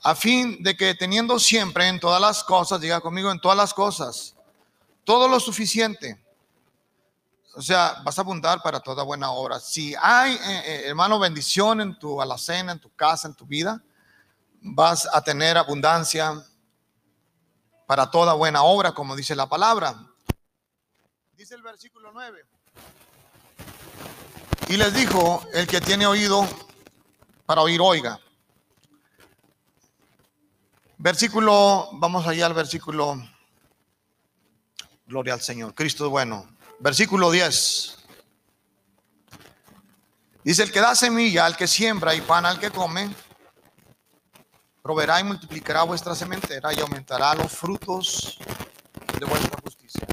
a 0.02 0.14
fin 0.14 0.62
de 0.62 0.76
que 0.76 0.94
teniendo 0.94 1.38
siempre 1.38 1.88
en 1.88 2.00
todas 2.00 2.20
las 2.20 2.44
cosas, 2.44 2.80
diga 2.80 3.00
conmigo, 3.00 3.30
en 3.30 3.40
todas 3.40 3.56
las 3.56 3.74
cosas, 3.74 4.34
todo 5.04 5.28
lo 5.28 5.38
suficiente. 5.40 6.22
O 7.54 7.62
sea, 7.62 8.02
vas 8.04 8.18
a 8.18 8.20
abundar 8.20 8.62
para 8.62 8.80
toda 8.80 9.02
buena 9.02 9.30
obra. 9.30 9.58
Si 9.58 9.94
hay, 10.00 10.34
eh, 10.34 10.38
eh, 10.44 10.82
hermano, 10.86 11.18
bendición 11.18 11.80
en 11.80 11.98
tu 11.98 12.20
alacena, 12.20 12.72
en 12.72 12.78
tu 12.78 12.94
casa, 12.94 13.28
en 13.28 13.34
tu 13.34 13.46
vida, 13.46 13.82
vas 14.60 15.08
a 15.10 15.22
tener 15.22 15.56
abundancia 15.56 16.44
para 17.86 18.10
toda 18.10 18.34
buena 18.34 18.62
obra, 18.62 18.92
como 18.92 19.16
dice 19.16 19.34
la 19.34 19.48
palabra. 19.48 20.05
Dice 21.46 21.54
el 21.54 21.62
versículo 21.62 22.10
9. 22.12 22.44
Y 24.66 24.76
les 24.76 24.92
dijo, 24.92 25.46
el 25.54 25.64
que 25.68 25.80
tiene 25.80 26.04
oído 26.04 26.44
para 27.44 27.60
oír, 27.60 27.80
oiga. 27.80 28.18
Versículo, 30.98 31.88
vamos 31.92 32.26
allá 32.26 32.46
al 32.46 32.54
versículo, 32.54 33.22
gloria 35.06 35.34
al 35.34 35.40
Señor, 35.40 35.72
Cristo 35.72 36.06
es 36.06 36.10
bueno. 36.10 36.48
Versículo 36.80 37.30
10. 37.30 37.96
Dice, 40.42 40.64
el 40.64 40.72
que 40.72 40.80
da 40.80 40.96
semilla 40.96 41.46
al 41.46 41.56
que 41.56 41.68
siembra 41.68 42.12
y 42.16 42.22
pan 42.22 42.44
al 42.44 42.58
que 42.58 42.72
come, 42.72 43.14
proveerá 44.82 45.20
y 45.20 45.22
multiplicará 45.22 45.84
vuestra 45.84 46.16
sementera 46.16 46.74
y 46.74 46.80
aumentará 46.80 47.36
los 47.36 47.52
frutos 47.52 48.36
de 49.16 49.24
vuestra 49.26 49.56
justicia. 49.62 50.04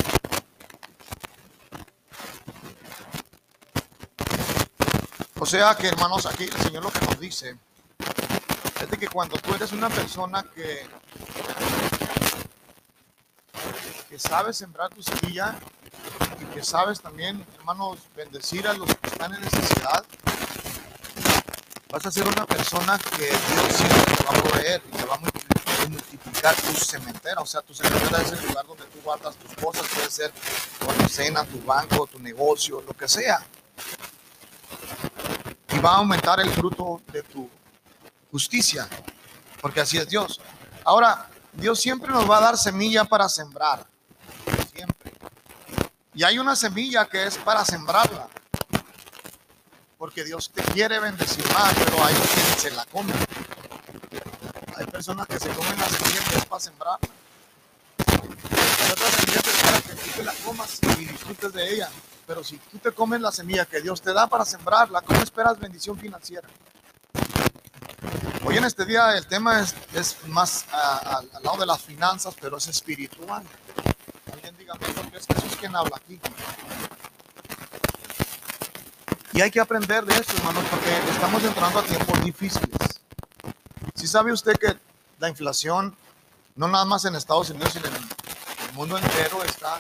O 5.44 5.46
sea 5.46 5.76
que, 5.76 5.90
hermanos, 5.90 6.26
aquí 6.26 6.46
el 6.46 6.62
Señor 6.64 6.84
lo 6.84 6.90
que 6.90 7.02
nos 7.02 7.20
dice 7.20 7.58
es 8.82 8.90
de 8.90 8.98
que 8.98 9.10
cuando 9.10 9.36
tú 9.36 9.54
eres 9.54 9.74
una 9.74 9.90
persona 9.90 10.42
que, 10.42 10.88
que 14.08 14.18
sabes 14.18 14.56
sembrar 14.56 14.90
tu 14.92 15.04
semilla 15.04 15.54
y 16.40 16.46
que 16.46 16.64
sabes 16.64 17.02
también, 17.02 17.46
hermanos, 17.58 17.98
bendecir 18.16 18.66
a 18.70 18.74
los 18.74 18.88
que 18.96 19.08
están 19.08 19.34
en 19.34 19.42
necesidad, 19.42 20.06
vas 21.90 22.06
a 22.06 22.12
ser 22.14 22.26
una 22.26 22.46
persona 22.46 22.98
que 22.98 23.26
Dios 23.26 23.76
siempre 23.76 24.16
te 24.16 24.24
va 24.24 24.40
a 24.40 24.44
proveer 24.44 24.82
y 24.94 24.96
te 24.96 25.04
va 25.04 25.16
a 25.16 25.88
multiplicar 25.90 26.56
tu 26.56 26.72
cementera. 26.72 27.42
O 27.42 27.46
sea, 27.46 27.62
tu 27.64 27.74
cementera 27.74 28.22
es 28.22 28.32
el 28.32 28.48
lugar 28.48 28.66
donde 28.66 28.86
tú 28.86 29.02
guardas 29.04 29.36
tus 29.36 29.54
cosas, 29.62 29.86
puede 29.94 30.10
ser 30.10 30.32
tu 30.80 30.90
almacena, 30.90 31.44
tu 31.44 31.62
banco, 31.64 32.08
tu 32.08 32.20
negocio, 32.20 32.82
lo 32.88 32.94
que 32.94 33.10
sea. 33.10 33.46
Va 35.84 35.96
a 35.96 35.98
aumentar 35.98 36.40
el 36.40 36.50
fruto 36.50 37.02
de 37.12 37.24
tu 37.24 37.50
justicia, 38.32 38.88
porque 39.62 39.82
así 39.82 39.98
es 39.98 40.08
Dios. 40.08 40.40
Ahora, 40.86 41.30
Dios 41.52 41.80
siempre 41.80 42.12
nos 42.12 42.30
va 42.30 42.38
a 42.38 42.42
dar 42.42 42.58
semilla 42.58 43.04
para 43.04 43.28
sembrar, 43.28 43.86
siempre. 44.74 45.12
Y 46.14 46.24
hay 46.24 46.40
una 46.40 46.56
semilla 46.56 47.06
que 47.06 47.26
es 47.26 47.38
para 47.38 47.66
sembrarla 47.66 48.28
porque 50.04 50.26
Dios 50.26 50.52
te 50.54 50.62
quiere 50.64 51.00
bendecir 51.00 51.46
más, 51.54 51.74
pero 51.76 52.04
hay 52.04 52.14
quienes 52.14 52.62
se 52.62 52.72
la 52.72 52.86
comen. 52.88 53.16
Hay 54.76 54.86
personas 54.88 55.26
que 55.28 55.40
se 55.40 55.48
comen 55.48 55.80
las 55.80 55.92
semillas 55.92 56.46
para 56.46 56.60
sembrar. 56.60 57.00
Hay 58.08 58.92
otras 58.92 59.12
semillas 59.14 59.44
para 59.64 59.82
que 59.82 59.94
tú 59.94 60.10
te 60.18 60.24
la 60.26 60.34
comas 60.44 60.80
y 60.82 61.06
disfrutes 61.06 61.54
de 61.54 61.74
ella. 61.74 61.90
Pero 62.26 62.44
si 62.44 62.58
tú 62.58 62.78
te 62.78 62.92
comes 62.92 63.20
la 63.20 63.32
semilla 63.32 63.66
que 63.66 63.82
Dios 63.82 64.02
te 64.02 64.14
da 64.14 64.28
para 64.28 64.46
sembrarla, 64.46 65.02
¿cómo 65.02 65.22
esperas 65.22 65.60
bendición 65.60 65.98
financiera? 65.98 66.48
Hoy 68.46 68.58
en 68.58 68.66
este 68.66 68.86
día 68.86 69.16
el 69.18 69.26
tema 69.28 69.62
es, 69.62 69.76
es 69.94 70.18
más 70.28 70.66
al 70.72 71.30
lado 71.44 71.58
de 71.58 71.66
las 71.66 71.82
finanzas, 71.82 72.36
pero 72.40 72.58
es 72.58 72.68
espiritual. 72.68 73.44
Alguien 74.32 74.56
dígame, 74.58 74.86
porque 74.96 75.18
es 75.18 75.28
Jesús 75.28 75.56
quien 75.60 75.76
habla 75.76 75.98
aquí. 75.98 76.20
Y 79.34 79.42
hay 79.42 79.50
que 79.50 79.60
aprender 79.60 80.06
de 80.06 80.14
esto, 80.14 80.34
hermanos, 80.38 80.64
porque 80.70 81.12
estamos 81.12 81.44
entrando 81.44 81.80
a 81.80 81.84
tiempos 81.84 82.24
difíciles. 82.24 83.02
Si 83.96 84.08
sabe 84.08 84.32
usted 84.32 84.54
que 84.58 84.78
la 85.20 85.30
inflación, 85.30 85.96
no 86.56 86.68
nada 86.68 86.86
más 86.86 87.04
en 87.06 87.16
Estados 87.16 87.50
Unidos, 87.50 87.74
sino 87.74 87.88
en 87.88 87.96
el 87.96 88.74
mundo 88.74 88.98
entero, 88.98 89.44
está. 89.44 89.80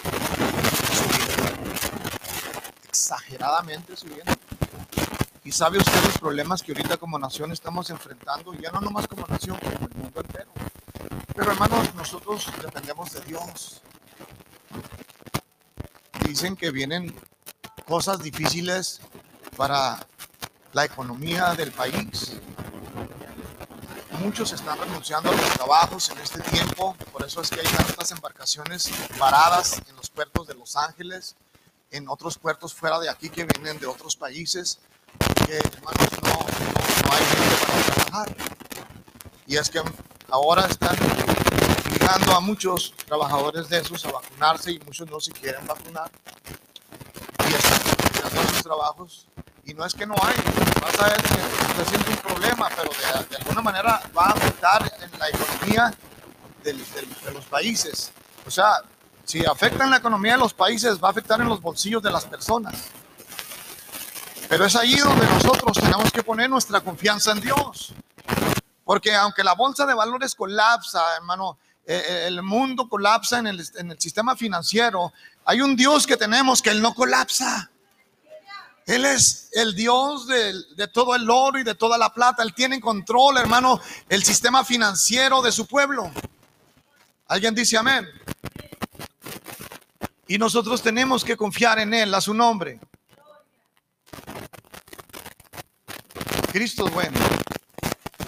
Exageradamente 3.03 3.97
subiendo. 3.97 4.31
Y 5.43 5.51
sabe 5.51 5.77
usted 5.77 6.05
los 6.05 6.17
problemas 6.19 6.63
que 6.63 6.71
ahorita 6.71 6.95
como 6.95 7.19
nación 7.19 7.51
estamos 7.51 7.89
enfrentando, 7.89 8.53
ya 8.53 8.71
no 8.71 8.79
nomás 8.79 9.09
como 9.09 9.27
nación, 9.27 9.57
como 9.57 9.87
el 9.87 9.93
mundo 9.93 10.21
entero. 10.21 10.53
Pero 11.35 11.51
hermanos, 11.51 11.93
nosotros 11.95 12.47
dependemos 12.61 13.11
de 13.11 13.19
Dios. 13.25 13.81
Dicen 16.25 16.55
que 16.55 16.71
vienen 16.71 17.13
cosas 17.85 18.23
difíciles 18.23 19.01
para 19.57 19.99
la 20.71 20.85
economía 20.85 21.55
del 21.55 21.73
país. 21.73 22.37
Muchos 24.21 24.53
están 24.53 24.79
renunciando 24.79 25.29
a 25.29 25.35
los 25.35 25.49
trabajos 25.49 26.09
en 26.09 26.19
este 26.19 26.39
tiempo, 26.39 26.95
por 27.11 27.25
eso 27.25 27.41
es 27.41 27.49
que 27.49 27.59
hay 27.59 27.67
tantas 27.67 28.11
embarcaciones 28.11 28.89
paradas 29.19 29.81
en 29.89 29.95
los 29.97 30.09
puertos 30.09 30.47
de 30.47 30.53
Los 30.53 30.77
Ángeles, 30.77 31.35
en 31.93 32.09
otros 32.09 32.37
puertos 32.39 32.73
fuera 32.73 32.99
de 32.99 33.07
aquí 33.07 33.29
que 33.29 33.45
vienen 33.45 33.79
de 33.79 33.85
otros 33.85 34.15
países, 34.15 34.79
que 35.45 35.57
hermanos 35.57 36.09
no, 36.23 36.29
no, 36.29 37.13
hay 37.13 37.25
gente 37.25 37.55
para 37.65 37.83
trabajar. 37.83 38.35
Y 39.45 39.57
es 39.57 39.69
que 39.69 39.79
ahora 40.29 40.65
están 40.65 40.97
obligando 41.85 42.33
a 42.33 42.39
muchos 42.39 42.95
trabajadores 43.05 43.69
de 43.69 43.77
esos 43.77 44.03
a 44.05 44.11
vacunarse 44.11 44.71
y 44.71 44.79
muchos 44.79 45.07
no 45.09 45.19
se 45.19 45.31
quieren 45.31 45.65
vacunar. 45.67 46.09
Y 47.47 47.53
están 47.53 47.79
haciendo 48.25 48.49
sus 48.49 48.63
trabajos 48.63 49.27
y 49.63 49.75
no 49.75 49.85
es 49.85 49.93
que 49.93 50.07
no 50.07 50.15
hay, 50.19 50.35
vas 50.81 50.99
a 50.99 51.09
ver 51.09 51.21
que 51.21 51.83
se 51.83 51.89
siente 51.91 52.09
un 52.09 52.17
problema, 52.17 52.69
pero 52.75 52.89
de, 53.29 53.35
alguna 53.37 53.61
manera 53.61 54.01
va 54.17 54.25
a 54.25 54.31
afectar 54.31 54.91
en 54.99 55.19
la 55.19 55.29
economía 55.29 55.93
de 56.63 56.73
los 57.33 57.45
países. 57.45 58.11
O 58.47 58.51
sea, 58.51 58.81
si 59.23 59.45
afecta 59.45 59.83
en 59.83 59.91
la 59.91 59.97
economía 59.97 60.33
de 60.33 60.39
los 60.39 60.53
países, 60.53 61.01
va 61.01 61.07
a 61.07 61.11
afectar 61.11 61.39
en 61.41 61.47
los 61.47 61.61
bolsillos 61.61 62.03
de 62.03 62.11
las 62.11 62.25
personas. 62.25 62.75
Pero 64.49 64.65
es 64.65 64.75
allí 64.75 64.97
donde 64.97 65.25
nosotros 65.25 65.77
tenemos 65.77 66.11
que 66.11 66.21
poner 66.21 66.49
nuestra 66.49 66.81
confianza 66.81 67.31
en 67.31 67.41
Dios. 67.41 67.93
Porque 68.83 69.15
aunque 69.15 69.43
la 69.43 69.53
bolsa 69.53 69.85
de 69.85 69.93
valores 69.93 70.35
colapsa, 70.35 71.15
hermano, 71.15 71.57
eh, 71.85 72.03
eh, 72.07 72.23
el 72.27 72.41
mundo 72.41 72.87
colapsa 72.87 73.39
en 73.39 73.47
el, 73.47 73.99
sistema 73.99 74.35
financiero, 74.35 75.11
hay 75.45 75.61
un 75.61 75.75
Dios 75.75 76.05
que 76.05 76.17
tenemos 76.17 76.61
que 76.61 76.69
Él 76.69 76.81
no 76.81 76.93
colapsa. 76.93 77.69
Él 78.85 79.05
es 79.05 79.49
el 79.53 79.75
Dios 79.75 80.27
de, 80.27 80.87
todo 80.89 81.15
el 81.15 81.29
oro 81.29 81.57
y 81.57 81.63
de 81.63 81.75
toda 81.75 81.97
la 81.97 82.13
plata. 82.13 82.43
Él 82.43 82.53
tiene 82.53 82.75
en 82.75 82.81
control, 82.81 83.37
hermano, 83.37 83.79
el 84.09 84.23
sistema 84.23 84.65
financiero 84.65 85.41
de 85.41 85.53
su 85.53 85.65
pueblo. 85.65 86.11
¿Alguien 87.27 87.55
dice 87.55 87.77
amén? 87.77 88.05
Y 90.27 90.37
nosotros 90.37 90.81
tenemos 90.81 91.23
que 91.23 91.35
confiar 91.35 91.79
en 91.79 91.93
Él, 91.93 92.13
a 92.13 92.21
su 92.21 92.33
nombre. 92.33 92.79
Cristo 96.51 96.87
es 96.87 96.93
bueno. 96.93 97.17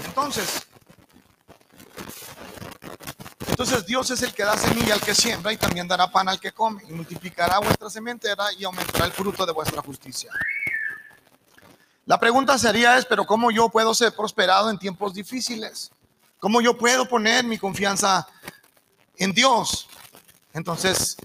Entonces, 0.05 0.65
entonces 3.47 3.85
Dios 3.85 4.09
es 4.11 4.21
el 4.21 4.33
que 4.33 4.43
da 4.43 4.57
semilla 4.57 4.95
al 4.95 5.01
que 5.01 5.15
siembra 5.15 5.53
y 5.53 5.57
también 5.57 5.87
dará 5.87 6.11
pan 6.11 6.27
al 6.27 6.39
que 6.39 6.51
come 6.51 6.81
y 6.89 6.91
multiplicará 6.91 7.59
vuestra 7.59 7.89
sementera 7.89 8.45
y 8.57 8.65
aumentará 8.65 9.05
el 9.05 9.11
fruto 9.11 9.45
de 9.45 9.53
vuestra 9.53 9.81
justicia. 9.81 10.31
La 12.05 12.19
pregunta 12.19 12.57
sería 12.57 12.97
es, 12.97 13.05
pero 13.05 13.25
¿cómo 13.25 13.51
yo 13.51 13.69
puedo 13.69 13.93
ser 13.93 14.13
prosperado 14.15 14.69
en 14.69 14.77
tiempos 14.77 15.13
difíciles? 15.13 15.91
¿Cómo 16.39 16.61
yo 16.61 16.77
puedo 16.77 17.07
poner 17.07 17.45
mi 17.45 17.57
confianza 17.57 18.27
en 19.17 19.31
Dios? 19.31 19.87
Entonces, 20.53 21.15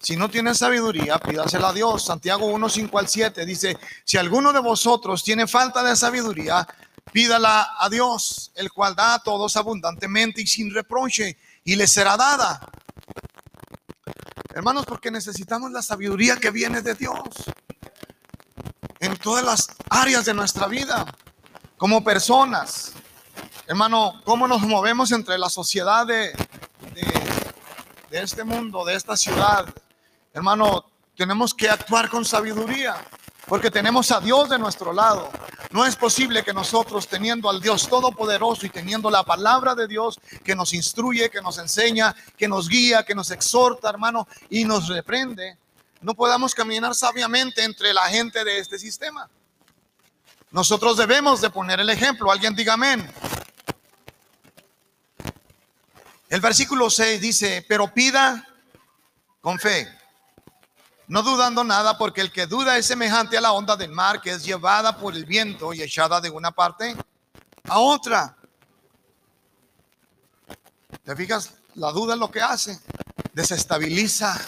si 0.00 0.16
no 0.16 0.30
tiene 0.30 0.54
sabiduría, 0.54 1.18
pídasela 1.18 1.68
a 1.68 1.72
Dios. 1.74 2.06
Santiago 2.06 2.46
1, 2.46 2.68
5 2.68 2.98
al 2.98 3.06
7 3.06 3.44
dice, 3.44 3.78
si 4.04 4.16
alguno 4.16 4.52
de 4.52 4.60
vosotros 4.60 5.22
tiene 5.22 5.46
falta 5.46 5.82
de 5.82 5.94
sabiduría, 5.94 6.66
pídala 7.12 7.76
a 7.78 7.88
Dios, 7.90 8.50
el 8.54 8.72
cual 8.72 8.94
da 8.96 9.14
a 9.14 9.22
todos 9.22 9.56
abundantemente 9.56 10.40
y 10.40 10.46
sin 10.46 10.72
reproche 10.72 11.36
y 11.64 11.76
le 11.76 11.86
será 11.86 12.16
dada. 12.16 12.60
Hermanos, 14.54 14.86
porque 14.86 15.10
necesitamos 15.10 15.70
la 15.70 15.82
sabiduría 15.82 16.36
que 16.36 16.50
viene 16.50 16.80
de 16.80 16.94
Dios 16.94 17.20
en 19.00 19.16
todas 19.18 19.44
las 19.44 19.68
áreas 19.90 20.24
de 20.24 20.34
nuestra 20.34 20.66
vida, 20.66 21.06
como 21.76 22.02
personas. 22.02 22.92
Hermano, 23.66 24.20
cómo 24.24 24.48
nos 24.48 24.62
movemos 24.62 25.12
entre 25.12 25.38
la 25.38 25.48
sociedad 25.48 26.06
de, 26.06 26.32
este 28.10 28.44
mundo, 28.44 28.84
de 28.84 28.94
esta 28.94 29.16
ciudad. 29.16 29.66
Hermano, 30.32 30.84
tenemos 31.16 31.52
que 31.52 31.68
actuar 31.68 32.08
con 32.08 32.24
sabiduría, 32.24 32.96
porque 33.46 33.70
tenemos 33.70 34.10
a 34.12 34.20
Dios 34.20 34.48
de 34.48 34.58
nuestro 34.58 34.92
lado. 34.92 35.30
No 35.70 35.84
es 35.84 35.96
posible 35.96 36.44
que 36.44 36.52
nosotros, 36.52 37.08
teniendo 37.08 37.50
al 37.50 37.60
Dios 37.60 37.88
Todopoderoso 37.88 38.64
y 38.64 38.70
teniendo 38.70 39.10
la 39.10 39.24
palabra 39.24 39.74
de 39.74 39.88
Dios 39.88 40.20
que 40.44 40.54
nos 40.54 40.72
instruye, 40.72 41.30
que 41.30 41.42
nos 41.42 41.58
enseña, 41.58 42.14
que 42.36 42.48
nos 42.48 42.68
guía, 42.68 43.04
que 43.04 43.14
nos 43.14 43.30
exhorta, 43.30 43.90
hermano, 43.90 44.28
y 44.48 44.64
nos 44.64 44.88
reprende, 44.88 45.58
no 46.00 46.14
podamos 46.14 46.54
caminar 46.54 46.94
sabiamente 46.94 47.62
entre 47.62 47.92
la 47.92 48.06
gente 48.08 48.44
de 48.44 48.58
este 48.58 48.78
sistema. 48.78 49.28
Nosotros 50.50 50.96
debemos 50.96 51.40
de 51.40 51.50
poner 51.50 51.80
el 51.80 51.90
ejemplo. 51.90 52.30
Alguien 52.30 52.54
diga 52.54 52.74
amén. 52.74 53.12
El 56.28 56.40
versículo 56.40 56.88
6 56.88 57.20
dice, 57.20 57.64
pero 57.68 57.92
pida 57.92 58.46
con 59.40 59.58
fe, 59.58 59.99
no 61.10 61.24
dudando 61.24 61.64
nada, 61.64 61.98
porque 61.98 62.20
el 62.20 62.30
que 62.30 62.46
duda 62.46 62.78
es 62.78 62.86
semejante 62.86 63.36
a 63.36 63.40
la 63.40 63.50
onda 63.50 63.76
del 63.76 63.90
mar 63.90 64.20
que 64.20 64.30
es 64.30 64.44
llevada 64.44 64.96
por 64.96 65.12
el 65.16 65.24
viento 65.24 65.74
y 65.74 65.82
echada 65.82 66.20
de 66.20 66.30
una 66.30 66.52
parte 66.52 66.96
a 67.64 67.80
otra. 67.80 68.36
¿Te 71.02 71.16
fijas? 71.16 71.52
La 71.74 71.90
duda 71.90 72.14
es 72.14 72.20
lo 72.20 72.30
que 72.30 72.40
hace, 72.40 72.78
desestabiliza. 73.32 74.40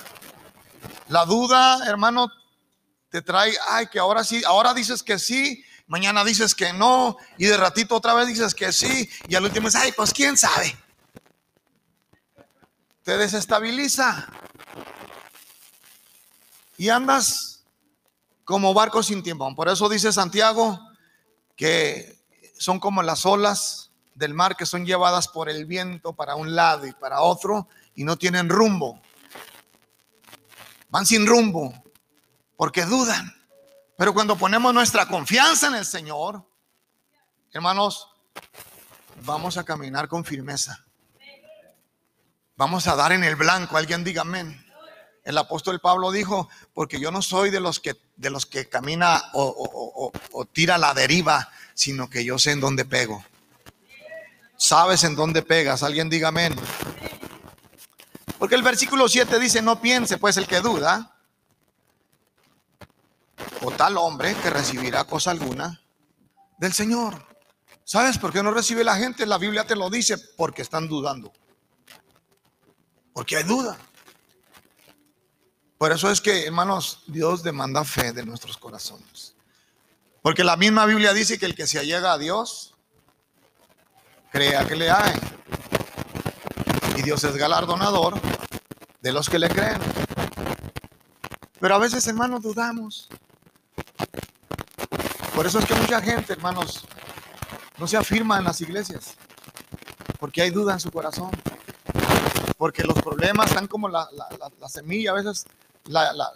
La 1.09 1.25
duda, 1.25 1.85
hermano, 1.85 2.31
te 3.11 3.23
trae, 3.23 3.57
ay, 3.69 3.89
que 3.89 3.99
ahora 3.99 4.23
sí, 4.23 4.45
ahora 4.47 4.73
dices 4.73 5.03
que 5.03 5.19
sí, 5.19 5.65
mañana 5.89 6.23
dices 6.23 6.55
que 6.55 6.73
no, 6.73 7.17
y 7.39 7.47
de 7.47 7.57
ratito 7.57 7.97
otra 7.97 8.15
vez 8.15 8.29
dices 8.29 8.55
que 8.55 8.73
sí, 8.73 9.11
y 9.27 9.35
al 9.35 9.43
último 9.43 9.67
es, 9.67 9.75
ay, 9.75 9.91
pues 9.97 10.13
quién 10.13 10.37
sabe. 10.37 10.77
Te 13.03 13.19
desestabiliza. 13.19 14.29
Y 16.83 16.89
andas 16.89 17.62
como 18.43 18.74
barco 18.74 19.05
sin 19.05 19.22
tiempo. 19.22 19.55
Por 19.55 19.68
eso 19.68 19.89
dice 19.89 20.12
Santiago 20.12 20.80
que 21.55 22.18
son 22.59 22.80
como 22.80 23.05
las 23.05 23.24
olas 23.24 23.93
del 24.16 24.35
mar 24.35 24.57
que 24.57 24.66
son 24.66 24.85
llevadas 24.85 25.28
por 25.28 25.49
el 25.49 25.64
viento 25.64 26.12
para 26.12 26.35
un 26.35 26.57
lado 26.57 26.85
y 26.89 26.93
para 26.93 27.20
otro 27.20 27.68
y 27.95 28.03
no 28.03 28.16
tienen 28.16 28.49
rumbo. 28.49 29.01
Van 30.89 31.07
sin 31.07 31.24
rumbo 31.24 31.72
porque 32.57 32.85
dudan. 32.85 33.33
Pero 33.97 34.12
cuando 34.12 34.37
ponemos 34.37 34.74
nuestra 34.74 35.07
confianza 35.07 35.68
en 35.68 35.76
el 35.76 35.87
Señor, 35.87 36.45
hermanos, 37.53 38.09
vamos 39.24 39.57
a 39.57 39.62
caminar 39.62 40.09
con 40.09 40.24
firmeza. 40.24 40.85
Vamos 42.57 42.89
a 42.89 42.97
dar 42.97 43.12
en 43.12 43.22
el 43.22 43.37
blanco. 43.37 43.76
Alguien 43.76 44.03
diga 44.03 44.22
amén. 44.22 44.72
El 45.25 45.39
apóstol 45.39 45.81
Pablo 45.81 46.11
dijo, 46.11 46.49
porque 46.75 46.99
yo 46.99 47.11
no 47.11 47.23
soy 47.23 47.51
de 47.51 47.61
los 47.61 47.79
que, 47.81 47.97
de 48.16 48.31
los 48.31 48.47
que 48.47 48.68
camina 48.68 49.23
o, 49.35 50.12
o 50.33 50.45
tira 50.47 50.79
la 50.79 50.95
deriva, 50.95 51.49
sino 51.75 52.11
que 52.11 52.25
yo 52.25 52.39
sé 52.39 52.53
en 52.53 52.61
dónde 52.61 52.85
pego. 52.85 53.25
¿Sabes 54.57 55.05
en 55.05 55.16
dónde 55.16 55.43
pegas? 55.43 55.83
Alguien 55.83 56.09
diga 56.09 56.29
amén. 56.29 56.55
Porque 58.39 58.55
el 58.55 58.62
versículo 58.62 59.09
7 59.09 59.39
dice, 59.39 59.62
no 59.62 59.81
piense 59.81 60.18
pues 60.18 60.37
el 60.37 60.47
que 60.47 60.61
duda, 60.61 61.16
o 63.61 63.70
tal 63.70 63.97
hombre 63.97 64.35
que 64.37 64.51
recibirá 64.51 65.05
cosa 65.05 65.31
alguna 65.31 65.81
del 66.59 66.73
Señor. 66.73 67.27
¿Sabes 67.85 68.18
por 68.18 68.33
qué 68.33 68.43
no 68.43 68.53
recibe 68.53 68.85
la 68.85 68.97
gente? 68.97 69.27
La 69.27 69.39
Biblia 69.39 69.64
te 69.66 69.77
lo 69.77 69.91
dice, 69.91 70.16
porque 70.37 70.62
están 70.62 70.89
dudando. 70.89 71.33
Porque 73.12 73.37
hay 73.37 73.45
duda. 73.45 73.77
Por 75.83 75.91
eso 75.91 76.09
es 76.12 76.20
que, 76.20 76.47
hermanos, 76.47 77.03
Dios 77.09 77.43
demanda 77.43 77.83
fe 77.83 78.12
de 78.12 78.24
nuestros 78.24 78.57
corazones. 78.57 79.35
Porque 80.22 80.45
la 80.45 80.57
misma 80.57 80.87
Biblia 80.87 81.12
dice 81.12 81.41
que 81.41 81.47
el 81.47 81.57
que 81.57 81.66
se 81.66 81.80
allega 81.80 82.12
a 82.12 82.18
Dios, 82.18 82.76
crea 84.30 84.64
que 84.64 84.76
le 84.76 84.93
hay. 84.93 85.12
Y 86.99 87.03
Dios 87.03 87.24
es 87.24 87.37
galardonador 87.37 88.14
de 89.01 89.12
los 89.12 89.28
que 89.28 89.41
le 89.41 89.49
creen. 89.49 89.80
Pero 91.59 91.74
a 91.74 91.78
veces, 91.78 92.07
hermanos, 92.07 92.43
dudamos. 92.43 93.09
Por 95.35 95.49
eso 95.49 95.59
es 95.59 95.64
que 95.64 95.74
mucha 95.74 96.01
gente, 96.01 96.35
hermanos, 96.35 96.87
no 97.76 97.89
se 97.89 97.97
afirma 97.97 98.39
en 98.39 98.45
las 98.45 98.61
iglesias. 98.61 99.16
Porque 100.20 100.43
hay 100.43 100.51
duda 100.51 100.74
en 100.74 100.78
su 100.78 100.93
corazón. 100.93 101.33
Porque 102.57 102.85
los 102.85 103.03
problemas 103.03 103.49
están 103.49 103.66
como 103.66 103.89
la, 103.89 104.09
la 104.61 104.68
semilla 104.68 105.11
a 105.11 105.14
veces 105.14 105.45
la, 105.85 106.12
la, 106.12 106.33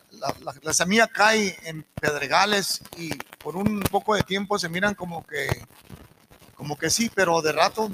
la, 0.62 0.72
semilla 0.72 1.06
cae 1.06 1.56
en 1.64 1.84
pedregales 2.00 2.80
y 2.96 3.14
por 3.38 3.56
un 3.56 3.80
poco 3.80 4.14
de 4.14 4.22
tiempo 4.22 4.58
se 4.58 4.68
miran 4.68 4.94
como 4.94 5.24
que, 5.24 5.46
como 6.56 6.76
que 6.76 6.90
sí, 6.90 7.10
pero 7.14 7.40
de 7.42 7.52
rato 7.52 7.90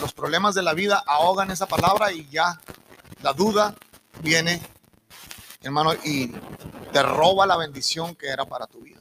los 0.00 0.12
problemas 0.12 0.54
de 0.54 0.62
la 0.62 0.74
vida 0.74 1.02
ahogan 1.06 1.50
esa 1.50 1.66
palabra 1.66 2.12
y 2.12 2.28
ya 2.28 2.60
la 3.22 3.32
duda 3.32 3.74
viene, 4.20 4.60
hermano, 5.62 5.94
y 6.04 6.32
te 6.92 7.02
roba 7.02 7.46
la 7.46 7.56
bendición 7.56 8.14
que 8.14 8.28
era 8.28 8.44
para 8.44 8.66
tu 8.66 8.80
vida. 8.80 9.00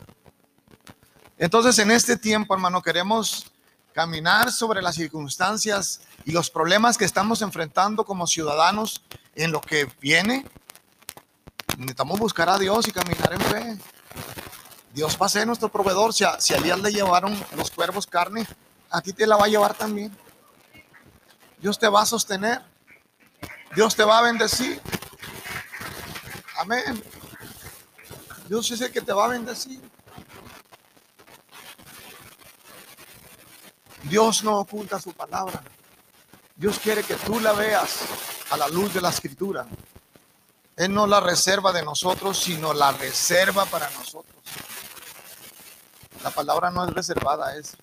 Entonces, 1.38 1.78
en 1.80 1.92
este 1.92 2.18
tiempo, 2.18 2.54
hermano, 2.54 2.82
queremos 2.82 3.52
caminar 3.94 4.52
sobre 4.52 4.82
las 4.82 4.96
circunstancias 4.96 6.02
y 6.26 6.32
los 6.32 6.50
problemas 6.50 6.98
que 6.98 7.06
estamos 7.06 7.42
enfrentando 7.42 8.06
como 8.06 8.28
ciudadanos 8.28 9.04
en 9.36 9.52
lo 9.52 9.62
que 9.62 9.88
viene 10.00 10.46
necesitamos 11.78 12.20
buscar 12.20 12.50
a 12.50 12.58
Dios 12.58 12.88
y 12.88 12.92
caminar 12.92 13.34
en 13.34 13.42
fe. 13.42 13.78
Dios 14.94 15.18
va 15.22 15.28
a 15.28 15.30
ser 15.30 15.46
nuestro 15.46 15.70
proveedor. 15.70 16.14
Si 16.14 16.24
a, 16.24 16.40
si 16.42 16.54
le 16.56 16.92
llevaron 16.92 17.40
los 17.56 17.70
cuervos 17.72 18.08
carne, 18.08 18.48
a 18.90 19.02
ti 19.02 19.14
te 19.14 19.28
la 19.28 19.38
va 19.38 19.46
a 19.46 19.48
llevar 19.48 19.76
también. 19.76 20.16
Dios 21.60 21.78
te 21.78 21.88
va 21.88 22.02
a 22.02 22.06
sostener. 22.06 22.64
Dios 23.76 23.96
te 23.96 24.04
va 24.04 24.18
a 24.18 24.22
bendecir. 24.24 24.82
Amén. 26.58 27.04
Dios 28.50 28.72
es 28.72 28.82
el 28.82 28.92
que 28.92 29.02
te 29.02 29.14
va 29.14 29.26
a 29.26 29.30
bendecir. 29.30 29.80
Dios 34.04 34.44
no 34.44 34.60
oculta 34.60 35.00
su 35.00 35.14
palabra. 35.14 35.62
Dios 36.56 36.80
quiere 36.80 37.04
que 37.04 37.14
tú 37.16 37.40
la 37.40 37.52
veas 37.52 38.00
a 38.50 38.58
la 38.58 38.68
luz 38.68 38.94
de 38.94 39.02
la 39.02 39.10
escritura. 39.10 39.68
Él 40.78 40.94
no 40.94 41.08
la 41.08 41.20
reserva 41.20 41.74
de 41.74 41.84
nosotros, 41.84 42.38
sino 42.40 42.72
la 42.72 42.92
reserva 42.92 43.66
para 43.66 43.90
nosotros. 43.90 44.36
La 46.24 46.30
palabra 46.30 46.70
no 46.70 46.86
es 46.86 46.94
reservada, 46.94 47.56
es, 47.58 47.76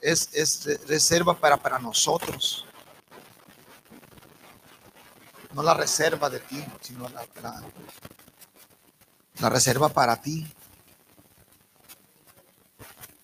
es, 0.00 0.86
reserva 0.86 1.34
para, 1.34 1.56
para 1.56 1.80
nosotros. 1.80 2.64
No 5.52 5.64
la 5.64 5.74
reserva 5.74 6.30
de 6.30 6.38
ti, 6.38 6.64
sino 6.80 7.08
la, 7.08 7.26
la, 9.40 9.48
reserva 9.48 9.88
para 9.88 10.20
ti. 10.20 10.46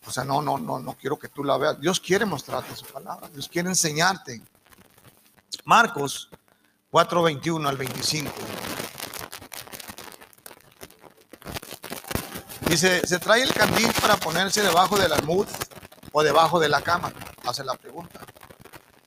O 0.07 0.11
sea, 0.11 0.25
no, 0.25 0.43
no, 0.43 0.59
no, 0.59 0.81
no 0.81 0.95
quiero 0.95 1.17
que 1.17 1.29
tú 1.29 1.45
la 1.45 1.57
veas. 1.57 1.81
Dios 1.81 2.01
quiere 2.01 2.27
mostrarte 2.27 2.75
su 2.75 2.87
palabra. 2.87 3.29
Dios 3.29 3.49
quiere 3.49 3.69
enseñarte. 3.69 4.43
Marcos 5.65 6.31
4, 6.91 7.23
21 7.23 7.69
al 7.69 7.77
25. 7.77 8.33
Dice, 12.69 13.07
¿se 13.07 13.19
trae 13.19 13.43
el 13.43 13.53
candil 13.53 13.91
para 14.01 14.17
ponerse 14.17 14.63
debajo 14.63 14.99
del 14.99 15.13
almud 15.13 15.47
o 16.13 16.23
debajo 16.23 16.59
de 16.59 16.69
la 16.69 16.81
cama? 16.81 17.13
Hace 17.47 17.65
la 17.65 17.75
pregunta. 17.75 18.21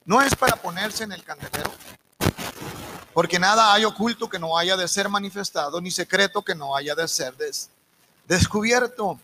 No 0.05 0.21
es 0.21 0.35
para 0.35 0.55
ponerse 0.55 1.03
en 1.03 1.11
el 1.11 1.23
candelero, 1.23 1.71
porque 3.13 3.39
nada 3.39 3.73
hay 3.73 3.85
oculto 3.85 4.29
que 4.29 4.39
no 4.39 4.57
haya 4.57 4.75
de 4.77 4.87
ser 4.87 5.09
manifestado, 5.09 5.79
ni 5.79 5.91
secreto 5.91 6.41
que 6.41 6.55
no 6.55 6.75
haya 6.75 6.95
de 6.95 7.07
ser 7.07 7.35
descubierto. 8.27 9.19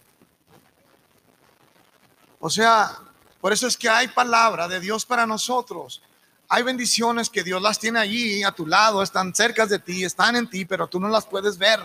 O 2.40 2.50
sea, 2.50 2.98
por 3.42 3.54
eso 3.54 3.68
es 3.68 3.76
que 3.76 3.90
hay 3.90 4.08
palabra 4.08 4.68
de 4.68 4.80
Dios 4.80 5.06
para 5.06 5.26
nosotros. 5.26 6.02
Hay 6.50 6.64
bendiciones 6.64 7.30
que 7.30 7.44
Dios 7.44 7.62
las 7.62 7.78
tiene 7.78 8.00
allí 8.00 8.44
a 8.44 8.52
tu 8.52 8.66
lado, 8.66 9.04
están 9.04 9.36
cerca 9.36 9.66
de 9.66 9.80
ti, 9.80 10.04
están 10.04 10.36
en 10.36 10.50
ti, 10.50 10.66
pero 10.66 10.88
tú 10.88 11.00
no 11.00 11.10
las 11.10 11.26
puedes 11.26 11.58
ver 11.58 11.80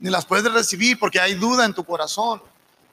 ni 0.00 0.10
las 0.10 0.24
puedes 0.24 0.52
recibir 0.52 0.98
porque 0.98 1.20
hay 1.20 1.34
duda 1.34 1.64
en 1.64 1.74
tu 1.74 1.84
corazón. 1.84 2.42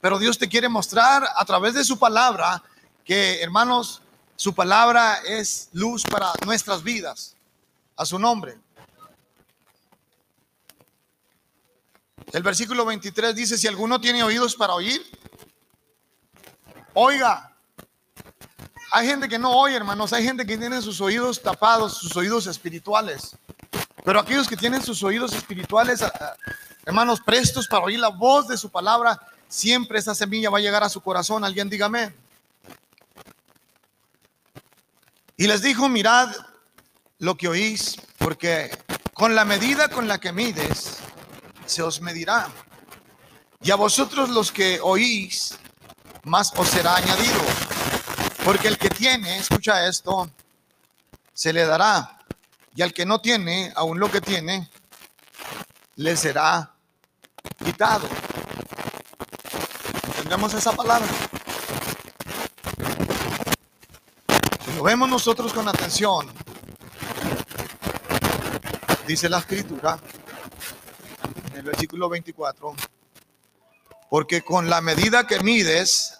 Pero 0.01 0.19
Dios 0.19 0.37
te 0.37 0.49
quiere 0.49 0.69
mostrar 0.69 1.27
a 1.35 1.45
través 1.45 1.73
de 1.73 1.83
su 1.83 1.97
palabra 1.97 2.63
que, 3.03 3.41
hermanos, 3.41 4.01
su 4.35 4.53
palabra 4.53 5.19
es 5.25 5.69
luz 5.73 6.03
para 6.03 6.31
nuestras 6.45 6.83
vidas. 6.83 7.35
A 7.97 8.05
su 8.05 8.19
nombre. 8.19 8.57
El 12.33 12.43
versículo 12.43 12.85
23 12.85 13.33
dice, 13.33 13.57
si 13.57 13.67
alguno 13.67 14.01
tiene 14.01 14.21
oídos 14.21 14.55
para 14.55 14.73
oír, 14.73 15.01
oiga. 16.93 17.54
Hay 18.95 19.07
gente 19.07 19.27
que 19.27 19.37
no 19.37 19.51
oye, 19.51 19.75
hermanos. 19.75 20.13
Hay 20.13 20.23
gente 20.23 20.45
que 20.45 20.57
tiene 20.57 20.81
sus 20.81 21.01
oídos 21.01 21.41
tapados, 21.41 21.97
sus 21.97 22.15
oídos 22.15 22.47
espirituales. 22.47 23.35
Pero 24.05 24.21
aquellos 24.21 24.47
que 24.47 24.55
tienen 24.55 24.81
sus 24.81 25.03
oídos 25.03 25.33
espirituales 25.33 26.01
hermanos, 26.85 27.19
prestos 27.19 27.67
para 27.67 27.83
oír 27.83 27.99
la 27.99 28.07
voz 28.07 28.47
de 28.47 28.55
su 28.55 28.69
palabra, 28.69 29.19
siempre 29.49 29.99
esa 29.99 30.15
semilla 30.15 30.49
va 30.49 30.59
a 30.59 30.61
llegar 30.61 30.81
a 30.81 30.87
su 30.87 31.01
corazón. 31.01 31.43
Alguien 31.43 31.69
dígame. 31.69 32.15
Y 35.35 35.45
les 35.47 35.61
dijo, 35.61 35.89
mirad 35.89 36.33
lo 37.19 37.35
que 37.35 37.49
oís, 37.49 37.97
porque 38.17 38.71
con 39.13 39.35
la 39.35 39.43
medida 39.43 39.89
con 39.89 40.07
la 40.07 40.19
que 40.19 40.31
mides, 40.31 40.99
se 41.65 41.81
os 41.83 41.99
medirá. 41.99 42.47
Y 43.61 43.71
a 43.71 43.75
vosotros 43.75 44.29
los 44.29 44.53
que 44.53 44.79
oís, 44.81 45.59
más 46.23 46.53
os 46.55 46.69
será 46.69 46.95
añadido. 46.95 47.74
Porque 48.45 48.67
el 48.67 48.77
que 48.77 48.89
tiene, 48.89 49.39
escucha 49.39 49.87
esto, 49.87 50.29
se 51.33 51.51
le 51.51 51.65
dará. 51.65 52.19
Y 52.75 52.83
al 52.83 52.93
que 52.93 53.03
no 53.03 53.19
tiene, 53.19 53.73
aún 53.75 53.99
lo 53.99 54.11
que 54.11 54.21
tiene, 54.21 54.69
le 55.95 56.15
será 56.15 56.71
quitado. 57.57 58.07
¿Entendemos 60.09 60.53
esa 60.53 60.73
palabra? 60.73 61.07
Si 64.63 64.73
lo 64.75 64.83
vemos 64.83 65.09
nosotros 65.09 65.51
con 65.51 65.67
atención, 65.67 66.31
dice 69.07 69.27
la 69.27 69.39
escritura 69.39 69.97
en 71.51 71.57
el 71.57 71.63
versículo 71.63 72.09
24, 72.09 72.75
porque 74.07 74.43
con 74.43 74.69
la 74.69 74.81
medida 74.81 75.25
que 75.25 75.39
mides, 75.39 76.14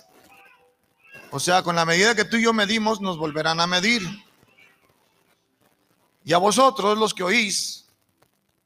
o 1.35 1.39
sea, 1.41 1.63
con 1.63 1.75
la 1.75 1.83
medida 1.83 2.15
que 2.15 2.23
tú 2.23 2.37
y 2.37 2.43
yo 2.43 2.53
medimos, 2.53 3.01
nos 3.01 3.17
volverán 3.17 3.59
a 3.59 3.67
medir. 3.67 4.01
Y 6.23 6.31
a 6.31 6.37
vosotros, 6.37 6.97
los 6.97 7.13
que 7.13 7.23
oís, 7.23 7.83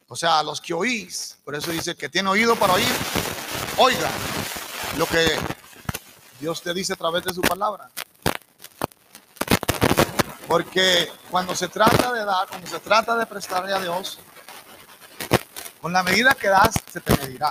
o 0.07 0.15
sea, 0.15 0.38
a 0.38 0.43
los 0.43 0.61
que 0.61 0.76
oís, 0.76 1.39
por 1.43 1.55
eso 1.55 1.72
dice 1.72 1.95
que 1.95 2.09
tiene 2.09 2.30
oído 2.30 2.55
para 2.55 2.74
oír, 2.74 2.93
oiga 3.76 4.11
lo 4.99 5.07
que 5.07 5.36
Dios 6.39 6.61
te 6.61 6.72
dice 6.76 6.93
a 6.93 6.95
través 6.95 7.24
de 7.24 7.34
su 7.34 7.41
palabra. 7.41 7.89
Porque 10.47 11.11
cuando 11.32 11.55
se 11.55 11.70
trata 11.70 12.13
de 12.13 12.24
dar, 12.24 12.47
cuando 12.49 12.67
se 12.67 12.80
trata 12.80 13.17
de 13.17 13.26
prestarle 13.26 13.74
a 13.74 13.80
Dios, 13.80 14.20
con 15.82 15.91
la 15.91 16.03
medida 16.03 16.36
que 16.36 16.49
das, 16.49 16.76
se 16.88 17.01
te 17.01 17.17
medirá. 17.17 17.49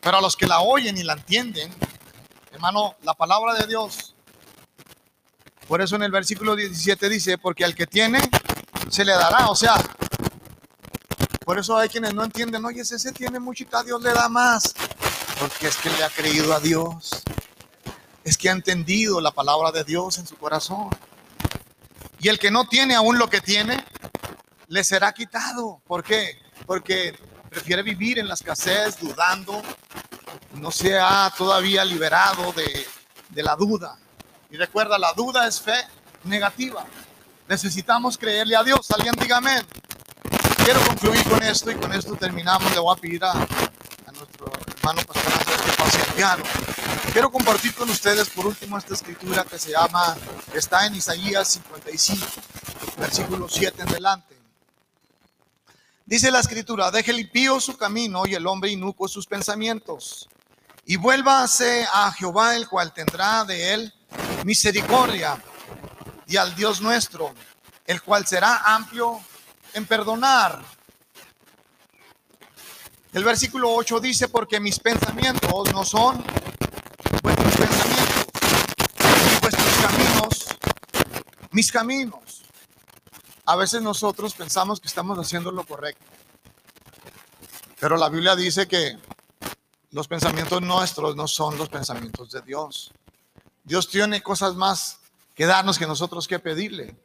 Pero 0.00 0.16
a 0.16 0.22
los 0.22 0.34
que 0.34 0.46
la 0.46 0.60
oyen 0.60 0.96
y 0.96 1.02
la 1.02 1.12
entienden, 1.12 1.74
hermano, 2.52 2.94
la 3.02 3.12
palabra 3.12 3.52
de 3.52 3.66
Dios. 3.66 4.09
Por 5.70 5.80
eso 5.80 5.94
en 5.94 6.02
el 6.02 6.10
versículo 6.10 6.56
17 6.56 7.08
dice, 7.08 7.38
porque 7.38 7.64
al 7.64 7.76
que 7.76 7.86
tiene, 7.86 8.18
se 8.88 9.04
le 9.04 9.12
dará. 9.12 9.50
O 9.50 9.54
sea, 9.54 9.74
por 11.44 11.60
eso 11.60 11.76
hay 11.76 11.88
quienes 11.88 12.12
no 12.12 12.24
entienden, 12.24 12.64
oye, 12.64 12.80
ese 12.80 13.12
tiene 13.12 13.38
muchita, 13.38 13.84
Dios 13.84 14.02
le 14.02 14.12
da 14.12 14.28
más. 14.28 14.74
Porque 15.38 15.68
es 15.68 15.76
que 15.76 15.90
le 15.90 16.02
ha 16.02 16.10
creído 16.10 16.52
a 16.52 16.58
Dios. 16.58 17.22
Es 18.24 18.36
que 18.36 18.48
ha 18.48 18.52
entendido 18.52 19.20
la 19.20 19.30
palabra 19.30 19.70
de 19.70 19.84
Dios 19.84 20.18
en 20.18 20.26
su 20.26 20.36
corazón. 20.36 20.90
Y 22.18 22.26
el 22.26 22.40
que 22.40 22.50
no 22.50 22.64
tiene 22.66 22.96
aún 22.96 23.16
lo 23.16 23.30
que 23.30 23.40
tiene, 23.40 23.84
le 24.66 24.82
será 24.82 25.12
quitado. 25.12 25.80
¿Por 25.86 26.02
qué? 26.02 26.36
Porque 26.66 27.16
prefiere 27.48 27.84
vivir 27.84 28.18
en 28.18 28.26
la 28.26 28.34
escasez, 28.34 28.98
dudando, 28.98 29.62
no 30.54 30.72
se 30.72 30.98
ha 30.98 31.32
todavía 31.38 31.84
liberado 31.84 32.52
de, 32.54 32.88
de 33.28 33.42
la 33.44 33.54
duda. 33.54 33.96
Y 34.50 34.56
recuerda, 34.56 34.98
la 34.98 35.12
duda 35.12 35.46
es 35.46 35.60
fe 35.60 35.86
negativa. 36.24 36.84
Necesitamos 37.48 38.18
creerle 38.18 38.56
a 38.56 38.64
Dios. 38.64 38.90
Alguien 38.90 39.14
diga 39.14 39.36
amén. 39.36 39.64
Quiero 40.64 40.80
concluir 40.84 41.24
con 41.28 41.42
esto 41.42 41.70
y 41.70 41.76
con 41.76 41.92
esto 41.92 42.16
terminamos. 42.16 42.72
Le 42.72 42.80
voy 42.80 42.96
a 42.96 43.00
pedir 43.00 43.24
a, 43.24 43.34
nuestro 44.12 44.52
hermano 44.76 45.02
pastor 45.02 45.32
que 45.64 45.72
pase 45.72 46.12
piano. 46.14 46.44
Quiero 47.12 47.30
compartir 47.30 47.74
con 47.74 47.88
ustedes 47.90 48.28
por 48.30 48.46
último 48.46 48.76
esta 48.76 48.94
escritura 48.94 49.44
que 49.44 49.58
se 49.58 49.70
llama, 49.70 50.16
está 50.54 50.86
en 50.86 50.94
Isaías 50.94 51.48
55, 51.48 52.26
versículo 52.98 53.48
7 53.48 53.82
en 53.82 53.88
adelante. 53.88 54.36
Dice 56.04 56.30
la 56.30 56.40
escritura, 56.40 56.90
deje 56.90 57.12
el 57.12 57.20
impío 57.20 57.60
su 57.60 57.76
camino 57.76 58.26
y 58.26 58.34
el 58.34 58.46
hombre 58.46 58.70
inuco 58.70 59.08
sus 59.08 59.26
pensamientos. 59.26 60.28
Y 60.84 60.96
vuélvase 60.96 61.86
a 61.92 62.12
Jehová, 62.12 62.56
el 62.56 62.68
cual 62.68 62.92
tendrá 62.92 63.44
de 63.44 63.74
él 63.74 63.94
misericordia, 64.44 65.42
y 66.26 66.36
al 66.36 66.54
Dios 66.54 66.80
nuestro, 66.80 67.34
el 67.86 68.02
cual 68.02 68.26
será 68.26 68.74
amplio 68.74 69.20
en 69.74 69.86
perdonar. 69.86 70.62
El 73.12 73.24
versículo 73.24 73.72
8 73.74 73.98
dice, 74.00 74.28
porque 74.28 74.60
mis 74.60 74.78
pensamientos 74.78 75.72
no 75.72 75.84
son 75.84 76.24
vuestros 77.22 77.56
pensamientos, 77.56 78.26
y 79.26 79.40
vuestros 79.40 79.74
caminos, 79.82 80.46
mis 81.50 81.72
caminos. 81.72 82.42
A 83.46 83.56
veces 83.56 83.82
nosotros 83.82 84.34
pensamos 84.34 84.80
que 84.80 84.86
estamos 84.86 85.18
haciendo 85.18 85.50
lo 85.50 85.64
correcto. 85.64 86.04
Pero 87.80 87.96
la 87.96 88.08
Biblia 88.08 88.36
dice 88.36 88.68
que 88.68 88.96
los 89.90 90.06
pensamientos 90.06 90.62
nuestros 90.62 91.16
no 91.16 91.26
son 91.26 91.58
los 91.58 91.68
pensamientos 91.68 92.30
de 92.30 92.42
Dios. 92.42 92.92
Dios 93.64 93.88
tiene 93.88 94.22
cosas 94.22 94.54
más 94.54 94.98
que 95.34 95.46
darnos 95.46 95.78
que 95.78 95.86
nosotros 95.86 96.26
que 96.26 96.38
pedirle. 96.38 96.96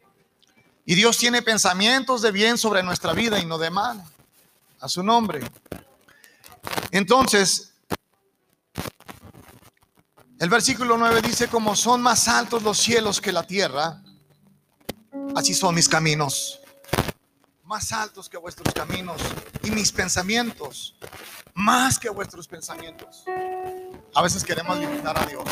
Y 0.85 0.95
Dios 0.95 1.17
tiene 1.17 1.41
pensamientos 1.41 2.21
de 2.21 2.31
bien 2.31 2.57
sobre 2.57 2.83
nuestra 2.83 3.13
vida 3.13 3.39
y 3.39 3.45
no 3.45 3.57
de 3.57 3.69
mal. 3.69 4.03
A 4.79 4.87
su 4.87 5.01
nombre. 5.01 5.41
Entonces, 6.91 7.73
el 10.39 10.49
versículo 10.49 10.97
9 10.97 11.21
dice, 11.21 11.47
como 11.47 11.75
son 11.75 12.01
más 12.01 12.27
altos 12.27 12.61
los 12.61 12.77
cielos 12.77 13.21
que 13.21 13.31
la 13.31 13.43
tierra, 13.43 14.01
Así 15.35 15.53
son 15.53 15.75
mis 15.75 15.89
caminos, 15.89 16.61
más 17.65 17.91
altos 17.91 18.29
que 18.29 18.37
vuestros 18.37 18.73
caminos 18.73 19.21
y 19.63 19.71
mis 19.71 19.91
pensamientos, 19.91 20.95
más 21.53 21.99
que 21.99 22.09
vuestros 22.09 22.47
pensamientos. 22.47 23.25
A 24.13 24.21
veces 24.21 24.45
queremos 24.45 24.77
limitar 24.79 25.21
a 25.21 25.25
Dios 25.25 25.43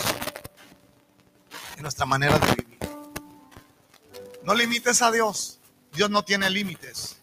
nuestra 1.84 2.06
manera 2.06 2.40
de 2.40 2.56
vivir. 2.56 2.80
No 4.44 4.56
limites 4.56 5.02
a 5.02 5.12
Dios. 5.12 5.60
Dios 5.94 6.10
no 6.10 6.24
tiene 6.24 6.50
límites. 6.50 7.18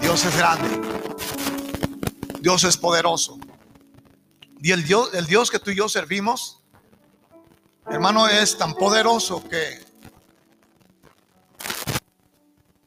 Dios 0.00 0.24
es 0.24 0.36
grande. 0.36 0.80
Dios 2.40 2.64
es 2.64 2.76
poderoso. 2.76 3.38
Y 4.60 4.72
el 4.72 4.82
Dios, 4.84 5.10
el 5.14 5.26
Dios 5.26 5.50
que 5.50 5.58
tú 5.58 5.70
y 5.70 5.76
yo 5.76 5.88
servimos, 5.88 6.62
hermano, 7.86 8.26
es 8.26 8.58
tan 8.58 8.74
poderoso 8.74 9.46
que 9.48 9.84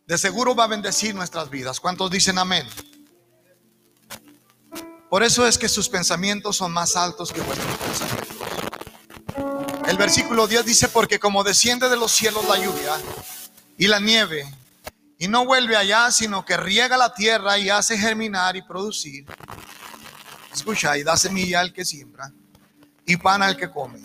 de 0.07 0.17
seguro 0.17 0.55
va 0.55 0.65
a 0.65 0.67
bendecir 0.67 1.13
nuestras 1.15 1.49
vidas. 1.49 1.79
¿Cuántos 1.79 2.09
dicen 2.09 2.37
amén? 2.37 2.67
Por 5.09 5.23
eso 5.23 5.47
es 5.47 5.57
que 5.57 5.69
sus 5.69 5.87
pensamientos 5.87 6.57
son 6.57 6.71
más 6.71 6.95
altos 6.95 7.31
que 7.31 7.41
vuestros 7.41 7.77
pensamientos. 7.77 8.38
El 9.89 9.97
versículo 9.97 10.45
10 10.45 10.65
dice, 10.65 10.87
porque 10.87 11.17
como 11.17 11.43
desciende 11.43 11.89
de 11.89 11.97
los 11.97 12.11
cielos 12.11 12.47
la 12.47 12.59
lluvia 12.59 12.95
y 13.75 13.87
la 13.87 13.99
nieve, 13.99 14.47
y 15.17 15.27
no 15.27 15.47
vuelve 15.47 15.75
allá, 15.75 16.11
sino 16.11 16.45
que 16.45 16.57
riega 16.57 16.95
la 16.95 17.11
tierra 17.11 17.57
y 17.57 17.71
hace 17.71 17.97
germinar 17.97 18.55
y 18.55 18.61
producir. 18.61 19.25
Escucha, 20.53 20.95
y 20.95 21.01
da 21.01 21.17
semilla 21.17 21.61
al 21.61 21.73
que 21.73 21.83
siembra 21.85 22.31
y 23.03 23.17
pan 23.17 23.41
al 23.41 23.57
que 23.57 23.71
come. 23.71 23.99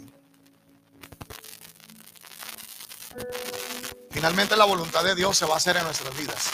Finalmente 4.10 4.56
la 4.56 4.64
voluntad 4.64 5.04
de 5.04 5.14
Dios 5.14 5.36
se 5.36 5.44
va 5.44 5.52
a 5.52 5.58
hacer 5.58 5.76
en 5.76 5.84
nuestras 5.84 6.16
vidas. 6.16 6.48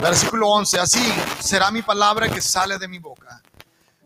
Versículo 0.00 0.50
11, 0.50 0.78
así 0.78 1.12
será 1.40 1.72
mi 1.72 1.82
palabra 1.82 2.28
que 2.28 2.40
sale 2.40 2.78
de 2.78 2.86
mi 2.86 3.00
boca. 3.00 3.42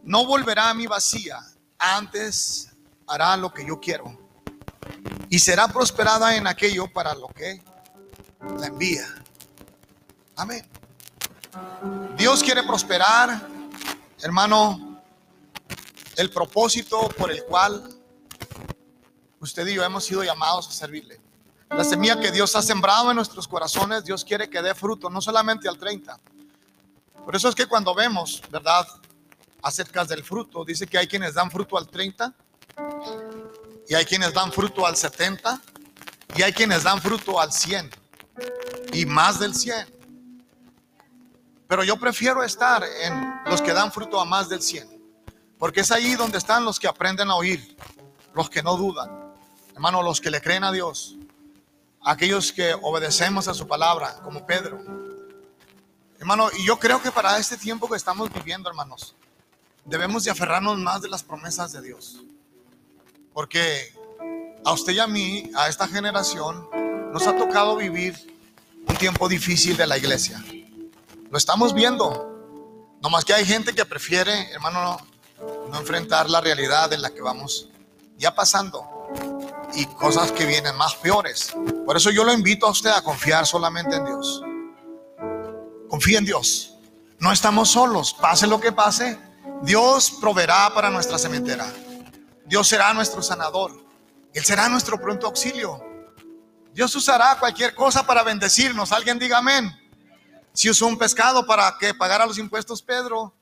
No 0.03 0.25
volverá 0.25 0.71
a 0.71 0.75
mi 0.75 0.87
vacía, 0.87 1.41
antes 1.79 2.74
hará 3.07 3.37
lo 3.37 3.53
que 3.53 3.67
yo 3.67 3.81
quiero. 3.81 4.19
Y 5.29 5.39
será 5.39 5.69
prosperada 5.69 6.37
en 6.37 6.47
aquello 6.47 6.93
para 6.93 7.15
lo 7.15 7.29
que 7.29 7.63
la 8.59 8.67
envía. 8.67 9.07
Amén. 10.37 10.67
Dios 12.17 12.43
quiere 12.43 12.63
prosperar, 12.63 13.49
hermano, 14.23 15.03
el 16.17 16.31
propósito 16.31 17.09
por 17.17 17.31
el 17.31 17.45
cual 17.45 17.83
usted 19.41 19.67
y 19.67 19.75
yo 19.75 19.85
hemos 19.85 20.05
sido 20.05 20.23
llamados 20.23 20.69
a 20.69 20.73
servirle. 20.73 21.21
La 21.71 21.85
semilla 21.85 22.21
que 22.21 22.31
Dios 22.31 22.55
ha 22.55 22.63
sembrado 22.63 23.11
en 23.11 23.17
nuestros 23.17 23.49
corazones, 23.49 24.05
Dios 24.05 24.25
quiere 24.25 24.49
que 24.49 24.63
dé 24.63 24.75
fruto, 24.75 25.11
no 25.11 25.21
solamente 25.21 25.69
al 25.69 25.79
30. 25.79 26.21
Por 27.25 27.35
eso 27.35 27.49
es 27.49 27.55
que 27.55 27.67
cuando 27.67 27.95
vemos, 27.95 28.43
¿verdad? 28.51 28.87
Acerca 29.63 30.05
del 30.05 30.23
fruto, 30.23 30.65
dice 30.65 30.87
que 30.87 30.99
hay 30.99 31.09
quienes 31.09 31.35
dan 31.35 31.51
fruto 31.51 31.77
al 31.77 31.89
30 31.89 32.35
y 33.89 33.95
hay 33.95 34.05
quienes 34.05 34.33
dan 34.33 34.53
fruto 34.53 34.87
al 34.87 34.97
70 34.97 35.61
y 36.37 36.43
hay 36.43 36.53
quienes 36.53 36.83
dan 36.83 37.01
fruto 37.01 37.41
al 37.41 37.53
100 37.53 37.91
y 38.93 39.07
más 39.07 39.39
del 39.39 39.55
100. 39.55 39.95
Pero 41.69 41.85
yo 41.85 41.97
prefiero 41.97 42.43
estar 42.43 42.85
en 43.03 43.35
los 43.47 43.61
que 43.63 43.73
dan 43.73 43.93
fruto 43.93 44.21
a 44.21 44.25
más 44.25 44.49
del 44.49 44.63
100. 44.63 44.95
Porque 45.59 45.81
es 45.81 45.91
ahí 45.91 46.15
donde 46.15 46.39
están 46.39 46.65
los 46.65 46.79
que 46.79 46.87
aprenden 46.87 47.31
a 47.31 47.37
oír, 47.37 47.77
los 48.35 48.51
que 48.51 48.63
no 48.63 48.77
dudan, 48.77 49.35
hermano, 49.73 50.03
los 50.03 50.21
que 50.21 50.31
le 50.31 50.41
creen 50.43 50.65
a 50.65 50.73
Dios, 50.73 51.17
aquellos 52.03 52.53
que 52.53 52.75
obedecemos 52.83 53.49
a 53.49 53.55
su 53.55 53.67
palabra, 53.67 54.21
como 54.23 54.45
Pedro. 54.47 54.81
Hermano, 56.19 56.49
y 56.59 56.67
yo 56.67 56.79
creo 56.79 57.01
que 57.01 57.11
para 57.11 57.39
este 57.39 57.57
tiempo 57.57 57.89
que 57.89 57.97
estamos 57.97 58.33
viviendo, 58.33 58.69
hermanos, 58.69 59.15
debemos 59.85 60.25
de 60.25 60.31
aferrarnos 60.31 60.79
más 60.79 61.03
de 61.03 61.09
las 61.09 61.23
promesas 61.23 61.73
de 61.73 61.83
Dios. 61.83 62.21
Porque 63.35 63.93
a 64.65 64.73
usted 64.73 64.93
y 64.93 65.01
a 65.01 65.07
mí, 65.07 65.51
a 65.57 65.69
esta 65.69 65.87
generación, 65.89 66.69
nos 67.13 67.27
ha 67.27 67.37
tocado 67.37 67.77
vivir 67.77 68.15
un 68.89 68.97
tiempo 68.97 69.29
difícil 69.29 69.77
de 69.77 69.87
la 69.87 69.99
iglesia. 69.99 70.43
Lo 71.31 71.37
estamos 71.37 71.75
viendo. 71.75 72.31
Nomás 73.03 73.25
que 73.25 73.35
hay 73.35 73.45
gente 73.45 73.75
que 73.75 73.85
prefiere, 73.85 74.53
hermano, 74.53 74.97
no, 75.69 75.79
enfrentar 75.79 76.31
la 76.31 76.41
realidad 76.41 76.93
en 76.93 77.03
la 77.03 77.11
que 77.11 77.21
vamos 77.21 77.69
ya 78.17 78.35
pasando 78.35 78.89
y 79.75 79.85
cosas 79.87 80.31
que 80.31 80.47
vienen 80.47 80.77
más 80.77 80.95
peores. 80.95 81.53
Por 81.85 81.97
eso 81.97 82.11
yo 82.11 82.25
lo 82.25 82.33
invito 82.33 82.67
a 82.67 82.71
usted 82.71 82.91
a 82.91 83.03
confiar 83.03 83.47
solamente 83.47 83.97
en 83.97 84.05
Dios. 84.05 84.43
Confía 85.89 86.19
en 86.19 86.25
Dios. 86.25 86.77
No 87.19 87.33
estamos 87.33 87.71
solos. 87.71 88.15
Pase 88.15 88.47
lo 88.47 88.61
que 88.61 88.71
pase, 88.71 89.19
Dios 89.63 90.13
proveerá 90.21 90.73
para 90.73 90.89
nuestra 90.91 91.19
cementera. 91.19 91.67
Dios 92.47 92.69
será 92.69 92.93
nuestro 92.93 93.23
sanador. 93.23 93.73
Él 94.33 94.45
será 94.45 94.69
nuestro 94.69 95.01
pronto 95.01 95.27
auxilio. 95.27 95.83
Dios 96.73 96.95
usará 96.97 97.37
cualquier 97.39 97.75
cosa 97.75 98.05
para 98.05 98.23
bendecirnos. 98.23 98.93
Alguien 98.93 99.19
diga 99.19 99.39
amén. 99.39 99.73
Si 100.53 100.69
usó 100.69 100.87
un 100.87 100.99
pescado 100.99 101.47
para 101.47 101.77
que 101.79 101.95
pagara 101.95 102.27
los 102.27 102.39
impuestos 102.39 102.83
Pedro 102.83 103.35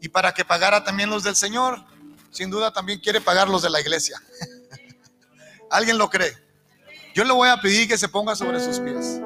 y 0.00 0.08
para 0.08 0.32
que 0.32 0.44
pagara 0.44 0.82
también 0.84 1.10
los 1.10 1.22
del 1.22 1.36
Señor, 1.36 1.84
sin 2.30 2.50
duda 2.50 2.72
también 2.72 2.98
quiere 3.00 3.20
pagar 3.20 3.48
los 3.48 3.62
de 3.62 3.70
la 3.70 3.80
iglesia. 3.80 4.20
¿Alguien 5.70 5.98
lo 5.98 6.10
cree? 6.10 6.36
Yo 7.14 7.24
le 7.24 7.32
voy 7.32 7.48
a 7.48 7.60
pedir 7.60 7.86
que 7.86 7.96
se 7.96 8.08
ponga 8.08 8.34
sobre 8.34 8.58
sus 8.58 8.80
pies. 8.80 9.20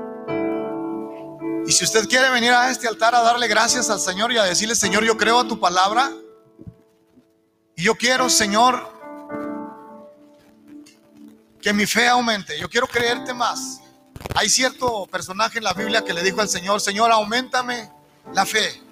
Y 1.67 1.73
si 1.73 1.85
usted 1.85 2.09
quiere 2.09 2.31
venir 2.31 2.53
a 2.53 2.71
este 2.71 2.89
altar 2.89 3.15
a 3.15 3.23
darle 3.23 3.47
gracias 3.47 3.91
al 3.91 4.01
Señor 4.01 4.33
y 4.33 4.39
a 4.39 4.45
decirle, 4.45 4.75
Señor, 4.75 5.05
yo 5.05 5.17
creo 5.17 5.41
a 5.41 5.49
tu 5.49 5.59
palabra. 5.61 6.11
Y 7.79 7.85
yo 7.85 7.95
quiero, 7.95 8.29
Señor, 8.29 8.93
que 11.63 11.73
mi 11.73 11.87
fe 11.87 12.09
aumente. 12.09 12.59
Yo 12.59 12.69
quiero 12.69 12.89
creerte 12.89 13.33
más. 13.33 13.81
Hay 14.35 14.49
cierto 14.49 15.07
personaje 15.07 15.59
en 15.59 15.65
la 15.65 15.75
Biblia 15.75 16.03
que 16.03 16.13
le 16.13 16.25
dijo 16.25 16.41
al 16.41 16.49
Señor, 16.49 16.81
Señor, 16.81 17.13
aumentame 17.13 17.89
la 18.35 18.45
fe. 18.45 18.83